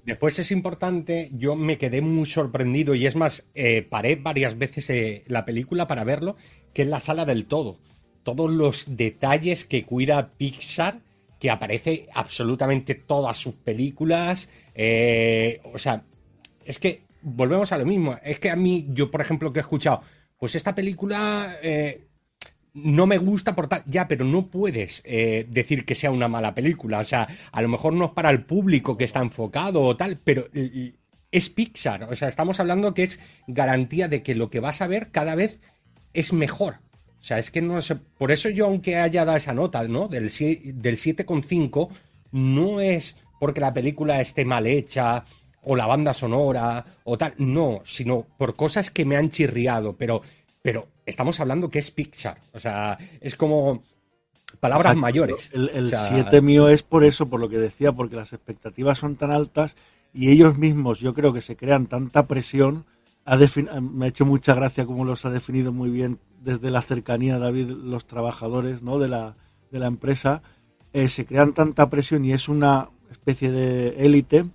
[0.05, 4.91] Después es importante, yo me quedé muy sorprendido y es más, eh, paré varias veces
[4.91, 6.37] eh, la película para verlo,
[6.75, 7.79] que es la sala del todo.
[8.25, 11.01] Todos los detalles que cuida Pixar,
[11.39, 14.49] que aparece absolutamente todas sus películas.
[14.75, 16.05] eh, o sea,
[16.65, 18.19] es que volvemos a lo mismo.
[18.25, 20.03] Es que a mí, yo por ejemplo que he escuchado,
[20.39, 21.59] pues esta película
[22.75, 23.83] no me gusta por tal.
[23.87, 27.01] Ya, pero no puedes eh, decir que sea una mala película.
[27.01, 30.19] O sea, a lo mejor no es para el público que está enfocado o tal,
[30.23, 30.49] pero
[31.31, 32.05] es Pixar.
[32.05, 35.35] O sea, estamos hablando que es garantía de que lo que vas a ver cada
[35.35, 35.61] vez
[36.15, 36.77] es mejor.
[37.21, 37.97] O sea, es que no sé.
[37.97, 40.09] Por eso yo, aunque haya dado esa nota, ¿no?
[40.09, 41.89] Del, del 7,5,
[42.33, 45.25] no es porque la película esté mal hecha
[45.63, 47.35] o la banda sonora o tal.
[47.39, 49.97] No, sino por cosas que me han chirriado.
[49.97, 50.23] Pero,
[50.63, 52.41] pero estamos hablando que es Pixar.
[52.53, 53.83] O sea, es como
[54.61, 55.01] palabras Exacto.
[55.01, 55.51] mayores.
[55.53, 58.33] El, el O sea, 7 mío es por eso, por lo que decía, porque las
[58.33, 59.77] expectativas son tan altas
[60.13, 62.85] y ellos mismos yo creo que se crean tanta presión.
[63.25, 63.39] Ha
[63.81, 67.69] me ha hecho mucha gracia como los ha definido muy bien desde la cercanía, David,
[67.69, 68.99] los trabajadores ¿no?
[68.99, 69.37] de, la,
[69.71, 70.43] de la empresa.
[70.93, 74.47] Eh, se crean tanta presión y es una especie de élite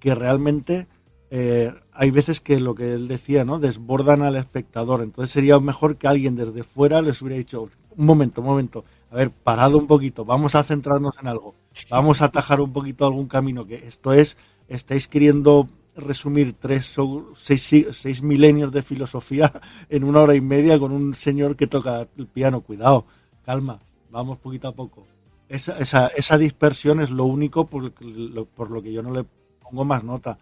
[0.00, 0.86] que realmente
[1.30, 3.58] eh, hay veces que lo que él decía, ¿no?
[3.58, 5.02] Desbordan al espectador.
[5.02, 9.16] Entonces sería mejor que alguien desde fuera les hubiera dicho, un momento, un momento, a
[9.16, 11.54] ver, parado un poquito, vamos a centrarnos en algo,
[11.90, 14.36] vamos a atajar un poquito algún camino, que esto es,
[14.68, 19.52] estáis queriendo resumir tres o seis, seis milenios de filosofía
[19.88, 22.60] en una hora y media con un señor que toca el piano.
[22.60, 23.06] Cuidado,
[23.44, 23.80] calma,
[24.10, 25.06] vamos poquito a poco.
[25.48, 29.24] Esa, esa, esa dispersión es lo único por por lo que yo no le
[29.62, 30.38] pongo más nota.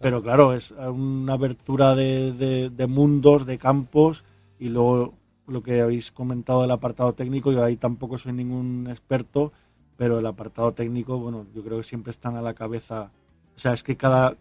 [0.00, 4.24] Pero claro, es una abertura de, de- de mundos, de campos,
[4.58, 5.14] y luego
[5.46, 9.52] lo que habéis comentado del apartado técnico, yo ahí tampoco soy ningún experto,
[9.96, 13.10] pero el apartado técnico, bueno, yo creo que siempre están a la cabeza.
[13.56, 14.36] O sea, es que cada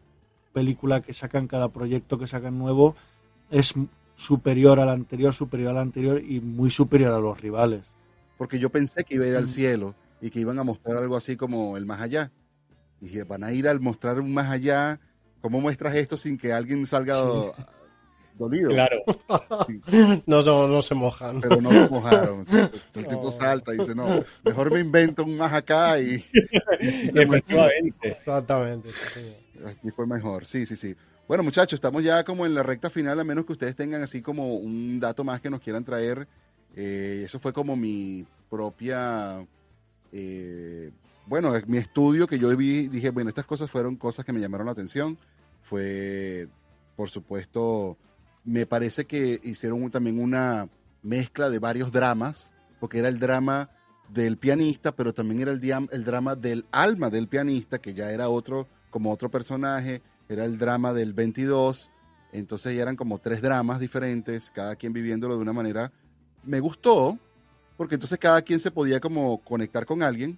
[0.54, 2.96] película que sacan, cada proyecto que sacan nuevo,
[3.52, 3.74] es
[4.16, 7.84] superior al anterior, superior al anterior y muy superior a los rivales.
[8.38, 11.16] Porque yo pensé que iba a ir al cielo y que iban a mostrar algo
[11.16, 12.32] así como el más allá.
[13.02, 15.00] Y dije, van a ir al mostrar un más allá.
[15.44, 17.54] ¿Cómo muestras esto sin que alguien salga do-
[18.40, 18.70] dolido?
[18.72, 18.98] Claro.
[20.26, 21.40] No, no, no se mojan.
[21.42, 22.44] Pero no lo mojaron.
[22.96, 23.08] El No.
[23.10, 24.08] tipo salta y dice, no,
[24.44, 26.26] mejor me invento un más acá y
[26.80, 28.08] Efectivamente.
[28.10, 28.90] Exactamente.
[29.68, 30.46] aquí fue mejor.
[30.46, 30.96] Sí, sí, sí.
[31.28, 34.22] Bueno, muchachos, estamos ya como en la recta final, a menos que ustedes tengan así
[34.22, 36.28] como un dato más que nos quieran traer.
[36.76, 39.46] Eh, eso fue como mi propia,
[40.12, 40.92] eh,
[41.26, 44.66] bueno, mi estudio que yo vi, dije, bueno, estas cosas fueron cosas que me llamaron
[44.66, 45.18] la atención.
[45.64, 46.48] Fue,
[46.96, 47.98] por supuesto,
[48.44, 50.70] me parece que hicieron también una
[51.02, 53.70] mezcla de varios dramas, porque era el drama
[54.10, 58.12] del pianista, pero también era el, diam- el drama del alma del pianista, que ya
[58.12, 61.90] era otro, como otro personaje, era el drama del 22,
[62.32, 65.92] entonces ya eran como tres dramas diferentes, cada quien viviéndolo de una manera.
[66.44, 67.18] Me gustó,
[67.78, 70.38] porque entonces cada quien se podía como conectar con alguien,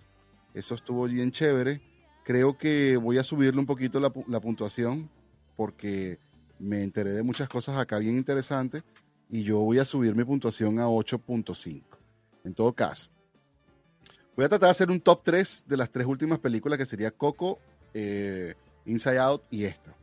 [0.53, 1.81] eso estuvo bien chévere.
[2.25, 5.07] Creo que voy a subirle un poquito la, pu- la puntuación,
[5.55, 6.17] porque
[6.57, 8.83] me enteré de muchas cosas acá bien interesantes,
[9.29, 11.83] y yo voy a subir mi puntuación a 8.5.
[12.43, 13.11] En todo caso,
[14.35, 17.11] voy a tratar de hacer un top 3 de las tres últimas películas, que sería
[17.11, 17.59] Coco,
[17.93, 18.55] eh,
[18.87, 19.95] Inside Out y esta.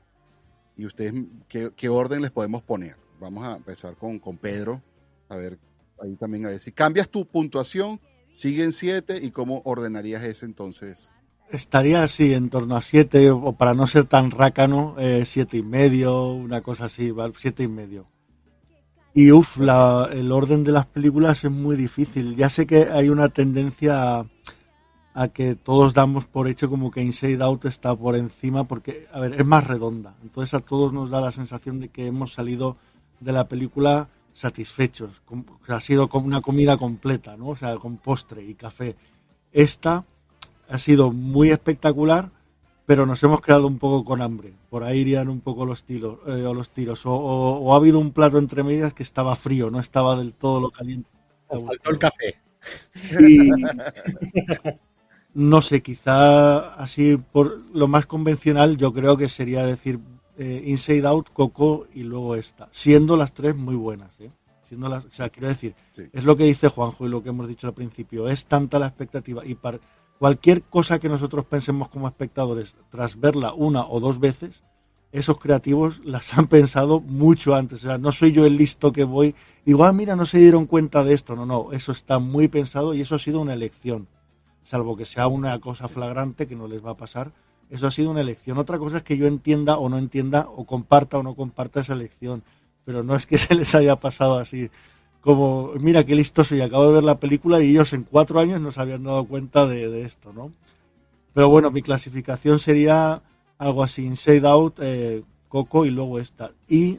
[0.77, 1.15] Y ustedes,
[1.49, 2.97] ¿qué, orden les podemos poner?
[3.19, 4.81] Vamos a empezar con, con Pedro.
[5.29, 5.59] A ver,
[6.01, 8.01] ahí también a ver si cambias tu puntuación,
[8.37, 11.13] sigue en 7 y cómo ordenarías ese entonces.
[11.53, 15.63] Estaría así, en torno a 7, o para no ser tan rácano, eh, siete y
[15.63, 17.35] medio, una cosa así, ¿vale?
[17.37, 18.07] siete y medio.
[19.13, 22.37] Y uff, el orden de las películas es muy difícil.
[22.37, 24.27] Ya sé que hay una tendencia a,
[25.13, 29.21] a que todos damos por hecho como que Inside Out está por encima, porque, a
[29.21, 30.15] ver, es más redonda.
[30.23, 32.79] Entonces a todos nos da la sensación de que hemos salido
[33.21, 35.21] de la película satisfechos.
[35.69, 37.49] ha sido como una comida completa, ¿no?
[37.49, 38.97] O sea, con postre y café.
[39.53, 40.07] Esta
[40.73, 42.31] ha sido muy espectacular,
[42.87, 44.53] pero nos hemos quedado un poco con hambre.
[44.71, 46.19] Por ahí irían un poco los tiros.
[46.27, 47.07] eh, o, los tiros.
[47.07, 50.33] O, o- o ha habido un plato entre medias que estaba frío, no estaba del
[50.35, 51.09] todo lo caliente.
[51.49, 52.37] Os faltó el café.
[53.21, 53.51] Y
[55.35, 59.99] no sé, quizá así por lo más convencional, yo creo que sería decir
[60.39, 64.19] eh, Inside Out, Coco y luego esta, siendo las tres muy buenas.
[64.21, 64.31] ¿eh?
[64.69, 66.03] Siendo las, o sea, quiero decir, Sí.
[66.13, 68.87] es lo que dice Juanjo y lo que hemos dicho al principio, es tanta la
[68.87, 69.79] expectativa y para
[70.23, 74.63] cualquier cosa que nosotros pensemos como espectadores tras verla una o dos veces,
[75.11, 77.81] esos creativos las han pensado mucho antes.
[77.81, 79.35] O sea, no soy yo el listo que voy,
[79.67, 81.35] digo, ah, mira, no se dieron cuenta de esto.
[81.35, 84.07] No, no, eso está muy pensado y eso ha sido una elección.
[84.63, 87.33] Salvo que sea una cosa flagrante que no les va a pasar.
[87.69, 88.59] Eso ha sido una elección.
[88.59, 91.95] Otra cosa es que yo entienda o no entienda, o comparta o no comparta esa
[91.95, 92.45] elección.
[92.85, 94.71] Pero no es que se les haya pasado así.
[95.23, 98.61] Como, mira qué listo soy, acabo de ver la película y ellos en cuatro años
[98.61, 100.53] no se habían dado cuenta de, esto, ¿no?
[101.33, 103.23] Pero bueno, mi clasificación sería
[103.57, 106.51] algo así, Inside Out, eh, Coco y luego esta.
[106.69, 106.99] Y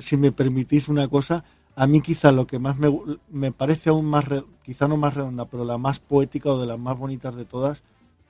[0.00, 1.44] si me permitís una cosa,
[1.76, 2.92] a mí quizá lo que más me,
[3.30, 6.66] me parece aún más, re- quizá no más redonda, pero la más poética o de
[6.66, 7.82] las más bonitas de todas,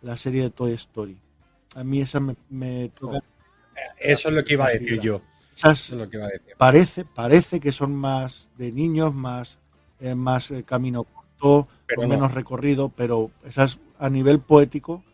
[0.03, 1.17] la serie de Toy Story.
[1.75, 3.21] A mí esa me, me toca.
[3.99, 5.23] Eso es lo que iba a decir yo.
[5.55, 6.55] Esas Eso es lo que iba a decir.
[6.57, 9.59] parece, parece que son más de niños, más,
[10.01, 12.15] eh, más eh, camino corto, Pero con no.
[12.15, 15.05] menos recorrido, pero esas a nivel poético,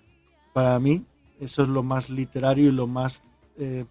[0.52, 1.04] para mí,
[1.40, 3.22] eso es lo más literario y lo más
[3.58, 3.84] eh,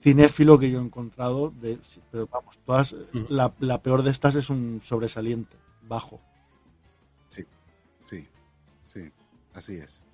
[0.00, 1.52] cinéfilo que yo he encontrado.
[1.60, 1.78] De,
[2.10, 2.94] pero vamos, todas,
[3.28, 6.20] la, la peor de estas es un sobresaliente, bajo.
[8.06, 8.26] Sí,
[8.86, 9.10] sí,
[9.54, 10.04] así es.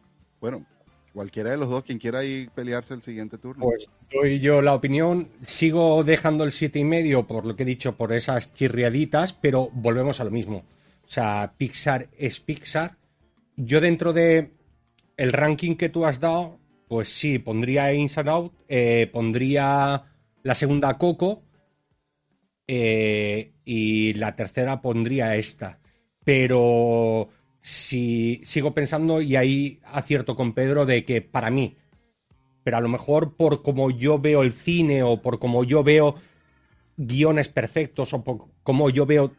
[0.40, 0.64] Bueno,
[1.16, 3.64] cualquiera de los dos, quien quiera ir pelearse el siguiente turno.
[3.64, 5.30] Pues doy yo la opinión.
[5.47, 9.70] Sigo dejando el siete y medio por lo que he dicho, por esas chirriaditas, pero
[9.72, 10.59] volvemos a lo mismo.
[10.59, 12.98] O sea, Pixar es Pixar.
[13.56, 14.51] Yo dentro de
[15.16, 20.05] el ranking que tú has dado, pues sí, pondría Inside Out, eh, pondría
[20.43, 21.44] la segunda Coco
[22.66, 25.80] eh, y la tercera pondría esta.
[26.22, 27.30] Pero
[27.66, 31.76] si sigo pensando y ahí acierto con Pedro de que para mí
[32.62, 36.16] pero a lo mejor por como yo veo el cine o por como yo veo
[36.97, 39.32] guiones perfectos o por como yo veo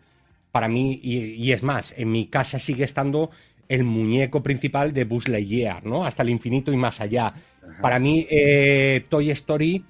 [0.51, 3.29] para mí, y, y es más, en mi casa sigue estando
[3.67, 6.05] el muñeco principal de Buzz Lightyear, ¿no?
[6.05, 7.27] Hasta el infinito y más allá.
[7.27, 7.81] Ajá.
[7.81, 9.83] Para mí, eh, Toy Story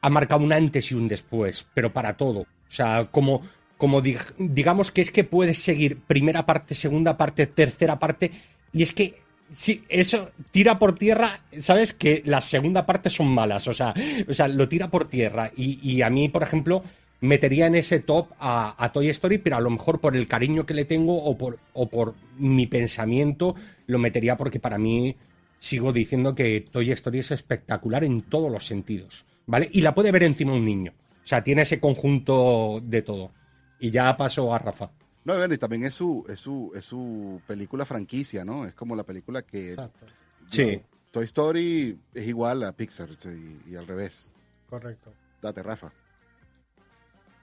[0.00, 2.40] ha marcado un antes y un después, pero para todo.
[2.40, 3.42] O sea, como,
[3.84, 8.30] como dig- digamos que es que puedes seguir primera parte, segunda parte, tercera parte,
[8.72, 9.16] y es que
[9.52, 13.92] sí, eso tira por tierra, sabes que las segunda partes son malas, o sea,
[14.26, 15.50] o sea lo tira por tierra.
[15.54, 16.82] Y, y a mí, por ejemplo,
[17.20, 20.64] metería en ese top a, a Toy Story, pero a lo mejor por el cariño
[20.64, 23.54] que le tengo o por, o por mi pensamiento,
[23.86, 25.14] lo metería porque para mí
[25.58, 29.68] sigo diciendo que Toy Story es espectacular en todos los sentidos, ¿vale?
[29.72, 30.94] Y la puede ver encima un niño.
[31.22, 33.30] O sea, tiene ese conjunto de todo.
[33.78, 34.90] Y ya paso a Rafa.
[35.24, 38.66] No, bueno, y también es su, es su, es su película franquicia, ¿no?
[38.66, 40.06] Es como la película que Exacto,
[40.50, 40.82] Sí.
[41.10, 44.32] Toy Story es igual a Pixar sí, y, al revés.
[44.68, 45.12] correcto.
[45.40, 45.92] Date, Rafa.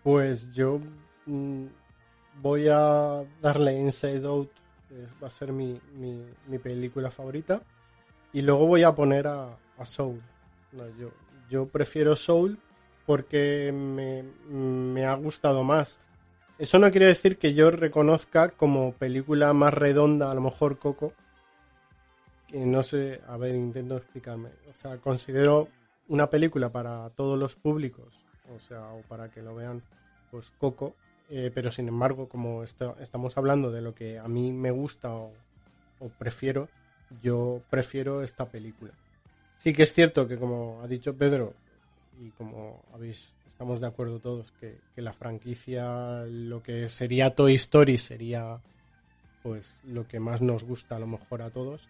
[0.03, 0.79] Pues yo
[1.25, 1.65] mm,
[2.41, 4.49] voy a darle Inside Out,
[5.23, 7.61] va a ser mi, mi- mi película favorita.
[8.33, 10.21] Y luego voy a poner a, a Soul.
[10.71, 11.11] No, yo,
[11.49, 12.57] yo prefiero Soul
[13.05, 15.99] porque me, me ha gustado más.
[16.61, 21.11] Eso no quiere decir que yo reconozca como película más redonda, a lo mejor Coco.
[22.45, 24.49] Que no sé, a ver, intento explicarme.
[24.69, 25.69] O sea, considero
[26.07, 29.81] una película para todos los públicos, o sea, o para que lo vean,
[30.29, 30.93] pues Coco.
[31.31, 35.31] eh, pero sin embargo, como estamos hablando de lo que a mí me gusta o
[36.19, 36.69] prefiero,
[37.23, 38.91] yo prefiero esta película.
[39.57, 41.55] Sí que es cierto que como ha dicho Pedro,
[42.19, 47.55] y como habéis, estamos de acuerdo todos, que, que la franquicia, lo que sería Toy
[47.55, 48.59] Story sería
[49.41, 51.89] pues lo que más nos gusta a lo mejor a todos.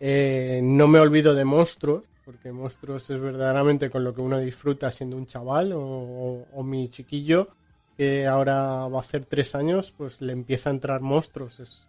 [0.00, 4.90] Eh, no me olvido de Monstruos, porque Monstruos es verdaderamente con lo que uno disfruta
[4.90, 7.48] siendo un chaval o, o- o mi chiquillo,
[7.96, 11.60] que ahora va a hacer tres años, pues le empieza a entrar monstruos.
[11.60, 11.86] Es,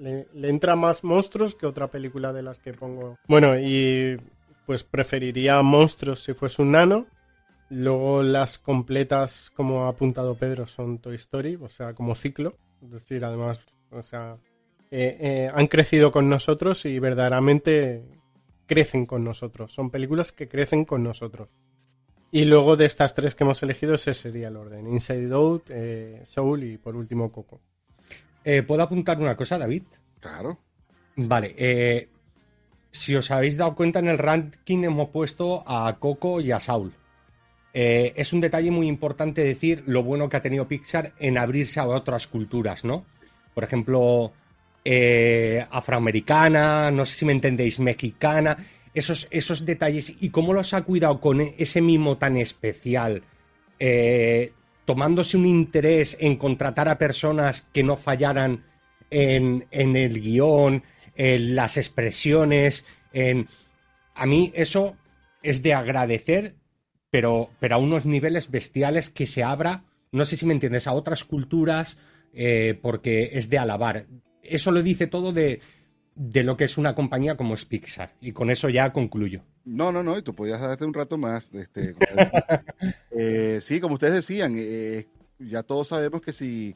[0.00, 3.16] le, le entra más monstruos que otra película de las que pongo.
[3.28, 4.18] Bueno, y
[4.70, 7.08] pues preferiría monstruos si fuese un nano.
[7.70, 12.56] Luego las completas, como ha apuntado Pedro, son Toy Story, o sea, como ciclo.
[12.80, 14.36] Es decir, además, o sea,
[14.92, 18.04] eh, eh, han crecido con nosotros y verdaderamente
[18.66, 19.72] crecen con nosotros.
[19.72, 21.48] Son películas que crecen con nosotros.
[22.30, 24.86] Y luego de estas tres que hemos elegido, ese sería el orden.
[24.86, 27.60] Inside Out, eh, Soul y por último Coco.
[28.44, 29.82] Eh, ¿Puedo apuntar una cosa, David?
[30.20, 30.60] Claro.
[31.16, 32.08] Vale.
[32.90, 36.92] Si os habéis dado cuenta, en el ranking hemos puesto a Coco y a Saul.
[37.72, 41.78] Eh, es un detalle muy importante decir lo bueno que ha tenido Pixar en abrirse
[41.78, 43.04] a otras culturas, ¿no?
[43.54, 44.32] Por ejemplo,
[44.84, 48.56] eh, afroamericana, no sé si me entendéis, mexicana.
[48.94, 53.22] esos, esos detalles y cómo los ha cuidado con ese mimo tan especial,
[53.78, 54.52] eh,
[54.84, 58.64] tomándose un interés en contratar a personas que no fallaran
[59.10, 60.82] en, en el guion,
[61.20, 63.46] en las expresiones, en...
[64.14, 64.96] A mí eso
[65.42, 66.54] es de agradecer,
[67.10, 70.94] pero, pero a unos niveles bestiales que se abra, no sé si me entiendes, a
[70.94, 71.98] otras culturas,
[72.32, 74.06] eh, porque es de alabar.
[74.42, 75.60] Eso lo dice todo de,
[76.14, 78.14] de lo que es una compañía como es Pixar.
[78.22, 79.42] Y con eso ya concluyo.
[79.66, 81.52] No, no, no, y tú podías darte un rato más.
[81.52, 81.94] Este,
[83.10, 85.06] eh, sí, como ustedes decían, eh,
[85.38, 86.74] ya todos sabemos que si,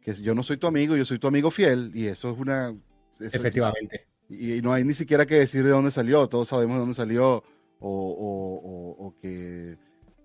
[0.00, 2.74] que yo no soy tu amigo, yo soy tu amigo fiel, y eso es una...
[3.20, 4.06] Efectivamente.
[4.28, 7.42] y, no hay ni siquiera que decir de dónde salió, todos sabemos de dónde salió,
[7.80, 9.76] o, o, que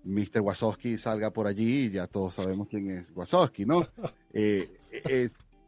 [0.04, 0.40] Mr.
[0.40, 3.86] Wasowski salga por allí y ya todos sabemos quién es Wasowski, ¿no?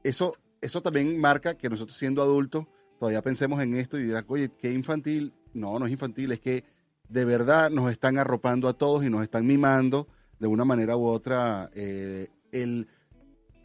[0.03, 2.67] eso, eso también marca que nosotros siendo adultos
[3.03, 5.35] todavía pensemos en esto y dirán, oye, qué infantil.
[5.55, 6.65] No, no es infantil, es que
[7.09, 10.07] de verdad nos están arropando a todos y nos están mimando
[10.39, 12.87] de una manera u otra eh, el,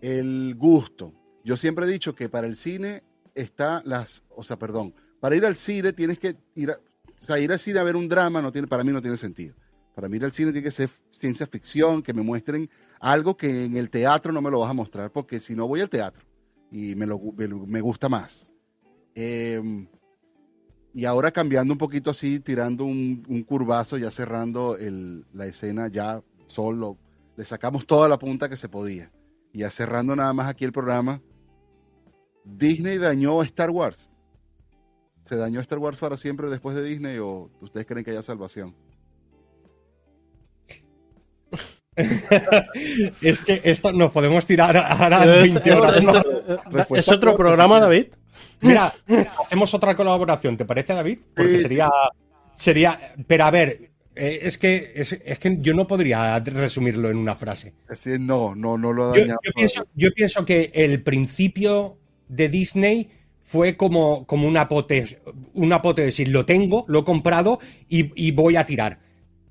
[0.02, 1.14] el gusto.
[1.44, 3.04] Yo siempre he dicho que para el cine
[3.42, 7.40] está las, o sea, perdón, para ir al cine tienes que ir, a, o sea,
[7.40, 9.56] ir al cine a ver un drama no tiene, para mí no tiene sentido.
[9.96, 12.70] Para mí ir al cine tiene que ser ciencia ficción, que me muestren
[13.00, 15.82] algo que en el teatro no me lo vas a mostrar, porque si no voy
[15.82, 16.24] al teatro
[16.72, 18.48] y me, lo, me gusta más.
[19.16, 19.88] Em,
[20.94, 24.78] y ahora cambiando un poquito así, tirando un, curvazo, ya cerrando
[25.34, 26.98] la escena, ya solo,
[27.36, 29.12] le sacamos toda la punta que se podía.
[29.54, 31.22] Y ya cerrando nada más aquí el programa,
[32.56, 34.12] Disney dañó a Star Wars.
[35.24, 38.74] ¿Se dañó Star Wars para siempre después de Disney o ustedes creen que haya salvación?
[43.22, 45.44] es que esto nos podemos tirar ahora.
[46.96, 48.08] ¿Es otro programa, David?
[48.62, 48.94] Mira,
[49.44, 51.20] hacemos otra colaboración, ¿te parece, David?
[51.36, 51.90] Porque sería.
[52.56, 53.00] Sería.
[53.28, 57.74] Pero a ver, eh, es que, es, que yo no podría resumirlo en una frase.
[58.20, 59.26] no, no, no lo yo,
[59.96, 61.98] yo, pienso, que el principio
[62.28, 63.10] de Disney
[63.44, 65.18] fue como, como una, apoteosis,
[65.54, 66.28] una apoteosis.
[66.28, 69.00] Lo tengo, lo he comprado y, y, voy a tirar.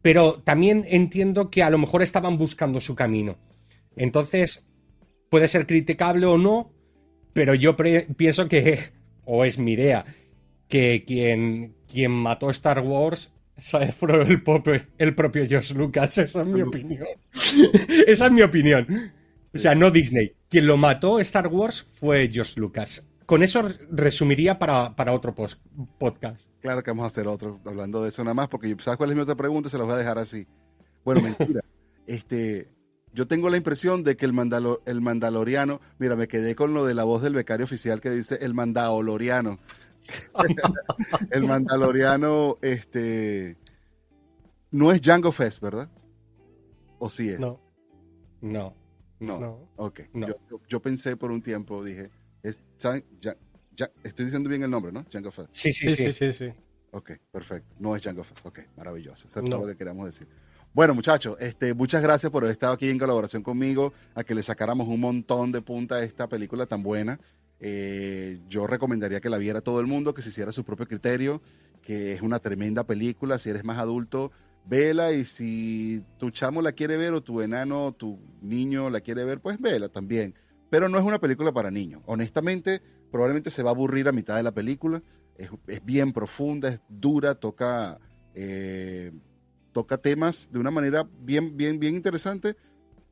[0.03, 3.39] Pero también entiendo que a lo mejor estaban buscando su camino.
[3.97, 4.65] Entonces,
[5.31, 6.71] puede ser criticable o no,
[7.33, 8.79] pero yo pienso que,
[9.25, 10.05] o es mi idea,
[10.69, 14.43] que quien, quien mató Star Wars fue el
[14.99, 16.19] el propio George Lucas.
[16.19, 17.07] Esa es mi opinión.
[18.07, 19.13] Esa es mi opinión.
[19.55, 20.33] O sea, no Disney.
[20.49, 23.07] Quien lo mató Star Wars fue George Lucas.
[23.27, 25.35] Con eso resumiría para, otro
[25.99, 26.43] podcast.
[26.61, 29.17] Claro que vamos a hacer otro hablando de eso nada más, porque ¿sabes cuál es
[29.17, 29.69] mi otra pregunta?
[29.69, 30.47] Se los voy a dejar así.
[31.05, 31.61] Bueno, mentira.
[32.07, 32.69] este,
[33.13, 34.35] yo tengo la impresión de que el,
[34.85, 38.39] el mandaloriano, mira, me quedé con lo de la voz del becario oficial que dice
[38.41, 39.59] el mandaloriano.
[41.31, 43.57] el mandaloriano, este,
[44.71, 45.91] no es Django Fest, ¿verdad?
[46.99, 47.41] ¿O sí es?
[47.41, 47.61] No.
[48.41, 48.86] No.
[49.21, 49.69] No.
[49.77, 50.01] Ok.
[50.69, 52.11] Yo, pensé por un tiempo, dije,
[52.43, 53.05] estoy
[54.25, 55.05] diciendo bien el nombre, ¿no?
[55.11, 55.51] Django Fest.
[55.53, 56.53] Sí, sí, sí, sí, sí.
[56.93, 57.75] Ok, perfecto.
[57.79, 58.45] No es Django Fest.
[58.45, 59.29] Ok, maravilloso.
[59.29, 60.29] Eso es todo lo que queríamos decir.
[60.73, 64.43] Bueno, muchachos, este, muchas gracias por haber estado aquí en colaboración conmigo, a que le
[64.43, 67.19] sacáramos un montón de punta a esta película tan buena.
[67.61, 71.41] Eh, yo recomendaría que la viera todo el mundo, que se hiciera su propio criterio,
[71.81, 73.39] que es una tremenda película.
[73.39, 74.33] Si eres más adulto,
[74.67, 79.25] vela y si tu chamo la quiere ver o tu enano tu niño la quiere
[79.25, 80.35] ver, pues vela también.
[80.71, 82.03] Pero no es una película para niños.
[82.07, 85.03] Honestamente, probablemente se va a aburrir a mitad de la película.
[85.37, 85.51] Es,
[85.85, 87.99] bien profunda, es dura, toca
[88.35, 89.13] eh,
[89.77, 92.57] toca temas de una manera bien, bien, bien interesante,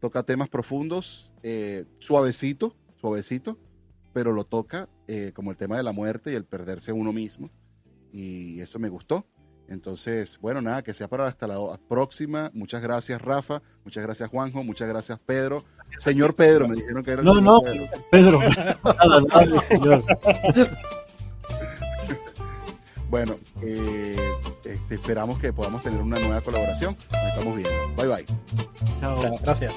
[0.01, 3.59] toca temas profundos, eh, suavecito, suavecito,
[4.15, 7.51] pero lo toca eh, como el tema de la muerte y el perderse uno mismo.
[8.13, 9.27] Y eso me gustó.
[9.69, 11.59] Entonces, bueno, nada, que sea para hasta la
[11.89, 12.51] próxima.
[12.55, 13.63] Muchas gracias, Rafa.
[13.85, 14.63] Muchas gracias, Juanjo.
[14.63, 15.65] Muchas gracias, Pedro.
[15.99, 17.61] Señor Pedro, me dijeron que era el No, no,
[18.11, 18.41] Pedro.
[23.11, 24.17] Bueno, eh,
[24.65, 26.97] este, esperamos que podamos tener una nueva colaboración.
[27.13, 27.95] Nos estamos viendo.
[27.95, 28.27] Bye bye.
[29.01, 29.39] Chao.
[29.41, 29.73] Gracias.